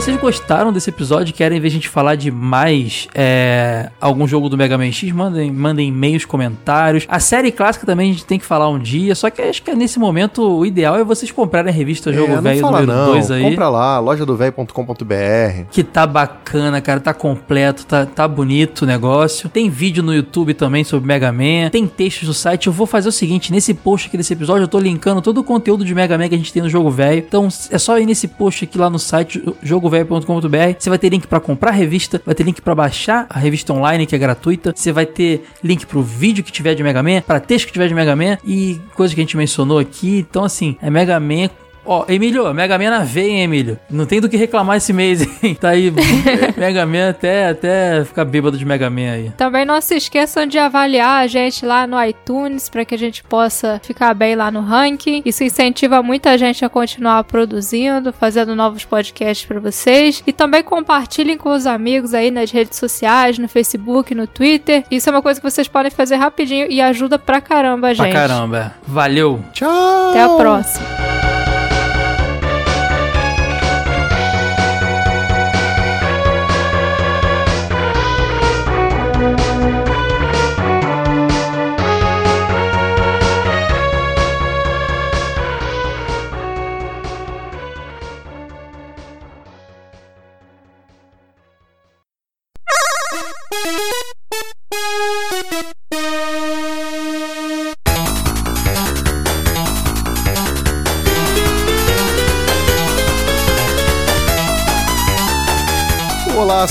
[0.00, 4.48] Vocês gostaram desse episódio e querem ver a gente falar de mais é, algum jogo
[4.48, 7.04] do Mega Man X, mandem, mandem e-mails, comentários.
[7.08, 9.74] A série clássica também a gente tem que falar um dia, só que acho que
[9.74, 13.06] nesse momento o ideal é vocês comprarem a revista Jogo É, Velho número não.
[13.06, 13.42] 2 aí.
[13.42, 15.64] Compra lá, lojadovelho.com.br.
[15.68, 19.48] Que tá bacana, cara, tá completo, tá, tá bonito o negócio.
[19.48, 22.68] Tem vídeo no YouTube também sobre Mega Man, tem textos no site.
[22.68, 25.44] Eu vou fazer o seguinte, nesse post aqui desse episódio eu tô linkando todo o
[25.44, 27.18] conteúdo de Mega Man que a gente tem no Jogo Velho.
[27.18, 29.42] Então é só ir nesse post aqui lá no site
[29.88, 30.76] jogovelho.com.br.
[30.78, 33.72] Você vai ter link pra comprar a revista, vai ter link pra baixar a revista
[33.72, 34.72] online que é gratuita.
[34.74, 37.88] Você vai ter link pro vídeo que tiver de Mega Man, pra texto que tiver
[37.88, 40.26] de Mega Man e coisa que a gente mencionou aqui.
[40.28, 41.48] Então assim, é Mega Man
[41.90, 43.78] Ó, Emílio, Mega Man na veia, hein, Emílio?
[43.90, 45.54] Não tem do que reclamar esse mês, hein?
[45.58, 45.90] Tá aí,
[46.56, 49.32] Mega Man até, até ficar bêbado de Mega Man aí.
[49.38, 53.24] Também não se esqueçam de avaliar a gente lá no iTunes para que a gente
[53.24, 55.22] possa ficar bem lá no ranking.
[55.24, 60.22] Isso incentiva muita gente a continuar produzindo, fazendo novos podcasts para vocês.
[60.26, 64.84] E também compartilhem com os amigos aí nas redes sociais, no Facebook, no Twitter.
[64.90, 68.04] Isso é uma coisa que vocês podem fazer rapidinho e ajuda pra caramba a Pra
[68.04, 68.12] gente.
[68.14, 68.74] caramba.
[68.86, 69.40] Valeu.
[69.54, 70.10] Tchau!
[70.10, 71.37] Até a próxima.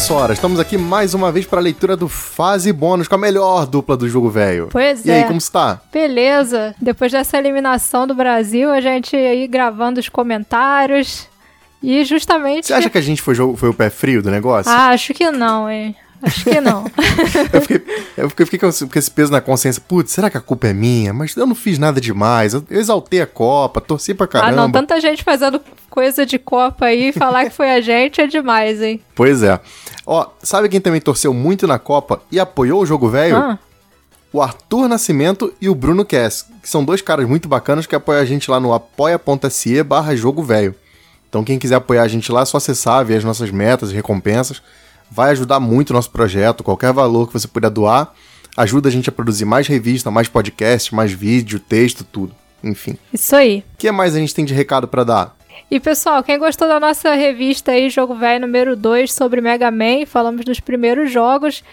[0.07, 0.31] Sora.
[0.31, 3.97] Estamos aqui mais uma vez para a leitura do Fase Bônus com a melhor dupla
[3.97, 4.69] do jogo velho.
[4.71, 5.17] Pois E é.
[5.17, 5.81] aí, como está?
[5.91, 6.73] Beleza.
[6.81, 11.27] Depois dessa eliminação do Brasil, a gente aí gravando os comentários.
[11.83, 12.67] E justamente.
[12.67, 14.71] Você acha que a gente foi, foi o pé frio do negócio?
[14.71, 15.93] Ah, acho que não, hein?
[16.21, 16.85] Acho que não.
[17.53, 17.83] Eu fiquei,
[18.17, 18.67] eu fiquei, fiquei com
[18.97, 19.81] esse- peso na consciência.
[19.87, 21.13] Putz, será que a culpa é minha?
[21.13, 22.53] Mas eu não fiz nada demais.
[22.55, 24.55] Eu, eu exaltei a Copa, torci pra ah, caramba.
[24.55, 24.71] não.
[24.71, 28.81] Tanta gente fazendo coisa de Copa aí e falar que foi a gente é demais,
[28.81, 28.99] hein?
[29.13, 29.59] Pois é.
[30.09, 33.35] Ó, sabe quem também torceu muito na Copa e apoiou o jogo velho?
[33.35, 33.59] Ah,
[34.31, 38.21] O Arthur Nascimento e o Bruno Kess, que são dois caras muito bacanas que apoiam
[38.21, 40.73] a gente lá no apoia.se barra jogo velho.
[41.27, 43.93] Então quem quiser apoiar a gente lá é só acessar, ver as nossas metas e
[43.95, 44.61] recompensas.
[45.11, 48.13] Vai ajudar muito o nosso projeto, qualquer valor que você puder doar,
[48.55, 52.33] ajuda a gente a produzir mais revista, mais podcast, mais vídeo, texto, tudo.
[52.63, 52.97] Enfim.
[53.13, 53.63] isso aí.
[53.73, 55.37] O que mais a gente tem de recado pra dar?
[55.69, 60.05] E pessoal, quem gostou da nossa revista aí, Jogo Velho número 2 sobre Mega Man,
[60.05, 61.63] falamos dos primeiros jogos.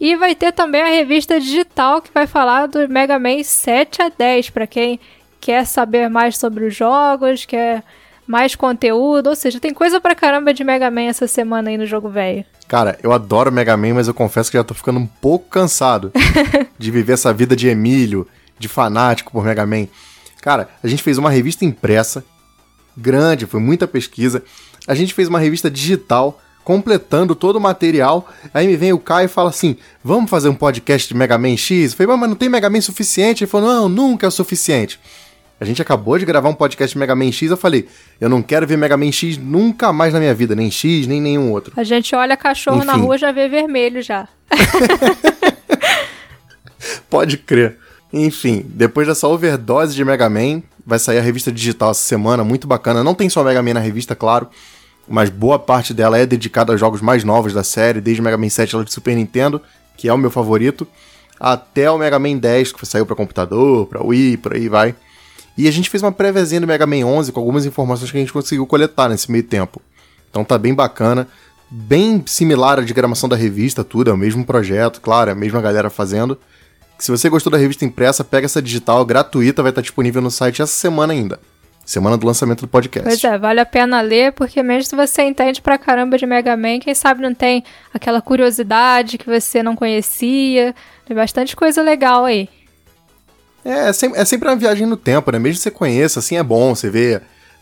[0.00, 4.08] E vai ter também a revista digital que vai falar do Mega Man 7 a
[4.08, 4.98] 10, para quem
[5.40, 7.82] quer saber mais sobre os jogos, quer
[8.26, 11.86] mais conteúdo, ou seja, tem coisa pra caramba de Mega Man essa semana aí no
[11.86, 12.44] jogo velho.
[12.66, 16.10] Cara, eu adoro Mega Man, mas eu confesso que já tô ficando um pouco cansado
[16.78, 18.26] de viver essa vida de Emílio,
[18.58, 19.86] de fanático por Mega Man.
[20.40, 22.24] Cara, a gente fez uma revista impressa,
[22.96, 24.42] grande, foi muita pesquisa.
[24.86, 28.28] A gente fez uma revista digital, completando todo o material.
[28.52, 31.56] Aí me vem o Caio e fala assim: vamos fazer um podcast de Mega Man
[31.56, 31.92] X?
[31.92, 33.44] Eu falei, mas não tem Mega Man suficiente?
[33.44, 34.98] Ele falou: não, nunca é o suficiente.
[35.60, 37.88] A gente acabou de gravar um podcast de Mega Man X, eu falei,
[38.20, 41.20] eu não quero ver Mega Man X nunca mais na minha vida, nem X, nem
[41.20, 41.72] nenhum outro.
[41.76, 42.86] A gente olha cachorro Enfim.
[42.86, 44.28] na rua já vê vermelho já.
[47.08, 47.78] Pode crer.
[48.12, 52.66] Enfim, depois dessa overdose de Mega Man, vai sair a revista digital essa semana, muito
[52.66, 53.02] bacana.
[53.02, 54.48] Não tem só Mega Man na revista, claro,
[55.08, 58.48] mas boa parte dela é dedicada aos jogos mais novos da série, desde Mega Man
[58.48, 59.60] 7 lá de Super Nintendo,
[59.96, 60.86] que é o meu favorito,
[61.38, 64.94] até o Mega Man 10, que saiu para computador, para Wii, por aí vai.
[65.56, 68.20] E a gente fez uma préviazinha do Mega Man 11 com algumas informações que a
[68.20, 69.80] gente conseguiu coletar nesse meio tempo.
[70.30, 71.28] Então tá bem bacana,
[71.70, 75.60] bem similar à diagramação da revista, tudo, é o mesmo projeto, claro, é a mesma
[75.60, 76.38] galera fazendo.
[76.98, 80.62] Se você gostou da revista impressa, pega essa digital gratuita, vai estar disponível no site
[80.62, 81.40] essa semana ainda.
[81.84, 83.06] Semana do lançamento do podcast.
[83.06, 86.56] Pois é, vale a pena ler, porque mesmo se você entende pra caramba de Mega
[86.56, 87.62] Man, quem sabe não tem
[87.92, 90.74] aquela curiosidade que você não conhecia.
[91.04, 92.48] Tem bastante coisa legal aí.
[93.62, 95.38] É, é sempre, é sempre uma viagem no tempo, né?
[95.38, 97.20] Mesmo que você conheça, assim é bom, você vê,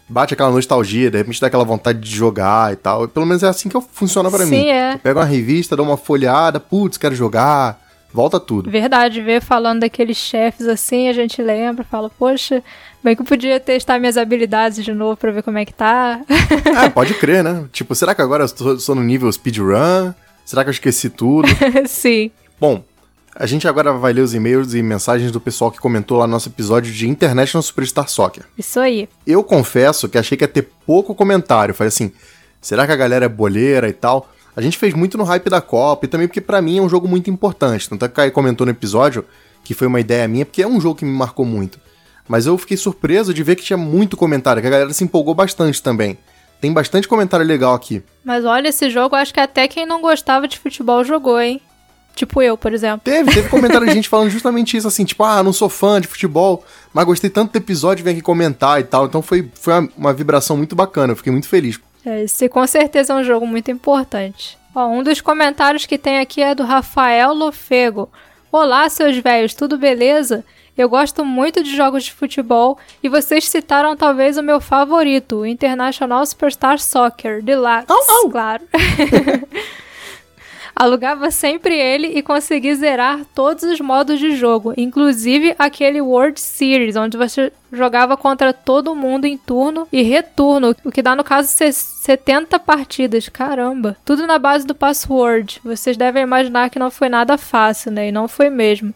[0.09, 3.09] bate aquela nostalgia, de repente dá aquela vontade de jogar e tal.
[3.09, 4.68] Pelo menos é assim que funciona pra Sim, mim.
[4.68, 4.94] é.
[4.94, 7.80] Eu pego uma revista, dou uma folhada, putz, quero jogar,
[8.12, 8.70] volta tudo.
[8.70, 12.62] Verdade, ver falando daqueles chefes assim, a gente lembra, fala, poxa,
[13.02, 16.20] bem que eu podia testar minhas habilidades de novo pra ver como é que tá.
[16.84, 17.66] É, pode crer, né?
[17.72, 20.12] Tipo, será que agora eu tô, sou no nível speedrun?
[20.44, 21.48] Será que eu esqueci tudo?
[21.86, 22.30] Sim.
[22.60, 22.84] Bom,
[23.34, 26.32] a gente agora vai ler os e-mails e mensagens do pessoal que comentou lá no
[26.32, 28.44] nosso episódio de International Superstar Soccer.
[28.59, 29.09] Isso aí.
[29.26, 31.74] Eu confesso que achei que ia ter pouco comentário.
[31.74, 32.12] Falei assim,
[32.60, 34.28] será que a galera é boleira e tal?
[34.54, 36.88] A gente fez muito no hype da Copa e também porque pra mim é um
[36.88, 37.88] jogo muito importante.
[37.88, 39.24] Tanto é que o Caio comentou no episódio
[39.64, 41.80] que foi uma ideia minha, porque é um jogo que me marcou muito.
[42.28, 45.34] Mas eu fiquei surpreso de ver que tinha muito comentário, que a galera se empolgou
[45.34, 46.18] bastante também.
[46.60, 48.02] Tem bastante comentário legal aqui.
[48.24, 51.60] Mas olha, esse jogo, acho que até quem não gostava de futebol jogou, hein?
[52.14, 53.00] Tipo eu, por exemplo.
[53.04, 56.06] Teve, teve comentário de gente falando justamente isso, assim, tipo, ah, não sou fã de
[56.06, 59.06] futebol, mas gostei tanto do episódio, vem aqui comentar e tal.
[59.06, 61.80] Então foi, foi uma, uma vibração muito bacana, eu fiquei muito feliz.
[62.04, 64.58] É, esse com certeza é um jogo muito importante.
[64.74, 68.10] Ó, um dos comentários que tem aqui é do Rafael Lofego.
[68.50, 70.44] Olá, seus velhos, tudo beleza?
[70.76, 75.46] Eu gosto muito de jogos de futebol e vocês citaram talvez o meu favorito, o
[75.46, 78.30] International Superstar Soccer, Deluxe, Au, au.
[78.30, 78.62] claro.
[80.82, 86.96] Alugava sempre ele e consegui zerar todos os modos de jogo, inclusive aquele World Series,
[86.96, 91.46] onde você jogava contra todo mundo em turno e retorno, o que dá no caso
[91.48, 93.28] se- 70 partidas.
[93.28, 93.96] Caramba!
[94.04, 95.60] Tudo na base do password.
[95.64, 98.09] Vocês devem imaginar que não foi nada fácil, né?
[98.09, 98.92] E não foi mesmo.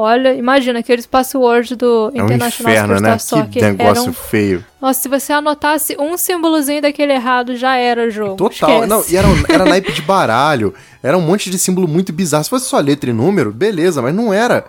[0.00, 3.18] Olha, imagina aqueles passwords do É um International inferno, né?
[3.18, 3.62] Superstar Que Soccer.
[3.78, 4.12] negócio eram...
[4.12, 4.64] feio.
[4.80, 8.36] Nossa, se você anotasse um símbolozinho daquele errado, já era o jogo.
[8.36, 8.70] Total.
[8.84, 8.86] Esquece.
[8.86, 10.72] Não, e era, era naipe de baralho.
[11.02, 12.44] Era um monte de símbolo muito bizarro.
[12.44, 14.66] Se fosse só letra e número, beleza, mas não era.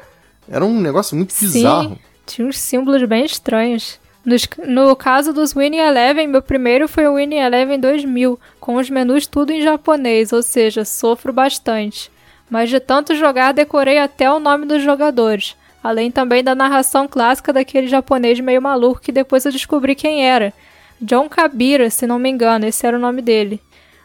[0.50, 1.90] Era um negócio muito bizarro.
[1.92, 4.00] Sim, tinha uns símbolos bem estranhos.
[4.26, 8.90] Nos- no caso dos Winning Eleven, meu primeiro foi o Winning Eleven 2000, com os
[8.90, 12.12] menus tudo em japonês, ou seja, sofro bastante.
[12.50, 15.56] Mas de tanto jogar, decorei até o nome dos jogadores.
[15.84, 20.52] Além também da narração clássica daquele japonês meio maluco que depois eu descobri quem era.
[21.02, 23.62] John Kabira, se não me engano, esse era o nome dele.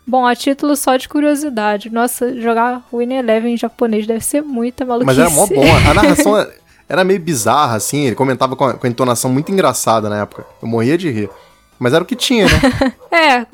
[0.07, 1.91] Bom, a título só de curiosidade.
[1.91, 5.07] Nossa, jogar Winning Eleven em japonês deve ser muita maluquice.
[5.07, 5.65] Mas era mó bom.
[5.91, 6.53] A narração era-
[6.87, 8.05] era meio bizarra, assim.
[8.07, 10.45] Ele comentava com a, com a entonação muito engraçada na época.
[10.61, 11.31] Eu morria de rir.
[11.79, 12.95] Mas era o que tinha, né?
[13.15, 13.47] É,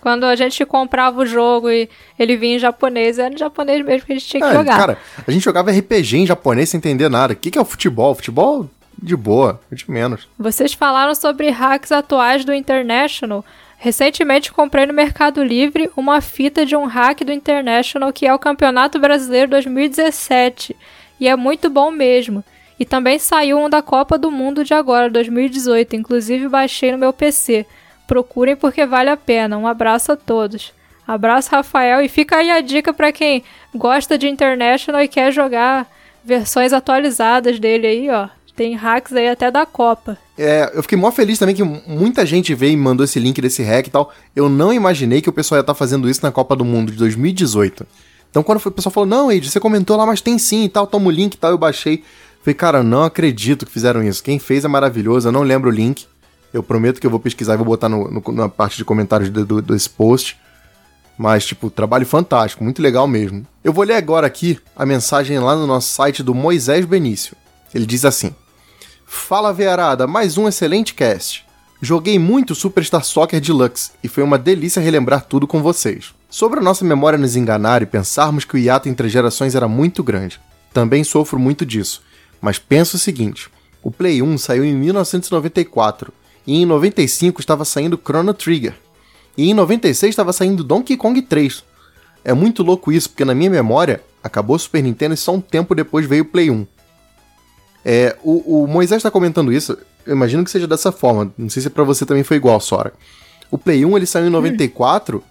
[0.00, 1.88] quando a gente comprava o jogo e
[2.18, 4.76] ele vinha em japonês, era em japonês mesmo que a gente tinha que É, jogar.
[4.78, 7.32] Cara, a gente jogava RPG em japonês sem entender nada.
[7.32, 8.14] O que, que é o futebol?
[8.14, 8.68] Futebol
[9.02, 10.28] de boa, de menos.
[10.38, 13.42] Vocês falaram sobre hacks atuais do International.
[13.78, 18.38] Recentemente comprei no Mercado Livre uma fita de um hack do International que é o
[18.38, 20.76] Campeonato Brasileiro 2017.
[21.18, 22.44] E é muito bom mesmo.
[22.80, 25.96] E também saiu um da Copa do Mundo de agora, 2018.
[25.96, 27.66] Inclusive baixei no meu PC.
[28.08, 29.58] Procurem porque vale a pena.
[29.58, 30.72] Um abraço a todos.
[31.06, 32.00] Abraço, Rafael.
[32.00, 33.44] E fica aí a dica para quem
[33.74, 35.86] gosta de International e quer jogar
[36.24, 38.28] versões atualizadas dele aí, ó.
[38.56, 40.16] Tem hacks aí até da Copa.
[40.38, 43.62] É, eu fiquei mó feliz também que muita gente veio e mandou esse link desse
[43.62, 44.10] hack e tal.
[44.34, 46.98] Eu não imaginei que o pessoal ia estar fazendo isso na Copa do Mundo de
[46.98, 47.86] 2018.
[48.30, 50.86] Então quando o pessoal falou, não, Ed, você comentou lá, mas tem sim e tal,
[50.86, 52.02] toma o link e tal, eu baixei.
[52.42, 54.22] Falei, cara, não acredito que fizeram isso.
[54.22, 56.06] Quem fez é maravilhoso, eu não lembro o link.
[56.52, 59.28] Eu prometo que eu vou pesquisar e vou botar no, no- na parte de comentários
[59.30, 60.36] do, do- desse post.
[61.18, 63.46] Mas, tipo, trabalho fantástico, muito legal mesmo.
[63.62, 67.36] Eu vou ler agora aqui a mensagem lá no nosso site do Moisés Benício.
[67.74, 68.34] Ele diz assim:
[69.06, 71.44] Fala Vearada, mais um excelente cast.
[71.82, 76.12] Joguei muito Superstar Soccer Deluxe e foi uma delícia relembrar tudo com vocês.
[76.28, 80.02] Sobre a nossa memória nos enganar e pensarmos que o hiato entre gerações era muito
[80.02, 80.40] grande.
[80.72, 82.02] Também sofro muito disso,
[82.40, 83.50] mas penso o seguinte:
[83.82, 86.12] o Play 1 saiu em 1994
[86.46, 88.74] e em 95 estava saindo Chrono Trigger.
[89.36, 91.64] E em 96 estava saindo Donkey Kong 3.
[92.24, 95.40] É muito louco isso, porque na minha memória acabou o Super Nintendo e só um
[95.40, 96.66] tempo depois veio o Play 1.
[97.84, 101.32] É, o, o Moisés está comentando isso, eu imagino que seja dessa forma.
[101.38, 102.92] Não sei se pra você também foi igual, Sora.
[103.50, 105.22] O Play 1 ele saiu em 94,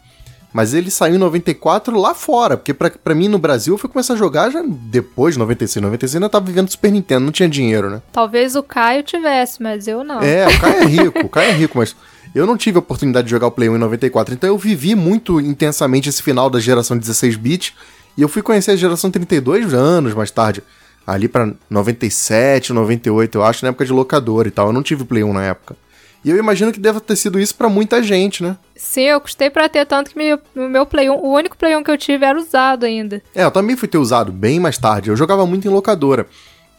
[0.53, 3.89] mas ele saiu em 94 lá fora, porque pra, pra mim no Brasil eu fui
[3.89, 5.83] começar a jogar já depois de 96.
[5.83, 8.01] 96 eu ainda tava vivendo Super Nintendo, não tinha dinheiro, né?
[8.11, 10.21] Talvez o Caio tivesse, mas eu não.
[10.21, 11.95] É, o Caio é rico, o Caio é rico, mas
[12.33, 14.95] eu não tive a oportunidade de jogar o Play 1 em 94, então eu vivi
[14.95, 17.75] muito intensamente esse final da geração 16-bit
[18.17, 20.63] e eu fui conhecer a geração 32 anos mais tarde,
[21.05, 24.67] ali pra 97, 98, eu acho, na época de locador e tal.
[24.67, 25.75] Eu não tive Play 1 na época.
[26.23, 28.57] E eu imagino que deva ter sido isso pra muita gente, né?
[28.75, 31.75] Sim, eu custei pra ter tanto que meu- o meu Play 1, o único Play
[31.75, 33.21] 1 que eu tive era usado ainda.
[33.33, 35.09] É, eu também fui ter usado bem mais tarde.
[35.09, 36.27] Eu jogava muito em locadora.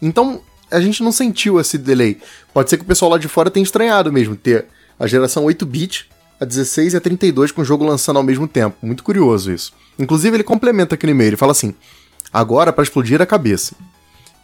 [0.02, 0.40] Então,
[0.70, 2.18] a gente não sentiu esse delay.
[2.52, 4.66] Pode ser que o pessoal lá de fora tenha estranhado mesmo ter
[4.98, 6.08] a geração 8-bit,
[6.38, 8.76] a 16 e a 32 com o jogo lançando ao mesmo tempo.
[8.82, 9.72] Muito curioso isso.
[9.98, 11.30] Inclusive, ele complementa aqui no e-mail.
[11.30, 11.74] Ele fala assim:
[12.32, 13.74] agora para explodir a cabeça.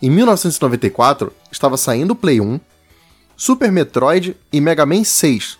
[0.03, 2.59] Em 1994, estava saindo o Play 1,
[3.37, 5.59] Super Metroid e Mega Man 6.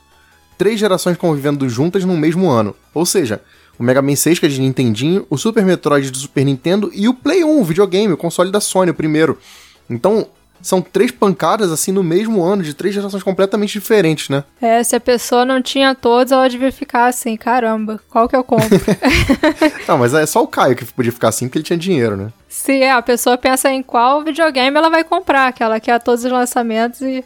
[0.57, 2.75] Três gerações convivendo juntas no mesmo ano.
[2.95, 3.43] Ou seja,
[3.79, 7.09] o Mega Man 6, que é de Nintendinho, o Super Metroid do Super Nintendo e
[7.09, 9.39] o Play 1, o videogame, o console da Sony, o primeiro.
[9.89, 10.27] Então,
[10.63, 14.43] são três pancadas assim no mesmo ano, de três gerações completamente diferentes, né?
[14.61, 18.43] É, se a pessoa não tinha todos, ela devia ficar assim, caramba, qual que eu
[18.43, 18.67] compro?
[19.87, 22.33] Não, mas é só o Caio que podia ficar assim porque ele tinha dinheiro, né?
[22.49, 26.25] Se é, a pessoa pensa em qual videogame ela vai comprar, que ela quer todos
[26.25, 27.25] os lançamentos e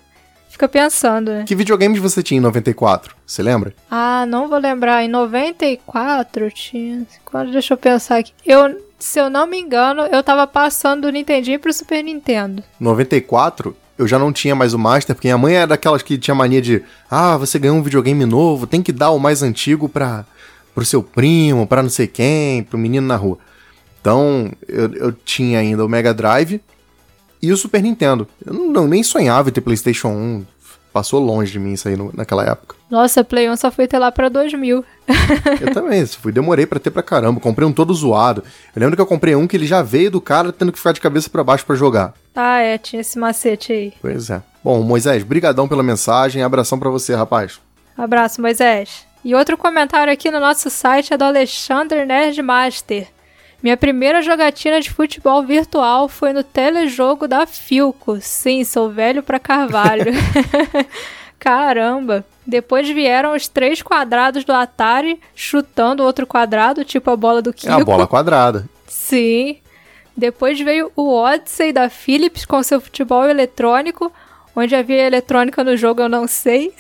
[0.61, 1.45] fica pensando, né?
[1.47, 3.15] Que videogames você tinha em 94?
[3.27, 3.73] Você lembra?
[3.91, 5.03] Ah, não vou lembrar.
[5.03, 7.07] Em 94 eu tinha.
[7.25, 8.33] Quando, deixa eu pensar aqui.
[8.45, 12.63] Eu, se eu não me engano, eu tava passando do Nintendinho pro Super Nintendo.
[12.79, 16.35] 94, eu já não tinha mais o Master, porque minha mãe era daquelas que tinha
[16.35, 20.27] mania de ah, você ganhou um videogame novo, tem que dar o mais antigo pra,
[20.75, 23.39] pro seu primo, pra não sei quem, pro menino na rua.
[24.01, 26.61] Então, eu, eu tinha ainda o Mega Drive
[27.43, 28.27] e o Super Nintendo.
[28.45, 30.45] Eu não, não- nem sonhava em ter PlayStation 1.
[30.93, 32.75] Passou longe de mim isso aí no- naquela época.
[32.91, 34.85] Nossa, Play 1 só fui ter lá pra 2000.
[35.61, 37.39] Eu também, fui, demorei pra ter pra caramba.
[37.39, 38.43] Comprei um todo zoado.
[38.75, 40.91] Eu lembro que eu comprei um que ele já veio do cara tendo que ficar
[40.91, 42.13] de cabeça pra baixo pra jogar.
[42.35, 43.93] Ah, é, tinha esse macete aí.
[44.03, 44.43] Pois é.
[44.65, 46.43] Bom, Moisés, brigadão pela mensagem.
[46.43, 47.61] Abração pra você, rapaz.
[47.97, 49.07] Abraço, Moisés.
[49.25, 53.07] E outro comentário aqui no nosso site é do Alexander Nerdmaster.
[53.63, 58.19] Minha primeira jogatina de futebol virtual foi no telejogo da Filco.
[58.21, 60.13] Sim, sou velho pra carvalho.
[61.39, 62.25] Caramba.
[62.47, 67.53] Depois vieram os três quadrados do Atari chutando outro quadrado, tipo a bola do É
[67.53, 67.73] Kiko.
[67.73, 68.67] a bola quadrada.
[68.87, 69.59] Sim.
[70.17, 74.13] Depois veio o Odyssey da Philips com seu futebol eletrônico,
[74.55, 76.75] onde havia eletrônica no jogo eu não sei.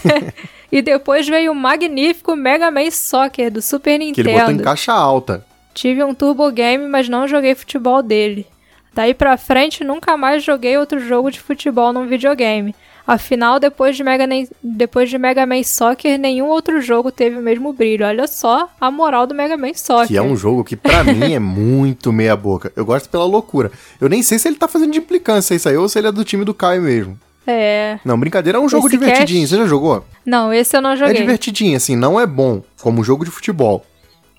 [0.70, 4.62] e depois veio o magnífico Mega Man Soccer do Super Que ele botou em Nintendo.
[4.62, 5.44] caixa alta.
[5.74, 8.46] Tive um Turbo Game, mas não joguei futebol dele.
[8.92, 12.74] Daí pra frente, nunca mais joguei outro jogo de futebol num videogame.
[13.06, 17.42] Afinal, depois de, Mega Man, depois de Mega Man Soccer, nenhum outro jogo teve o
[17.42, 18.06] mesmo brilho.
[18.06, 20.08] Olha só a moral do Mega Man Soccer.
[20.08, 22.72] Que é um jogo que pra mim é muito meia boca.
[22.76, 23.72] Eu gosto pela loucura.
[24.00, 26.12] Eu nem sei se ele tá fazendo de implicância isso aí ou se ele é
[26.12, 27.18] do time do Caio mesmo.
[27.46, 27.98] É.
[28.04, 29.40] Não, brincadeira, é um jogo Esse divertidinho.
[29.40, 30.04] cast- Você já jogou?
[30.24, 31.14] Não, esse eu não É joguei.
[31.14, 33.84] divertidinho, assim, não é bom como jogo de futebol.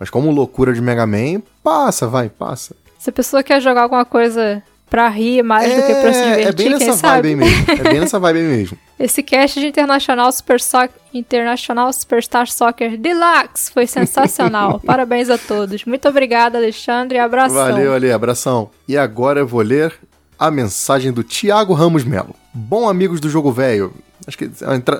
[0.02, 2.76] Mas como loucura de Mega Man, passa, vai, passa.
[2.98, 6.48] Se a pessoa quer jogar alguma coisa pra rir mais do que pra se divertir,
[6.48, 7.66] é bem nessa vibe aí mesmo.
[7.70, 8.78] É bem nessa vibe aí mesmo.
[9.00, 14.80] Esse cast de Internacional Super Soc- International Superstar Soccer Deluxe foi sensacional.
[14.84, 15.86] Parabéns a todos.
[15.86, 17.20] Muito obrigada, Alexandre.
[17.20, 17.56] Abração.
[17.58, 18.72] Valeu, Ale, abração.
[18.88, 19.94] E agora eu vou ler
[20.42, 22.36] a mensagem do Thiago Ramos Melo.
[22.52, 23.94] Bom amigos do Jogo Velho.
[24.26, 24.50] Acho que.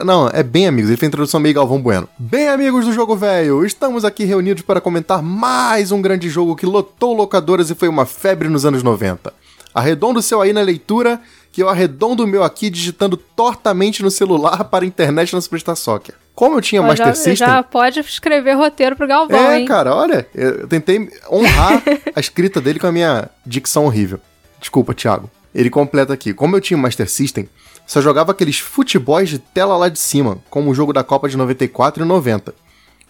[0.06, 0.88] Não, é bem amigos.
[0.92, 2.08] Ele fez a introdução meio Galvão Bueno.
[2.20, 6.66] Bem amigos do Jogo Velho, estamos aqui reunidos para comentar mais um grande jogo que
[6.68, 9.34] lotou locadoras e foi uma febre nos anos 90.
[9.74, 11.20] Arredondo o seu aí na leitura,
[11.52, 15.76] que eu arredondo o meu aqui digitando tortamente no celular para a internet no Superstar
[15.76, 16.14] Soccer.
[16.36, 17.36] Como eu tinha Ó, Master já, System.
[17.36, 19.66] já pode escrever roteiro pro Galvão, É, hein?
[19.66, 21.82] cara, olha, eu tentei honrar
[22.16, 24.20] a escrita dele com a minha dicção horrível.
[24.62, 25.30] Desculpa, Thiago.
[25.54, 26.34] Ele completa aqui.
[26.34, 27.50] Como eu tinha o Master System,
[27.86, 31.36] só jogava aqueles futebols de tela lá de cima, como o jogo da Copa de
[31.36, 32.54] 94 e 90.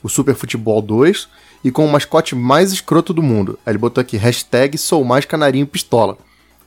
[0.02, 1.28] O Super Futebol 2
[1.64, 3.60] e com o mascote mais escroto do mundo.
[3.64, 6.18] Aí ele botou aqui, hashtag sou mais canarinho pistola.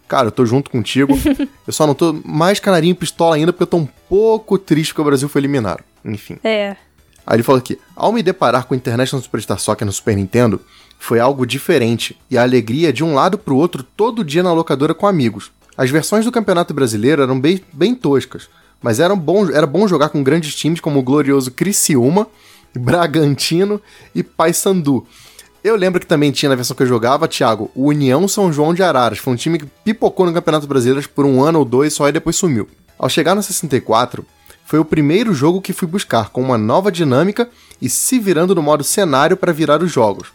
[0.07, 1.19] Cara, eu tô junto contigo.
[1.67, 5.01] eu só não tô mais canarinho pistola ainda porque eu tô um pouco triste porque
[5.01, 5.83] o Brasil foi eliminado.
[6.05, 6.39] Enfim.
[6.45, 6.77] É.
[7.27, 10.61] Aí ele falou aqui: ao me deparar com o International Superstar Soccer no Super Nintendo,
[10.99, 14.95] foi algo diferente e a alegria de um lado pro outro todo dia na locadora
[14.95, 15.51] com amigos.
[15.77, 18.49] As versões do Campeonato Brasileiro eram bem, bem toscas,
[18.81, 22.27] mas eram bom, era bom jogar com grandes times como o glorioso Criciúma,
[22.75, 23.81] Bragantino
[24.15, 25.07] e Paysandu.
[25.63, 28.75] Eu lembro que também tinha na versão que eu jogava, Thiago, o União São João
[28.75, 29.19] de Araras.
[29.19, 32.13] Foi um time que pipocou no Campeonato Brasileiro por um ano ou dois só e
[32.13, 32.69] depois sumiu.
[32.99, 34.25] Ao chegar no 64,
[34.67, 37.49] foi o primeiro jogo que fui buscar, com uma nova dinâmica
[37.81, 40.29] e se virando no modo cenário para virar os jogos.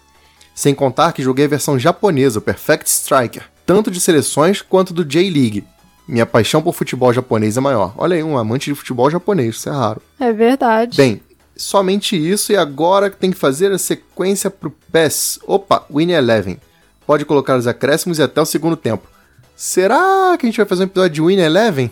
[0.59, 5.05] Sem contar que joguei a versão japonesa, o Perfect Striker, tanto de seleções quanto do
[5.05, 5.63] J-League.
[6.05, 7.93] Minha paixão por futebol japonês é maior.
[7.95, 10.01] Olha aí, um amante de futebol japonês, isso é raro.
[10.19, 10.97] É verdade.
[10.97, 11.21] Bem,
[11.55, 15.39] somente isso e agora tem que fazer a sequência pro PES.
[15.47, 16.59] Opa, Win Eleven.
[17.07, 19.07] Pode colocar os acréscimos e até o segundo tempo.
[19.55, 21.89] Será que a gente vai fazer um episódio de Win Eleven?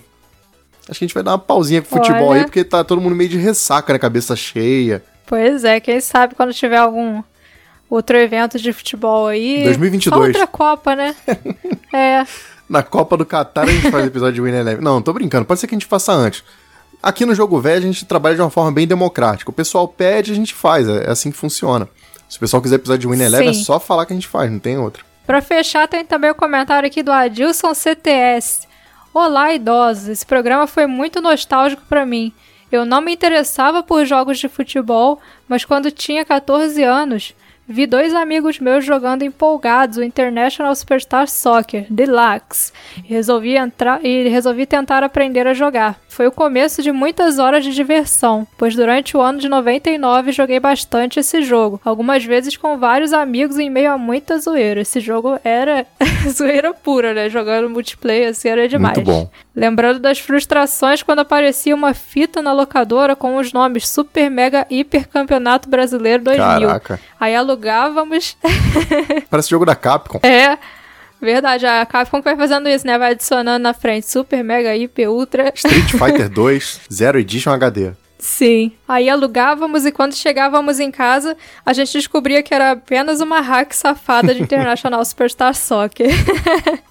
[0.90, 2.42] Acho que a gente vai dar uma pausinha com futebol Olha.
[2.42, 3.98] aí, porque tá todo mundo meio de ressaca, né?
[3.98, 5.02] Cabeça cheia.
[5.26, 7.24] Pois é, quem sabe quando tiver algum
[7.90, 9.64] outro evento de futebol aí.
[9.64, 10.16] 2022.
[10.16, 11.16] Só outra Copa, né?
[11.94, 12.26] é.
[12.70, 14.84] Na Copa do Catar a gente faz episódio de Win Eleven.
[14.84, 15.46] Não, tô brincando.
[15.46, 16.44] Pode ser que a gente faça antes.
[17.02, 19.50] Aqui no Jogo Velho a gente trabalha de uma forma bem democrática.
[19.50, 20.88] O pessoal pede, a gente faz.
[20.88, 21.88] É assim que funciona.
[22.28, 24.52] Se o pessoal quiser episódio de Win Eleven, é só falar que a gente faz,
[24.52, 25.04] não tem outra.
[25.26, 28.68] Pra fechar, tem também o comentário aqui do Adilson CTS.
[29.14, 30.10] Olá, idosos.
[30.10, 32.34] Esse programa foi muito nostálgico pra mim.
[32.72, 37.34] Eu não me interessava por jogos de futebol, mas quando tinha 14 anos,
[37.68, 44.28] vi dois amigos meus jogando empolgados o International Superstar Soccer Deluxe e resolvi entrar e
[44.30, 46.00] resolvi tentar aprender a jogar.
[46.08, 50.60] Foi o começo de muitas horas de diversão, pois durante o ano de 99 joguei
[50.60, 54.82] bastante esse jogo, algumas vezes com vários amigos em meio a muita zoeira.
[54.82, 55.86] Esse jogo era
[56.28, 57.30] zoeira pura, né?
[57.30, 58.98] Jogando multiplayer assim era demais.
[58.98, 59.30] Muito bom.
[59.56, 65.08] Lembrando das frustrações quando aparecia uma fita na locadora com os nomes Super Mega Hiper
[65.08, 66.68] Campeonato Brasileiro 2000.
[66.68, 67.00] Caraca.
[67.20, 68.38] Aí alugávamos.
[69.30, 70.20] Parece jogo da Capcom.
[70.24, 70.58] é.
[71.20, 72.96] Verdade, a Capcom que vai fazendo isso, né?
[72.96, 75.52] Vai adicionando na frente Super Mega Hiper Ultra.
[75.56, 77.94] Street Fighter 2, Zero Edition HD.
[78.20, 78.72] Sim.
[78.88, 81.36] Aí alugávamos e quando chegávamos em casa,
[81.66, 86.10] a gente descobria que era apenas uma hack safada de International Superstar Soccer.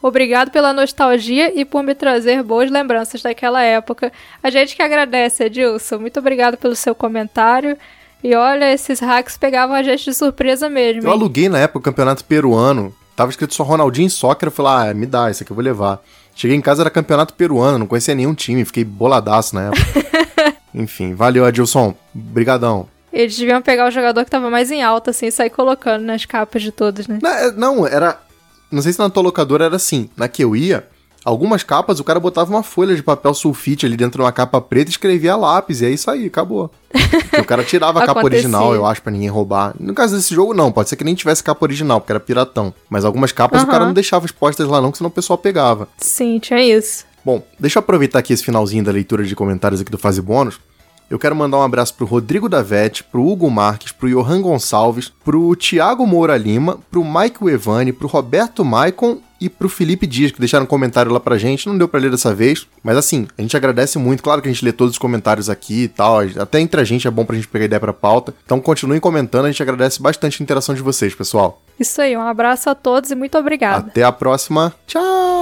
[0.03, 4.13] Obrigado pela nostalgia e por me trazer boas lembranças daquela época.
[4.43, 5.99] A gente que agradece, Edilson.
[5.99, 7.79] Muito obrigado pelo seu comentário.
[8.27, 11.03] E olha, esses hacks pegavam a gente de surpresa mesmo.
[11.03, 11.13] Eu hein?
[11.13, 12.93] aluguei na época o campeonato peruano.
[13.15, 14.49] Tava escrito só Ronaldinho Soccer.
[14.49, 16.01] Eu falei, ah, me dá, esse aqui eu vou levar.
[16.35, 20.57] Cheguei em casa, era campeonato peruano, não conhecia nenhum time, fiquei boladaço na época.
[20.75, 21.95] Enfim, valeu, Adilson.
[22.13, 22.89] Brigadão.
[23.13, 26.25] Eles deviam pegar o jogador que tava mais em alta, assim, e sair colocando nas
[26.27, 27.21] capas de todos, né?
[27.23, 28.19] Na- é, Não, era.
[28.73, 30.11] Não sei se na tua locadora era assim.
[30.17, 30.87] Na que eu ia,
[31.27, 34.61] algumas capas o cara botava uma folha de papel sulfite ali dentro de uma capa
[34.61, 35.81] preta e escrevia a lápis.
[35.81, 36.71] E é isso aí, acabou.
[37.39, 39.75] O cara tirava a capa original, eu acho, pra ninguém roubar.
[39.79, 40.71] No caso desse jogo, não.
[40.71, 42.73] Pode ser que nem tivesse capa original, porque era piratão.
[42.89, 43.73] Mas algumas capas o Aham.
[43.73, 45.89] cara não deixava expostas lá, não, que senão o pessoal pegava.
[45.99, 47.05] Sim, tinha isso.
[47.25, 50.61] Bom, deixa eu aproveitar aqui esse finalzinho da leitura de comentários aqui do Fase Bônus.
[51.11, 55.55] Eu quero mandar um abraço pro Rodrigo Davete, pro Hugo Marques, pro Johan Gonçalves, pro
[55.55, 60.65] Thiago Moura Lima, pro Michael Evani, pro Roberto Maicon e pro Felipe Dias, que deixaram
[60.65, 61.67] um comentário lá pra gente.
[61.67, 64.23] Não deu pra ler dessa vez, mas assim, a gente agradece muito.
[64.23, 66.19] Claro que a gente lê todos os comentários aqui e tal.
[66.39, 68.35] Até entre a gente é bom pra gente pegar ideia pra pauta.
[68.45, 71.63] Então continuem comentando, a gente agradece bastante a interação de vocês, pessoal.
[71.79, 73.89] Isso aí, um abraço a todos e muito obrigada.
[73.89, 74.75] Até a próxima.
[74.87, 75.36] Tchau!